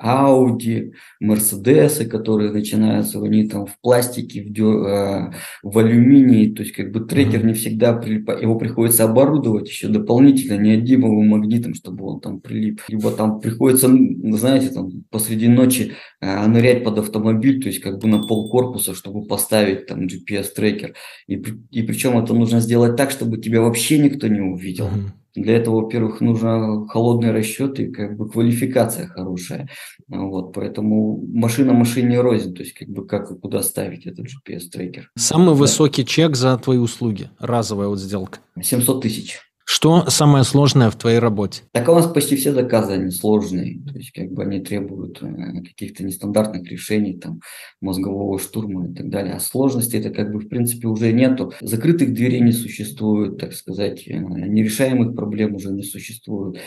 Audi, 0.01 0.93
Мерседесы, 1.21 2.05
которые 2.07 2.53
начинаются, 2.53 3.21
они 3.21 3.49
там 3.49 3.67
в 3.67 3.79
пластике, 3.81 4.43
в, 4.43 4.53
дё, 4.53 4.87
э, 4.87 5.33
в 5.63 5.79
алюминии, 5.79 6.51
то 6.51 6.63
есть 6.63 6.75
как 6.75 6.93
бы 6.93 7.01
трекер 7.01 7.45
не 7.45 7.53
всегда 7.53 7.95
прилипает, 7.95 8.43
его 8.43 8.57
приходится 8.57 9.05
оборудовать 9.05 9.69
еще 9.69 9.89
дополнительно 9.89 10.57
неодимовым 10.59 11.29
магнитом, 11.29 11.75
чтобы 11.75 12.07
он 12.07 12.21
там 12.21 12.41
прилип. 12.41 12.83
Либо 12.89 13.11
там 13.11 13.41
приходится, 13.41 13.89
знаете, 13.89 14.69
там 14.69 15.05
посреди 15.11 15.49
ночи 15.49 15.95
э, 16.21 16.47
нырять 16.47 16.85
под 16.85 16.99
автомобиль, 16.99 17.61
то 17.61 17.69
есть 17.69 17.81
как 17.81 17.99
бы 17.99 18.07
на 18.07 18.23
пол 18.23 18.49
корпуса, 18.51 18.95
чтобы 18.95 19.27
поставить 19.27 19.87
там 19.87 20.07
GPS-трекер. 20.07 20.95
И, 21.27 21.43
и 21.71 21.83
причем 21.83 22.19
это 22.19 22.35
нужно 22.35 22.61
сделать 22.61 22.97
так, 22.97 23.11
чтобы 23.11 23.39
тебя 23.39 23.61
вообще 23.61 23.99
никто 23.99 24.29
не 24.29 24.41
увидел. 24.41 24.87
Mm-hmm. 24.87 25.28
Для 25.43 25.57
этого, 25.57 25.83
во-первых, 25.83 26.21
нужно 26.21 26.87
холодный 26.89 27.33
расчет 27.33 27.79
и 27.81 27.91
как 27.91 28.17
бы 28.17 28.29
квалификация 28.29 29.07
хорошая. 29.07 29.69
Вот, 30.09 30.53
поэтому 30.53 31.23
машина 31.33 31.73
машине 31.73 32.21
рознь, 32.21 32.55
то 32.55 32.63
есть 32.63 32.75
как 32.75 32.89
бы 32.89 33.07
как 33.07 33.31
и 33.31 33.37
куда 33.37 33.63
ставить 33.63 34.07
этот 34.07 34.27
GPS-трекер. 34.27 35.11
Самый 35.17 35.55
да. 35.55 35.61
высокий 35.61 36.05
чек 36.05 36.37
за 36.37 36.57
твои 36.59 36.79
услуги, 36.79 37.31
разовая 37.39 37.89
вот 37.89 37.99
сделка? 37.99 38.39
700 38.61 39.03
тысяч. 39.03 39.39
Что 39.71 40.09
самое 40.09 40.45
сложное 40.45 40.89
в 40.89 40.97
твоей 40.97 41.19
работе? 41.19 41.61
Так 41.73 41.91
у 41.91 41.93
нас 41.93 42.07
почти 42.07 42.37
все 42.37 42.55
заказы, 42.55 42.95
они 42.95 43.11
сложные. 43.11 43.79
То 43.87 43.99
есть, 43.99 44.13
как 44.13 44.33
бы 44.33 44.43
они 44.43 44.61
требуют 44.61 45.23
э, 45.23 45.61
каких-то 45.63 46.05
нестандартных 46.05 46.67
решений, 46.71 47.19
там, 47.19 47.43
мозгового 47.83 48.39
штурма 48.39 48.89
и 48.89 48.95
так 48.95 49.11
далее. 49.11 49.35
А 49.35 49.41
сложности 49.41 49.97
это 49.97 50.09
как 50.09 50.33
бы 50.33 50.39
в 50.39 50.49
принципе 50.49 50.89
уже 50.89 51.13
нету. 51.13 51.53
Закрытых 51.61 52.15
дверей 52.15 52.41
не 52.41 52.53
существует, 52.53 53.37
так 53.37 53.53
сказать, 53.53 54.09
э, 54.09 54.15
нерешаемых 54.17 55.15
проблем 55.15 55.57
уже 55.57 55.71
не 55.71 55.83
существует 55.83 56.59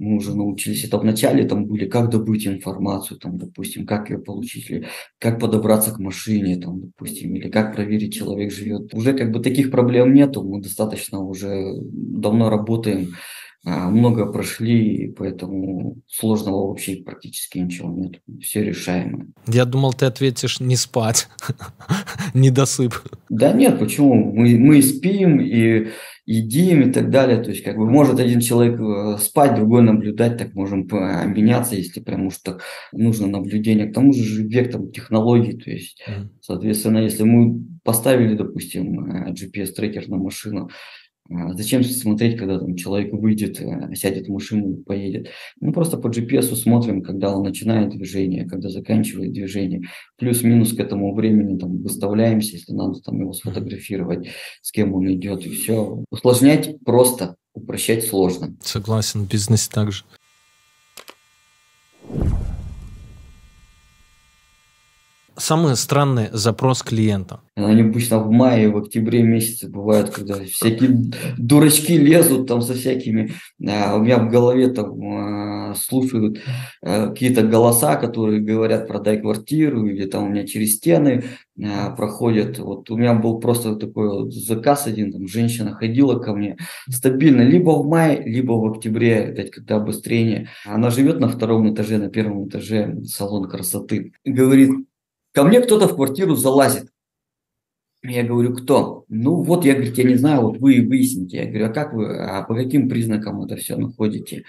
мы 0.00 0.16
уже 0.16 0.34
научились. 0.34 0.84
Это 0.84 0.98
вначале 0.98 1.46
там 1.46 1.66
были, 1.66 1.86
как 1.86 2.08
добыть 2.10 2.46
информацию, 2.46 3.18
там, 3.18 3.36
допустим, 3.36 3.86
как 3.86 4.08
ее 4.10 4.18
получить, 4.18 4.70
или 4.70 4.86
как 5.18 5.38
подобраться 5.38 5.92
к 5.92 5.98
машине, 5.98 6.56
там, 6.56 6.80
допустим, 6.80 7.36
или 7.36 7.50
как 7.50 7.74
проверить, 7.76 8.14
человек 8.14 8.50
живет. 8.50 8.94
Уже 8.94 9.12
как 9.12 9.30
бы 9.30 9.40
таких 9.40 9.70
проблем 9.70 10.14
нету, 10.14 10.42
мы 10.42 10.62
достаточно 10.62 11.20
уже 11.20 11.74
давно 11.82 12.48
работаем, 12.48 13.10
много 13.64 14.26
прошли, 14.26 15.14
поэтому 15.16 15.98
сложного 16.06 16.68
вообще 16.68 16.96
практически 16.96 17.58
ничего 17.58 17.90
нет. 17.90 18.20
Все 18.40 18.64
решаемо. 18.64 19.26
Я 19.46 19.64
думал, 19.64 19.92
ты 19.92 20.06
ответишь 20.06 20.60
не 20.60 20.76
спать, 20.76 21.28
не 22.34 22.50
досып. 22.50 22.94
Да 23.28 23.52
нет, 23.52 23.78
почему? 23.78 24.32
Мы, 24.32 24.58
мы 24.58 24.82
спим 24.82 25.40
и 25.40 25.88
едим 26.30 26.88
и 26.88 26.92
так 26.92 27.10
далее. 27.10 27.42
То 27.42 27.50
есть, 27.50 27.64
как 27.64 27.76
бы, 27.76 27.90
может 27.90 28.20
один 28.20 28.40
человек 28.40 28.80
э, 28.80 29.18
спать, 29.20 29.56
другой 29.56 29.82
наблюдать, 29.82 30.38
так 30.38 30.54
можем 30.54 30.86
обменяться, 30.90 31.74
если 31.74 32.00
прям 32.00 32.30
что 32.30 32.60
нужно 32.92 33.26
наблюдение. 33.26 33.88
К 33.88 33.94
тому 33.94 34.12
же 34.12 34.22
же 34.22 34.46
вектор 34.46 34.86
технологий, 34.86 35.56
то 35.58 35.70
есть, 35.70 36.02
соответственно, 36.40 36.98
если 36.98 37.24
мы 37.24 37.60
поставили, 37.82 38.36
допустим, 38.36 39.04
э, 39.06 39.32
GPS-трекер 39.32 40.08
на 40.08 40.16
машину, 40.16 40.66
а 40.66 40.70
зачем 41.54 41.84
смотреть, 41.84 42.36
когда 42.36 42.58
там 42.58 42.76
человек 42.76 43.12
выйдет, 43.12 43.60
э, 43.60 43.94
сядет 43.94 44.26
в 44.26 44.32
машину 44.32 44.72
и 44.72 44.82
поедет? 44.82 45.28
Ну, 45.60 45.72
просто 45.72 45.96
по 45.96 46.08
GPS 46.08 46.54
смотрим, 46.56 47.02
когда 47.02 47.34
он 47.34 47.44
начинает 47.44 47.90
движение, 47.90 48.46
когда 48.46 48.68
заканчивает 48.68 49.32
движение. 49.32 49.82
Плюс-минус 50.18 50.72
к 50.72 50.80
этому 50.80 51.14
времени 51.14 51.58
там 51.58 51.82
выставляемся, 51.82 52.56
если 52.56 52.72
надо 52.72 53.00
там 53.00 53.20
его 53.20 53.32
сфотографировать, 53.32 54.28
с 54.62 54.72
кем 54.72 54.94
он 54.94 55.12
идет, 55.12 55.46
и 55.46 55.50
все. 55.50 56.04
Усложнять 56.10 56.78
просто, 56.84 57.36
упрощать 57.54 58.04
сложно. 58.04 58.56
Согласен, 58.62 59.24
в 59.24 59.28
бизнесе 59.28 59.70
также. 59.72 60.04
Самый 65.40 65.76
странный 65.76 66.28
запрос 66.32 66.82
клиента? 66.82 67.40
Они 67.56 67.82
обычно 67.82 68.18
в 68.18 68.30
мае, 68.30 68.70
в 68.70 68.76
октябре 68.76 69.22
месяце 69.22 69.68
бывают, 69.68 70.10
когда 70.10 70.36
всякие 70.44 71.10
дурачки 71.36 71.96
лезут 71.98 72.46
там 72.46 72.62
со 72.62 72.74
всякими. 72.74 73.32
А, 73.66 73.96
у 73.96 74.02
меня 74.02 74.18
в 74.18 74.30
голове 74.30 74.68
там 74.68 75.00
а, 75.02 75.74
слушают 75.74 76.40
а, 76.82 77.08
какие-то 77.08 77.42
голоса, 77.42 77.96
которые 77.96 78.40
говорят 78.40 78.86
продай 78.86 79.20
квартиру, 79.20 79.86
или 79.86 80.06
там 80.06 80.24
у 80.24 80.28
меня 80.28 80.46
через 80.46 80.76
стены 80.76 81.24
проходят. 81.96 82.58
Вот 82.58 82.90
у 82.90 82.96
меня 82.96 83.12
был 83.12 83.38
просто 83.38 83.76
такой 83.76 84.08
вот 84.08 84.32
заказ 84.32 84.86
один, 84.86 85.12
там 85.12 85.28
женщина 85.28 85.74
ходила 85.74 86.18
ко 86.18 86.32
мне 86.32 86.56
стабильно, 86.88 87.42
либо 87.42 87.70
в 87.70 87.86
мае, 87.86 88.22
либо 88.24 88.52
в 88.52 88.64
октябре, 88.72 89.50
когда 89.52 89.76
обострение. 89.76 90.48
Она 90.64 90.88
живет 90.88 91.20
на 91.20 91.28
втором 91.28 91.72
этаже, 91.72 91.98
на 91.98 92.08
первом 92.08 92.48
этаже 92.48 93.02
салон 93.04 93.46
красоты. 93.46 94.12
Говорит, 94.24 94.70
Ко 95.32 95.44
мне 95.44 95.60
кто-то 95.60 95.88
в 95.88 95.94
квартиру 95.94 96.34
залазит. 96.34 96.90
Я 98.02 98.24
говорю, 98.24 98.54
кто? 98.56 99.04
Ну 99.08 99.42
вот, 99.42 99.64
я, 99.64 99.74
говорю, 99.74 99.92
я 99.92 100.04
не 100.04 100.14
знаю, 100.14 100.40
вот 100.42 100.58
вы 100.58 100.80
выясните. 100.80 101.36
Я 101.38 101.46
говорю, 101.46 101.66
а 101.66 101.68
как 101.68 101.92
вы, 101.92 102.16
а 102.18 102.42
по 102.42 102.54
каким 102.54 102.88
признакам 102.88 103.42
это 103.42 103.56
все 103.56 103.76
находите? 103.76 104.44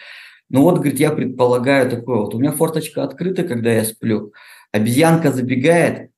Ну 0.50 0.64
вот, 0.64 0.76
говорит, 0.76 1.00
я 1.00 1.12
предполагаю 1.12 1.90
такое, 1.90 2.18
вот 2.18 2.34
у 2.34 2.40
меня 2.40 2.52
форточка 2.52 3.04
открыта, 3.04 3.44
когда 3.44 3.72
я 3.72 3.84
сплю. 3.84 4.34
Обезьянка 4.72 5.32
забегает, 5.32 6.12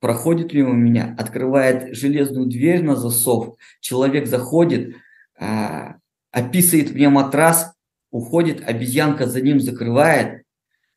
проходит 0.00 0.52
мимо 0.52 0.74
меня, 0.74 1.14
открывает 1.18 1.94
железную 1.94 2.46
дверь 2.46 2.82
на 2.82 2.96
засов, 2.96 3.56
человек 3.80 4.26
заходит, 4.26 4.96
а, 5.38 5.96
описывает 6.30 6.92
мне 6.92 7.08
матрас, 7.08 7.74
уходит, 8.10 8.62
обезьянка 8.68 9.26
за 9.26 9.40
ним 9.40 9.60
закрывает, 9.60 10.42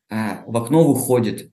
а, 0.10 0.44
в 0.46 0.58
окно 0.58 0.84
выходит. 0.84 1.52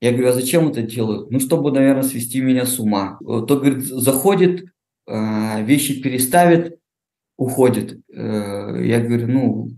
Я 0.00 0.12
говорю, 0.12 0.28
а 0.28 0.32
зачем 0.32 0.68
это 0.68 0.82
делают? 0.82 1.30
Ну, 1.30 1.40
чтобы, 1.40 1.72
наверное, 1.72 2.02
свести 2.02 2.40
меня 2.40 2.66
с 2.66 2.78
ума. 2.78 3.18
То, 3.20 3.44
говорит, 3.46 3.84
заходит, 3.84 4.66
а, 5.06 5.60
вещи 5.62 6.00
переставит, 6.00 6.78
уходит. 7.38 8.00
Э, 8.12 8.80
я 8.84 9.00
говорю, 9.00 9.26
ну, 9.28 9.68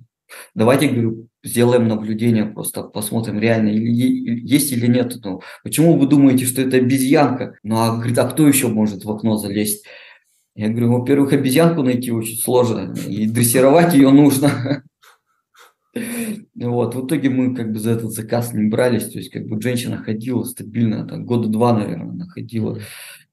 давайте, 0.54 0.88
говорю, 0.88 1.28
сделаем 1.44 1.88
наблюдение, 1.88 2.46
просто 2.46 2.82
посмотрим, 2.82 3.38
реально 3.38 3.68
есть 3.68 4.72
или 4.72 4.86
нет. 4.86 5.16
Ну, 5.22 5.42
почему 5.62 5.96
вы 5.98 6.06
думаете, 6.06 6.46
что 6.46 6.62
это 6.62 6.78
обезьянка? 6.78 7.54
Ну, 7.62 7.76
а, 7.76 7.96
говорит, 7.96 8.18
а 8.18 8.28
кто 8.28 8.48
еще 8.48 8.68
может 8.68 9.04
в 9.04 9.10
окно 9.10 9.36
залезть? 9.36 9.84
Я 10.56 10.68
говорю, 10.68 10.98
во-первых, 10.98 11.32
обезьянку 11.32 11.82
найти 11.82 12.10
очень 12.10 12.36
сложно, 12.36 12.94
и 13.06 13.26
дрессировать 13.26 13.94
ее 13.94 14.10
нужно. 14.10 14.82
Вот, 16.60 16.94
в 16.94 17.06
итоге 17.06 17.30
мы 17.30 17.54
как 17.54 17.72
бы 17.72 17.78
за 17.78 17.92
этот 17.92 18.12
заказ 18.12 18.52
не 18.52 18.68
брались, 18.68 19.08
то 19.08 19.18
есть 19.18 19.30
как 19.30 19.46
бы 19.46 19.60
женщина 19.62 19.96
ходила 19.96 20.44
стабильно, 20.44 21.06
там, 21.06 21.24
года 21.24 21.48
два, 21.48 21.72
наверное, 21.72 22.10
она 22.10 22.26
ходила, 22.26 22.78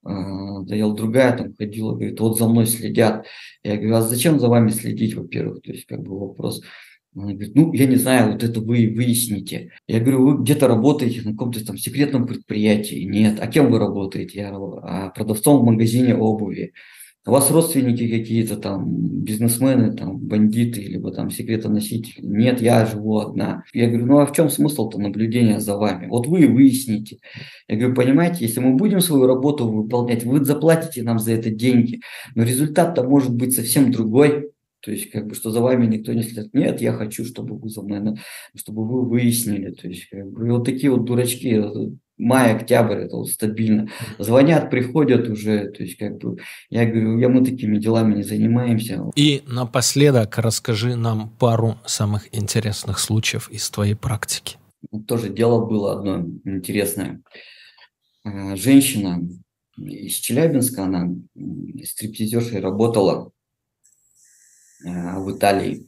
доел 0.02 0.94
другая, 0.94 1.36
там 1.36 1.54
ходила, 1.54 1.92
говорит, 1.92 2.18
вот 2.20 2.38
за 2.38 2.48
мной 2.48 2.66
следят. 2.66 3.26
Я 3.62 3.76
говорю, 3.76 3.96
а 3.96 4.02
зачем 4.02 4.40
за 4.40 4.48
вами 4.48 4.70
следить, 4.70 5.14
во-первых? 5.14 5.60
То 5.60 5.72
есть, 5.72 5.84
как 5.84 6.02
бы 6.02 6.18
вопрос. 6.18 6.62
Она 7.14 7.32
говорит, 7.32 7.54
ну, 7.54 7.72
я 7.74 7.86
не 7.86 7.96
знаю, 7.96 8.32
вот 8.32 8.42
это 8.42 8.60
вы 8.60 8.92
выясните. 8.94 9.72
Я 9.86 10.00
говорю, 10.00 10.24
вы 10.24 10.42
где-то 10.42 10.68
работаете 10.68 11.22
на 11.22 11.32
каком-то 11.32 11.64
там 11.66 11.76
секретном 11.76 12.26
предприятии? 12.26 13.02
Нет. 13.04 13.38
А 13.40 13.46
кем 13.48 13.70
вы 13.70 13.78
работаете? 13.78 14.38
Я 14.38 14.52
говорю, 14.52 14.80
а 14.84 15.10
продавцом 15.10 15.60
в 15.60 15.64
магазине 15.64 16.14
обуви. 16.14 16.72
У 17.28 17.30
вас 17.30 17.50
родственники 17.50 18.08
какие-то 18.08 18.56
там, 18.56 18.88
бизнесмены, 19.22 19.92
там, 19.92 20.16
бандиты, 20.16 20.80
либо 20.80 21.12
там 21.12 21.30
секретоносители? 21.30 22.24
Нет, 22.24 22.62
я 22.62 22.86
живу 22.86 23.18
одна. 23.18 23.64
Я 23.74 23.88
говорю, 23.88 24.06
ну 24.06 24.18
а 24.20 24.24
в 24.24 24.32
чем 24.32 24.48
смысл-то 24.48 24.98
наблюдения 24.98 25.60
за 25.60 25.76
вами? 25.76 26.06
Вот 26.06 26.26
вы 26.26 26.46
выясните. 26.46 27.18
Я 27.68 27.76
говорю, 27.76 27.94
понимаете, 27.94 28.46
если 28.46 28.60
мы 28.60 28.76
будем 28.76 29.00
свою 29.00 29.26
работу 29.26 29.68
выполнять, 29.68 30.24
вы 30.24 30.42
заплатите 30.42 31.02
нам 31.02 31.18
за 31.18 31.32
это 31.32 31.50
деньги, 31.50 32.00
но 32.34 32.44
результат-то 32.44 33.02
может 33.02 33.34
быть 33.34 33.54
совсем 33.54 33.92
другой. 33.92 34.50
То 34.80 34.90
есть, 34.90 35.10
как 35.10 35.26
бы, 35.26 35.34
что 35.34 35.50
за 35.50 35.60
вами 35.60 35.84
никто 35.84 36.14
не 36.14 36.22
следит. 36.22 36.54
Нет, 36.54 36.80
я 36.80 36.94
хочу, 36.94 37.26
чтобы 37.26 37.58
вы 37.58 37.68
за 37.68 37.82
мной, 37.82 38.16
чтобы 38.54 38.88
вы 38.88 39.06
выяснили. 39.06 39.72
То 39.72 39.86
есть, 39.86 40.08
как 40.08 40.26
бы, 40.30 40.50
вот 40.50 40.64
такие 40.64 40.90
вот 40.90 41.04
дурачки, 41.04 41.56
э, 41.56 41.90
май, 42.18 42.54
октябрь, 42.54 43.02
это 43.04 43.16
вот 43.16 43.28
стабильно. 43.28 43.88
Звонят, 44.18 44.70
приходят 44.70 45.28
уже, 45.28 45.70
то 45.70 45.82
есть, 45.82 45.96
как 45.96 46.18
бы, 46.18 46.38
я 46.70 46.84
говорю, 46.84 47.18
я 47.18 47.28
мы 47.28 47.44
такими 47.44 47.78
делами 47.78 48.16
не 48.16 48.22
занимаемся. 48.22 49.10
И 49.14 49.42
напоследок 49.46 50.38
расскажи 50.38 50.96
нам 50.96 51.30
пару 51.38 51.76
самых 51.86 52.34
интересных 52.36 52.98
случаев 52.98 53.48
из 53.50 53.68
твоей 53.70 53.94
практики. 53.94 54.56
Тоже 55.06 55.28
дело 55.28 55.64
было 55.64 55.98
одно 55.98 56.26
интересное. 56.44 57.20
Э, 58.24 58.56
женщина 58.56 59.20
из 59.76 60.14
Челябинска, 60.14 60.84
она 60.84 61.08
стриптизершей 61.84 62.60
работала 62.60 63.32
Э, 64.84 65.18
в 65.18 65.36
Италии. 65.36 65.86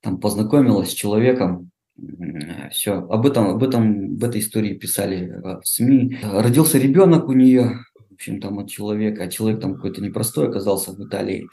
Там 0.00 0.18
познакомилась 0.18 0.90
с 0.90 0.94
человеком, 0.94 1.70
все. 2.70 2.94
Об 2.94 3.26
этом, 3.26 3.48
об 3.48 3.62
этом, 3.62 4.16
в 4.16 4.24
этой 4.24 4.40
истории 4.40 4.74
писали 4.74 5.28
э, 5.28 5.60
в 5.60 5.62
СМИ. 5.64 6.18
Родился 6.22 6.78
ребенок 6.78 7.28
у 7.28 7.32
нее, 7.32 7.80
в 8.10 8.14
общем, 8.14 8.40
там 8.40 8.58
от 8.58 8.70
человека, 8.70 9.24
а 9.24 9.28
человек 9.28 9.60
там 9.60 9.74
какой-то 9.74 10.02
непростой 10.02 10.48
оказался 10.48 10.92
в 10.92 11.06
Италии. 11.06 11.48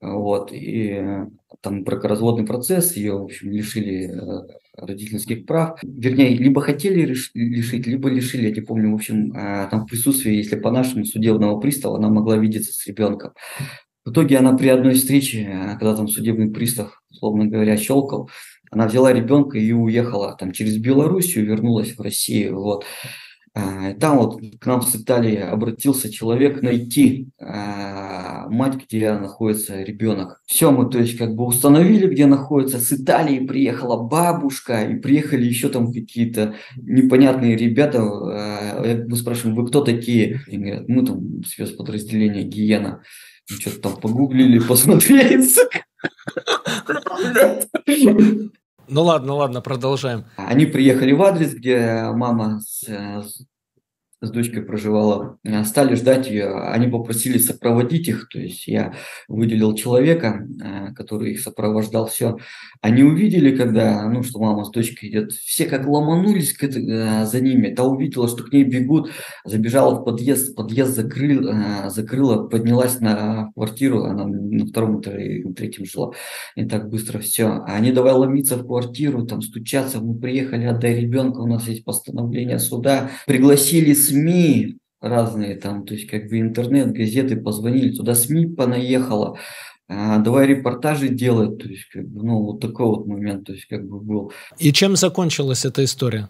Вот, 0.00 0.52
и 0.52 0.90
э, 0.92 1.26
там 1.60 1.84
бракоразводный 1.84 2.46
процесс, 2.46 2.96
ее, 2.96 3.18
в 3.18 3.24
общем, 3.24 3.50
лишили 3.50 4.12
родительских 4.76 5.44
прав. 5.44 5.80
Вернее, 5.82 6.36
либо 6.36 6.60
хотели 6.60 7.04
лишить, 7.34 7.86
либо 7.86 8.08
лишили, 8.08 8.48
я 8.48 8.54
не 8.54 8.60
помню, 8.60 8.92
в 8.92 8.94
общем, 8.94 9.32
там 9.32 9.84
в 9.84 9.86
присутствии, 9.86 10.36
если 10.36 10.54
по 10.54 10.70
нашему 10.70 11.04
судебного 11.04 11.58
пристава, 11.58 11.96
она 11.98 12.08
могла 12.10 12.36
видеться 12.36 12.72
с 12.72 12.86
ребенком. 12.86 13.32
В 14.08 14.10
итоге 14.10 14.38
она 14.38 14.56
при 14.56 14.68
одной 14.68 14.94
встрече, 14.94 15.42
э, 15.42 15.72
когда 15.72 15.94
там 15.94 16.08
судебный 16.08 16.50
пристав, 16.50 17.02
условно 17.10 17.44
говоря, 17.44 17.76
щелкал, 17.76 18.30
она 18.70 18.86
взяла 18.86 19.12
ребенка 19.12 19.58
и 19.58 19.72
уехала 19.72 20.36
там 20.38 20.52
через 20.52 20.76
Белоруссию, 20.78 21.46
вернулась 21.46 21.96
в 21.96 22.00
Россию. 22.00 22.60
Вот. 22.60 22.84
А, 23.54 23.94
там 23.94 24.18
вот 24.18 24.40
к 24.60 24.66
нам 24.66 24.82
с 24.82 24.94
Италии 24.94 25.36
обратился 25.36 26.12
человек 26.12 26.62
найти 26.62 27.28
а, 27.40 28.46
мать, 28.48 28.74
где 28.84 29.12
находится 29.14 29.82
ребенок. 29.82 30.40
Все, 30.46 30.70
мы 30.70 30.88
то 30.88 30.98
есть 30.98 31.16
как 31.18 31.34
бы 31.34 31.44
установили, 31.44 32.06
где 32.06 32.26
находится. 32.26 32.78
С 32.78 32.92
Италии 32.92 33.46
приехала 33.46 34.02
бабушка 34.02 34.84
и 34.84 34.96
приехали 34.96 35.44
еще 35.44 35.70
там 35.70 35.92
какие-то 35.92 36.54
непонятные 36.76 37.56
ребята. 37.56 38.00
А, 38.02 39.04
мы 39.08 39.16
спрашиваем, 39.16 39.56
вы 39.56 39.66
кто 39.66 39.82
такие? 39.82 40.40
И 40.46 40.56
говорят, 40.56 40.88
мы 40.88 41.04
там 41.04 41.42
спецподразделение 41.44 42.44
Гиена 42.44 43.02
что-то 43.50 43.80
там 43.80 43.96
погуглили, 44.00 44.58
посмотрели. 44.68 45.42
Ну 48.88 49.02
ладно, 49.02 49.34
ладно, 49.34 49.60
продолжаем. 49.60 50.24
Они 50.36 50.66
приехали 50.66 51.12
в 51.12 51.22
адрес, 51.22 51.54
где 51.54 52.10
мама 52.12 52.60
с, 52.60 52.84
с 52.88 53.42
дочкой 54.20 54.62
проживала, 54.62 55.38
э, 55.44 55.64
стали 55.64 55.94
ждать 55.94 56.28
ее, 56.28 56.48
они 56.48 56.88
попросили 56.88 57.38
сопроводить 57.38 58.08
их, 58.08 58.28
то 58.28 58.38
есть 58.40 58.66
я 58.66 58.94
выделил 59.28 59.74
человека, 59.74 60.46
э, 60.62 60.92
который 60.94 61.32
их 61.32 61.40
сопровождал, 61.40 62.06
все. 62.06 62.36
Они 62.80 63.04
увидели, 63.04 63.56
когда, 63.56 64.08
ну, 64.08 64.22
что 64.24 64.40
мама 64.40 64.64
с 64.64 64.70
дочкой 64.70 65.10
идет, 65.10 65.32
все 65.32 65.66
как 65.66 65.86
ломанулись 65.86 66.56
э, 66.60 67.26
за 67.26 67.40
ними, 67.40 67.72
та 67.72 67.84
увидела, 67.84 68.28
что 68.28 68.42
к 68.42 68.52
ней 68.52 68.64
бегут, 68.64 69.10
забежала 69.44 70.00
в 70.00 70.04
подъезд, 70.04 70.56
подъезд 70.56 70.96
закрыл, 70.96 71.48
закрыла, 71.88 72.48
поднялась 72.48 72.98
на 73.00 73.52
квартиру, 73.54 74.02
она 74.02 74.26
на 74.26 74.66
втором 74.66 75.00
этаже, 75.00 75.42
на 75.44 75.54
третьем 75.54 75.84
жила, 75.84 76.12
не 76.56 76.66
так 76.66 76.90
быстро 76.90 77.20
все. 77.20 77.62
Они 77.66 77.92
давай 77.92 78.14
ломиться 78.14 78.56
в 78.56 78.66
квартиру, 78.66 79.24
там 79.26 79.42
стучаться, 79.42 80.00
мы 80.00 80.18
приехали, 80.18 80.64
отдай 80.64 81.00
ребенка, 81.00 81.38
у 81.38 81.46
нас 81.46 81.68
есть 81.68 81.84
постановление 81.84 82.58
суда, 82.58 83.10
пригласили 83.26 83.92
СМИ 84.08 84.78
разные 85.00 85.56
там, 85.56 85.84
то 85.84 85.94
есть 85.94 86.08
как 86.08 86.28
бы 86.28 86.40
интернет, 86.40 86.92
газеты 86.92 87.36
позвонили, 87.36 87.94
туда 87.94 88.14
СМИ 88.14 88.46
понаехало, 88.46 89.38
а, 89.88 90.18
давай 90.18 90.46
репортажи 90.46 91.08
делать, 91.08 91.58
то 91.58 91.68
есть 91.68 91.84
как 91.86 92.06
бы, 92.06 92.22
ну 92.22 92.42
вот 92.42 92.60
такой 92.60 92.86
вот 92.86 93.06
момент, 93.06 93.46
то 93.46 93.52
есть 93.52 93.66
как 93.66 93.86
бы 93.86 94.00
был. 94.00 94.32
И 94.58 94.72
чем 94.72 94.96
закончилась 94.96 95.64
эта 95.64 95.84
история? 95.84 96.28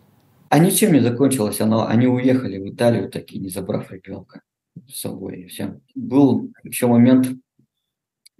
А 0.50 0.58
ничем 0.58 0.92
не 0.92 1.00
закончилось, 1.00 1.60
оно, 1.60 1.86
они 1.86 2.06
уехали 2.06 2.58
в 2.58 2.72
Италию, 2.72 3.10
так 3.10 3.30
и 3.32 3.38
не 3.38 3.48
забрав 3.48 3.90
ребенка 3.90 4.42
с 4.88 5.00
собой, 5.00 5.42
и 5.42 5.46
все. 5.48 5.80
Был 5.94 6.52
еще 6.62 6.86
момент 6.86 7.28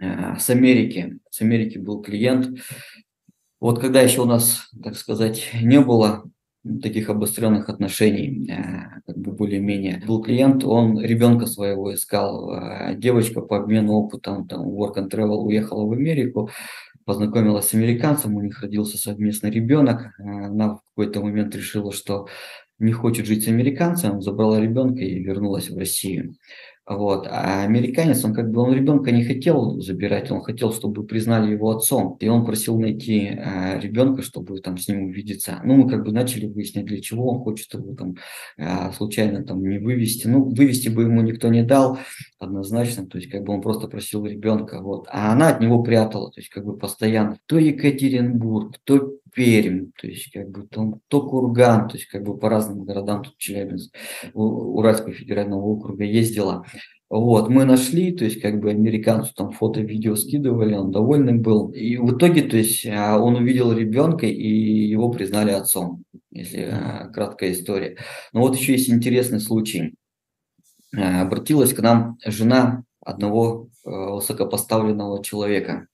э, 0.01 0.37
с 0.39 0.49
Америки, 0.51 1.19
с 1.31 1.41
Америки 1.41 1.79
был 1.79 2.01
клиент, 2.01 2.61
вот 3.61 3.81
когда 3.81 4.01
еще 4.01 4.23
у 4.23 4.27
нас, 4.27 4.71
так 4.83 4.97
сказать, 4.97 5.51
не 5.61 5.81
было 5.81 6.31
таких 6.83 7.09
обостренных 7.11 7.69
отношений, 7.69 8.51
э, 8.51 9.01
как 9.07 9.17
бы 9.19 9.33
более-менее. 9.33 10.03
Был 10.07 10.23
клиент, 10.23 10.65
он 10.65 11.01
ребенка 11.01 11.47
своего 11.47 11.95
искал, 11.95 12.53
э, 12.53 12.95
девочка 12.97 13.41
по 13.41 13.59
обмену 13.59 13.95
опытом, 13.95 14.47
там, 14.47 14.69
work 14.69 14.97
and 14.97 15.11
travel 15.11 15.39
уехала 15.45 15.87
в 15.87 15.93
Америку, 15.93 16.51
познакомилась 17.05 17.69
с 17.69 17.75
американцем, 17.75 18.35
у 18.37 18.41
них 18.41 18.61
родился 18.61 18.99
совместный 18.99 19.51
ребенок, 19.51 20.13
э, 20.19 20.23
она 20.23 20.75
в 20.77 20.83
какой-то 20.95 21.23
момент 21.23 21.55
решила, 21.57 21.93
что 21.93 22.27
не 22.79 22.93
хочет 22.93 23.27
жить 23.27 23.45
с 23.45 23.49
американцем, 23.49 24.23
забрала 24.23 24.61
ребенка 24.61 25.03
и 25.03 25.23
вернулась 25.23 25.71
в 25.71 25.77
Россию. 25.77 26.35
Вот. 26.89 27.27
А 27.29 27.65
американец, 27.65 28.25
он 28.25 28.33
как 28.33 28.51
бы, 28.51 28.63
он 28.63 28.73
ребенка 28.73 29.11
не 29.13 29.23
хотел 29.23 29.79
забирать, 29.79 30.31
он 30.31 30.41
хотел, 30.41 30.73
чтобы 30.73 31.05
признали 31.05 31.53
его 31.53 31.71
отцом. 31.71 32.17
И 32.21 32.29
он 32.29 32.47
просил 32.47 32.81
найти 32.81 33.27
э, 33.27 33.79
ребенка, 33.79 34.23
чтобы 34.23 34.59
там 34.61 34.79
с 34.79 34.89
ним 34.89 35.05
увидеться. 35.05 35.61
Ну, 35.65 35.77
мы 35.77 35.91
как 35.91 36.05
бы 36.05 36.13
начали 36.13 36.47
выяснять, 36.47 36.87
для 36.87 37.01
чего 37.03 37.31
он 37.31 37.41
хочет 37.41 37.75
его 37.75 37.95
там 37.95 38.17
э, 38.57 38.91
случайно 38.97 39.45
там 39.45 39.63
не 39.63 39.79
вывести. 39.79 40.29
Ну, 40.29 40.45
вывести 40.45 40.89
бы 40.89 41.03
ему 41.03 41.21
никто 41.21 41.49
не 41.49 41.63
дал 41.63 41.99
однозначно, 42.39 43.07
то 43.07 43.19
есть 43.19 43.31
как 43.31 43.43
бы 43.45 43.53
он 43.53 43.61
просто 43.61 43.89
просил 43.89 44.25
ребенка, 44.25 44.81
вот. 44.81 45.07
А 45.11 45.33
она 45.33 45.51
от 45.51 45.61
него 45.61 45.83
прятала, 45.83 46.31
то 46.31 46.41
есть 46.41 46.49
как 46.49 46.65
бы 46.65 46.79
постоянно. 46.79 47.39
То 47.47 47.59
Екатеринбург, 47.59 48.79
то 48.85 49.13
Пермь, 49.39 49.93
то 49.97 50.09
есть 50.09 50.33
как 50.33 50.51
бы 50.51 50.67
там, 50.67 51.01
то 51.07 51.23
Курган, 51.23 51.89
то 51.89 51.97
есть 51.97 52.09
как 52.09 52.25
бы 52.25 52.37
по 52.37 52.49
разным 52.49 52.85
городам, 52.85 53.23
тут 53.23 53.39
Челябинск, 53.39 53.95
Уральского 54.35 55.13
федерального 55.13 55.61
округа 55.61 56.03
ездила. 56.03 56.65
Вот, 57.09 57.49
мы 57.49 57.65
нашли, 57.65 58.11
то 58.11 58.25
есть 58.25 58.41
как 58.41 58.59
бы 58.59 58.71
американцу 58.71 59.33
там 59.37 59.53
фото, 59.53 59.81
видео 59.81 60.17
скидывали, 60.17 60.75
он 60.75 60.91
довольный 60.91 61.35
был. 61.35 61.69
И 61.69 61.99
в 61.99 62.17
итоге, 62.17 62.43
то 62.43 62.57
есть 62.57 62.85
а, 62.85 63.17
он 63.21 63.37
увидел 63.37 63.73
ребенка 63.73 64.27
и 64.27 64.49
его 64.89 65.09
признали 65.09 65.53
отцом, 65.53 66.03
если 66.33 66.69
а, 66.73 67.09
краткая 67.15 67.53
история. 67.53 67.97
Но 68.33 68.41
вот 68.41 68.57
еще 68.57 68.73
есть 68.73 68.91
интересный 68.91 69.39
случай. 69.39 69.95
А, 70.97 71.23
обратилась 71.23 71.73
к 71.73 71.81
нам 71.81 72.19
жена 72.27 72.83
одного 73.01 73.69
высокопоставленного 73.85 75.23
человека. 75.23 75.87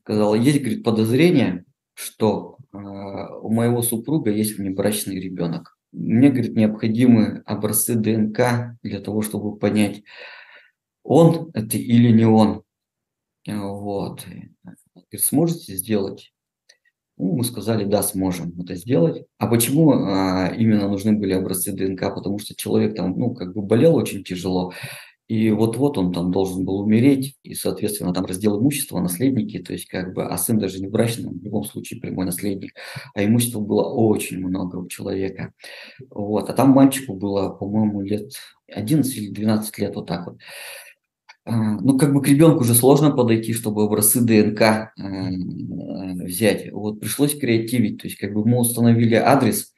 Сказала, 0.00 0.34
есть, 0.34 0.58
говорит, 0.58 0.82
подозрение, 0.82 1.64
что 2.00 2.56
у 2.72 3.52
моего 3.52 3.82
супруга 3.82 4.30
есть 4.30 4.56
внебрачный 4.56 5.20
ребенок. 5.20 5.76
Мне, 5.92 6.30
говорит, 6.30 6.56
необходимы 6.56 7.42
образцы 7.46 7.94
ДНК 7.94 8.76
для 8.82 9.00
того, 9.00 9.22
чтобы 9.22 9.56
понять, 9.56 10.02
он 11.02 11.50
это 11.52 11.76
или 11.76 12.10
не 12.10 12.24
он. 12.24 12.62
Вот. 13.46 14.24
Говорит, 14.24 15.24
сможете 15.24 15.76
сделать? 15.76 16.32
Ну, 17.16 17.36
мы 17.36 17.44
сказали, 17.44 17.84
да, 17.84 18.02
сможем 18.02 18.58
это 18.60 18.76
сделать. 18.76 19.26
А 19.36 19.46
почему 19.46 19.92
а, 19.92 20.54
именно 20.56 20.88
нужны 20.88 21.12
были 21.12 21.32
образцы 21.32 21.72
ДНК? 21.72 22.14
Потому 22.14 22.38
что 22.38 22.54
человек 22.54 22.96
там, 22.96 23.18
ну, 23.18 23.34
как 23.34 23.52
бы 23.52 23.62
болел 23.62 23.96
очень 23.96 24.24
тяжело. 24.24 24.72
И 25.30 25.52
вот-вот 25.52 25.96
он 25.96 26.12
там 26.12 26.32
должен 26.32 26.64
был 26.64 26.80
умереть, 26.80 27.36
и, 27.44 27.54
соответственно, 27.54 28.12
там 28.12 28.24
раздел 28.24 28.58
имущества, 28.58 28.98
наследники, 28.98 29.60
то 29.60 29.72
есть 29.72 29.86
как 29.86 30.12
бы, 30.12 30.24
а 30.24 30.36
сын 30.36 30.58
даже 30.58 30.80
не 30.80 30.88
брачный, 30.88 31.30
в 31.30 31.44
любом 31.44 31.62
случае 31.62 32.00
прямой 32.00 32.26
наследник, 32.26 32.72
а 33.14 33.24
имущества 33.24 33.60
было 33.60 33.84
очень 33.84 34.44
много 34.44 34.78
у 34.78 34.88
человека. 34.88 35.52
Вот, 36.10 36.50
а 36.50 36.52
там 36.52 36.70
мальчику 36.70 37.14
было, 37.14 37.48
по-моему, 37.48 38.00
лет 38.00 38.32
11 38.66 39.16
или 39.16 39.30
12 39.30 39.78
лет, 39.78 39.94
вот 39.94 40.08
так 40.08 40.26
вот. 40.26 40.38
А, 41.44 41.80
ну, 41.80 41.96
как 41.96 42.12
бы 42.12 42.22
к 42.22 42.26
ребенку 42.26 42.62
уже 42.62 42.74
сложно 42.74 43.12
подойти, 43.12 43.52
чтобы 43.52 43.84
образцы 43.84 44.20
ДНК 44.20 44.62
э, 44.62 46.24
взять. 46.24 46.72
Вот 46.72 46.98
пришлось 46.98 47.38
креативить, 47.38 48.02
то 48.02 48.08
есть 48.08 48.18
как 48.18 48.34
бы 48.34 48.44
мы 48.44 48.58
установили 48.58 49.14
адрес, 49.14 49.74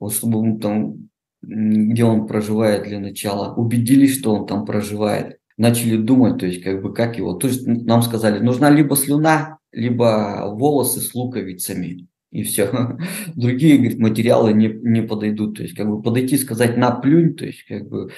вот 0.00 0.14
чтобы 0.14 0.42
мы 0.42 0.58
там, 0.58 1.10
где 1.46 2.04
он 2.04 2.26
проживает 2.26 2.84
для 2.84 2.98
начала, 2.98 3.54
убедились, 3.54 4.18
что 4.18 4.34
он 4.34 4.46
там 4.46 4.64
проживает, 4.64 5.38
начали 5.56 5.96
думать, 5.96 6.38
то 6.38 6.46
есть 6.46 6.62
как 6.62 6.82
бы 6.82 6.92
как 6.92 7.16
его, 7.18 7.34
то 7.34 7.48
есть 7.48 7.66
нам 7.66 8.02
сказали, 8.02 8.40
нужна 8.40 8.70
либо 8.70 8.96
слюна, 8.96 9.58
либо 9.72 10.54
волосы 10.54 11.00
с 11.00 11.14
луковицами 11.14 12.08
и 12.36 12.42
все. 12.42 12.98
Другие, 13.34 13.78
говорит, 13.78 13.98
материалы 13.98 14.52
не, 14.52 14.68
не 14.68 15.02
подойдут. 15.02 15.56
То 15.56 15.62
есть, 15.62 15.74
как 15.74 15.88
бы 15.88 16.02
подойти, 16.02 16.36
сказать 16.36 16.76
на 16.76 16.90
плюнь, 16.90 17.34
то 17.34 17.46
есть, 17.46 17.62
как 17.64 17.88
бы 17.88 18.10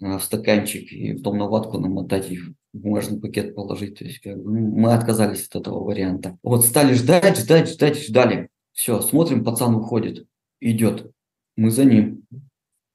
э, 0.00 0.18
в 0.18 0.22
стаканчик 0.22 0.90
и 0.92 1.12
потом 1.14 1.38
на 1.38 1.46
ватку 1.46 1.78
намотать 1.78 2.30
их 2.30 2.50
бумажный 2.72 3.20
пакет 3.20 3.54
положить. 3.54 3.98
То 3.98 4.04
есть, 4.04 4.20
как 4.20 4.36
бы, 4.42 4.50
ну, 4.50 4.60
мы 4.76 4.92
отказались 4.92 5.46
от 5.46 5.60
этого 5.60 5.84
варианта. 5.84 6.38
Вот 6.42 6.64
стали 6.64 6.94
ждать, 6.94 7.38
ждать, 7.38 7.70
ждать, 7.70 7.98
ждали. 7.98 8.48
Все, 8.72 9.00
смотрим, 9.00 9.44
пацан 9.44 9.74
уходит, 9.74 10.26
идет. 10.60 11.10
Мы 11.56 11.70
за 11.70 11.84
ним. 11.84 12.24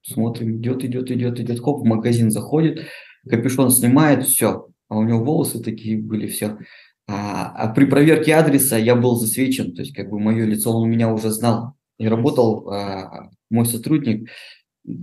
Смотрим, 0.08 0.58
идет, 0.58 0.84
идет, 0.84 1.10
идет, 1.10 1.40
идет. 1.40 1.60
Хоп, 1.60 1.82
в 1.82 1.86
магазин 1.86 2.30
заходит, 2.30 2.86
капюшон 3.28 3.72
снимает, 3.72 4.28
все. 4.28 4.68
А 4.88 4.98
у 4.98 5.04
него 5.04 5.24
волосы 5.24 5.64
такие 5.64 5.98
были, 5.98 6.28
все. 6.28 6.60
А, 7.08 7.52
а 7.56 7.74
при 7.74 7.86
проверке 7.86 8.36
адреса 8.36 8.78
я 8.78 8.96
был 8.96 9.16
засвечен, 9.16 9.74
то 9.74 9.82
есть 9.82 9.96
как 9.96 10.10
бы 10.10 10.20
мое 10.20 10.46
лицо 10.46 10.72
он 10.72 10.84
у 10.84 10.86
меня 10.86 11.12
уже 11.12 11.32
знал. 11.32 11.74
И 11.98 12.08
работал 12.08 12.70
а, 12.70 13.30
мой 13.50 13.66
сотрудник, 13.66 14.30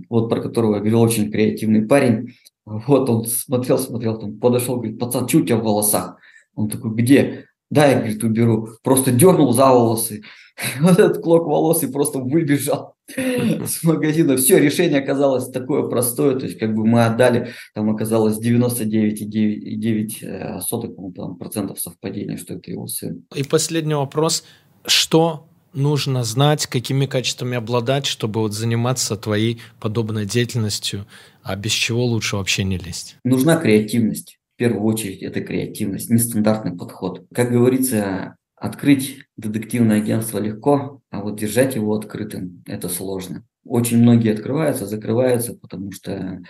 вот 0.09 0.29
про 0.29 0.41
которого 0.41 0.75
я 0.75 0.79
говорил, 0.79 1.01
очень 1.01 1.29
креативный 1.29 1.85
парень. 1.85 2.35
Вот 2.65 3.09
он 3.09 3.25
смотрел, 3.25 3.77
смотрел, 3.77 4.17
там 4.17 4.39
подошел, 4.39 4.77
говорит, 4.77 4.99
пацан, 4.99 5.27
что 5.27 5.39
у 5.39 5.41
тебя 5.41 5.57
в 5.57 5.63
волосах? 5.63 6.17
Он 6.55 6.69
такой, 6.69 6.93
где? 6.93 7.45
Да, 7.73 7.87
я, 7.87 7.97
говорит, 7.97 8.23
уберу. 8.23 8.69
Просто 8.83 9.11
дернул 9.11 9.51
за 9.51 9.71
волосы. 9.71 10.21
Вот 10.79 10.99
этот 10.99 11.23
клок 11.23 11.47
волос 11.47 11.81
и 11.81 11.87
просто 11.87 12.19
выбежал 12.19 12.93
с 13.17 13.81
магазина. 13.81 14.37
Все, 14.37 14.59
решение 14.59 14.99
оказалось 14.99 15.49
такое 15.49 15.89
простое. 15.89 16.37
То 16.37 16.45
есть, 16.45 16.59
как 16.59 16.75
бы 16.75 16.85
мы 16.85 17.03
отдали, 17.03 17.49
там 17.73 17.89
оказалось 17.89 18.39
99,9 18.39 20.11
э, 20.21 20.61
сотых 20.61 20.91
там, 21.15 21.37
процентов 21.37 21.79
совпадения, 21.79 22.37
что 22.37 22.53
это 22.53 22.69
его 22.69 22.85
сын. 22.85 23.25
И 23.33 23.43
последний 23.43 23.95
вопрос. 23.95 24.43
Что 24.85 25.47
нужно 25.73 26.23
знать, 26.23 26.67
какими 26.67 27.07
качествами 27.07 27.57
обладать, 27.57 28.05
чтобы 28.05 28.41
вот 28.41 28.53
заниматься 28.53 29.15
твоей 29.15 29.59
подобной 29.79 30.27
деятельностью, 30.27 31.07
а 31.41 31.55
без 31.55 31.71
чего 31.71 32.05
лучше 32.05 32.35
вообще 32.35 32.63
не 32.63 32.77
лезть? 32.77 33.17
Нужна 33.23 33.55
креативность 33.55 34.37
в 34.53 34.57
первую 34.57 34.83
очередь 34.83 35.23
это 35.23 35.41
креативность, 35.41 36.09
нестандартный 36.09 36.77
подход. 36.77 37.25
Как 37.33 37.51
говорится, 37.51 38.35
открыть 38.55 39.25
детективное 39.35 39.97
агентство 39.97 40.37
легко, 40.37 41.01
а 41.09 41.21
вот 41.21 41.39
держать 41.39 41.75
его 41.75 41.95
открытым– 41.95 42.63
это 42.67 42.87
сложно. 42.87 43.45
Очень 43.65 44.01
многие 44.01 44.33
открываются, 44.33 44.85
закрываются, 44.85 45.55
потому 45.55 45.91
что 45.91 46.41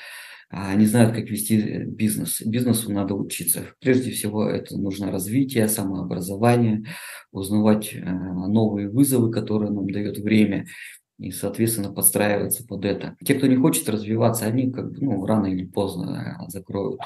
а, 0.49 0.76
не 0.76 0.86
знают, 0.86 1.16
как 1.16 1.30
вести 1.30 1.84
бизнес. 1.86 2.41
Бизнесу 2.41 2.91
надо 2.91 3.16
учиться. 3.16 3.68
Прежде 3.80 4.12
всего, 4.12 4.47
это 4.47 4.78
нужно 4.78 5.12
развитие, 5.12 5.68
самообразование, 5.68 6.86
узнавать 7.32 7.95
а, 7.95 8.12
новые 8.12 8.89
вызовы, 8.89 9.32
которые 9.32 9.72
нам 9.72 9.89
дает 9.89 10.18
время, 10.18 10.68
и, 11.20 11.32
соответственно, 11.32 11.93
подстраиваться 11.93 12.68
под 12.68 12.84
это. 12.84 13.16
Те, 13.24 13.36
кто 13.36 13.47
не 13.47 13.56
хочет 13.56 13.88
развиваться, 13.88 14.45
они 14.45 14.72
как 14.72 14.91
бы, 14.91 14.97
ну, 14.99 15.26
рано 15.26 15.45
или 15.47 15.66
поздно 15.66 16.38
а, 16.38 16.49
закроют 16.49 16.99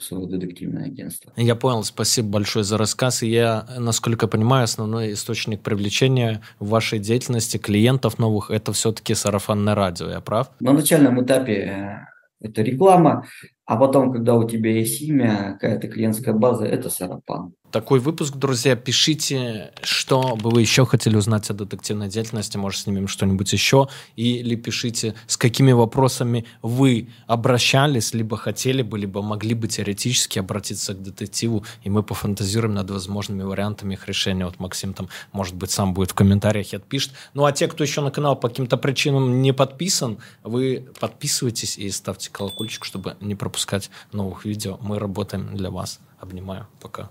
свое 0.00 0.26
детективное 0.26 0.86
агентство. 0.86 1.32
Я 1.36 1.54
понял, 1.54 1.84
спасибо 1.84 2.28
большое 2.28 2.64
за 2.64 2.78
рассказ. 2.78 3.22
И 3.22 3.28
я, 3.28 3.66
насколько 3.78 4.26
понимаю, 4.26 4.64
основной 4.64 5.12
источник 5.12 5.60
привлечения 5.60 6.42
в 6.58 6.68
вашей 6.68 6.98
деятельности 6.98 7.58
клиентов 7.58 8.18
новых– 8.18 8.50
это 8.52 8.72
все-таки 8.72 9.14
сарафанное 9.14 9.74
радио, 9.74 10.08
я 10.10 10.20
прав? 10.20 10.50
На 10.60 10.72
начальном 10.72 11.22
этапе 11.24 11.52
э, 11.52 12.46
это 12.46 12.62
реклама, 12.62 13.24
а 13.66 13.76
потом, 13.76 14.12
когда 14.12 14.34
у 14.34 14.48
тебя 14.48 14.72
есть 14.72 15.00
имя, 15.00 15.56
какая-то 15.60 15.88
клиентская 15.88 16.34
база, 16.34 16.64
это 16.64 16.90
сарафан 16.90 17.54
такой 17.74 17.98
выпуск, 17.98 18.36
друзья. 18.36 18.76
Пишите, 18.76 19.72
что 19.82 20.36
бы 20.36 20.50
вы 20.50 20.60
еще 20.60 20.86
хотели 20.86 21.16
узнать 21.16 21.50
о 21.50 21.54
детективной 21.54 22.08
деятельности. 22.08 22.56
Может, 22.56 22.82
снимем 22.82 23.08
что-нибудь 23.08 23.52
еще. 23.52 23.88
Или 24.14 24.54
пишите, 24.54 25.16
с 25.26 25.36
какими 25.36 25.72
вопросами 25.72 26.44
вы 26.62 27.08
обращались, 27.26 28.14
либо 28.14 28.36
хотели 28.36 28.82
бы, 28.82 28.96
либо 28.96 29.22
могли 29.22 29.54
бы 29.54 29.66
теоретически 29.66 30.38
обратиться 30.38 30.94
к 30.94 31.02
детективу, 31.02 31.64
и 31.82 31.90
мы 31.90 32.04
пофантазируем 32.04 32.74
над 32.74 32.88
возможными 32.92 33.42
вариантами 33.42 33.94
их 33.94 34.06
решения. 34.06 34.44
Вот 34.44 34.60
Максим 34.60 34.94
там, 34.94 35.08
может 35.32 35.56
быть, 35.56 35.72
сам 35.72 35.94
будет 35.94 36.12
в 36.12 36.14
комментариях 36.14 36.72
и 36.74 36.76
отпишет. 36.76 37.10
Ну, 37.34 37.44
а 37.44 37.50
те, 37.50 37.66
кто 37.66 37.82
еще 37.82 38.02
на 38.02 38.12
канал 38.12 38.36
по 38.36 38.48
каким-то 38.48 38.76
причинам 38.76 39.42
не 39.42 39.52
подписан, 39.52 40.18
вы 40.44 40.86
подписывайтесь 41.00 41.76
и 41.76 41.90
ставьте 41.90 42.30
колокольчик, 42.30 42.84
чтобы 42.84 43.16
не 43.20 43.34
пропускать 43.34 43.90
новых 44.12 44.44
видео. 44.44 44.78
Мы 44.80 45.00
работаем 45.00 45.56
для 45.56 45.72
вас. 45.72 45.98
Обнимаю. 46.20 46.68
Пока. 46.80 47.10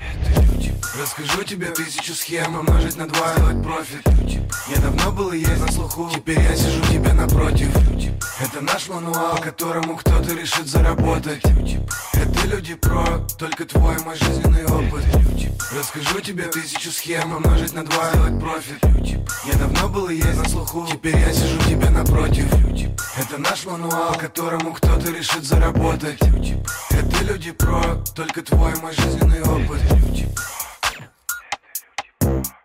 Это 0.00 0.40
люди. 0.42 0.74
Расскажу 1.00 1.42
тебе 1.44 1.66
тысячу 1.66 2.14
схем 2.14 2.56
Умножить 2.56 2.96
на 2.96 3.06
два, 3.06 3.34
сделать 3.34 3.62
профит. 3.62 4.02
Я 4.68 4.76
давно 4.80 5.12
был 5.12 5.32
и 5.32 5.38
есть 5.38 5.60
на 5.60 5.70
слуху. 5.72 6.10
Теперь 6.12 6.40
я 6.40 6.56
сижу 6.56 6.82
тебе 6.92 7.12
напротив. 7.12 7.70
Это 8.40 8.60
наш 8.60 8.88
мануал, 8.88 9.38
которому 9.38 9.96
кто-то 9.96 10.34
решит 10.34 10.66
заработать. 10.66 11.42
Это 12.12 12.46
люди 12.46 12.74
про 12.74 13.26
Только 13.38 13.64
твой 13.64 13.96
мой 14.04 14.16
жизненный 14.16 14.64
опыт. 14.64 15.04
Расскажу 15.76 16.20
тебе 16.20 16.44
тысячу 16.44 16.90
схем 16.90 17.36
Умножить 17.36 17.74
на 17.74 17.84
два, 17.84 18.10
сделать 18.10 18.40
профит. 18.40 19.18
Я 19.44 19.58
давно 19.58 19.88
был 19.88 20.08
и 20.08 20.16
есть 20.16 20.36
на 20.36 20.48
слуху. 20.48 20.86
Теперь 20.90 21.16
я 21.16 21.32
сижу 21.32 21.58
тебе 21.68 21.90
напротив. 21.90 22.46
Это 23.16 23.38
наш 23.38 23.66
мануал, 23.66 24.14
которому 24.14 24.72
кто-то 24.72 25.10
решит 25.10 25.44
заработать. 25.44 26.20
Это 26.90 27.24
люди 27.24 27.50
про 27.52 27.96
Только 28.14 28.42
твой 28.42 28.74
мой 28.80 28.94
жизненный 28.94 29.42
опыт 29.42 29.80
люди, 29.94 30.26
бро. 30.34 30.44
Это 30.92 31.08
люди, 31.82 32.10
бро. 32.20 32.57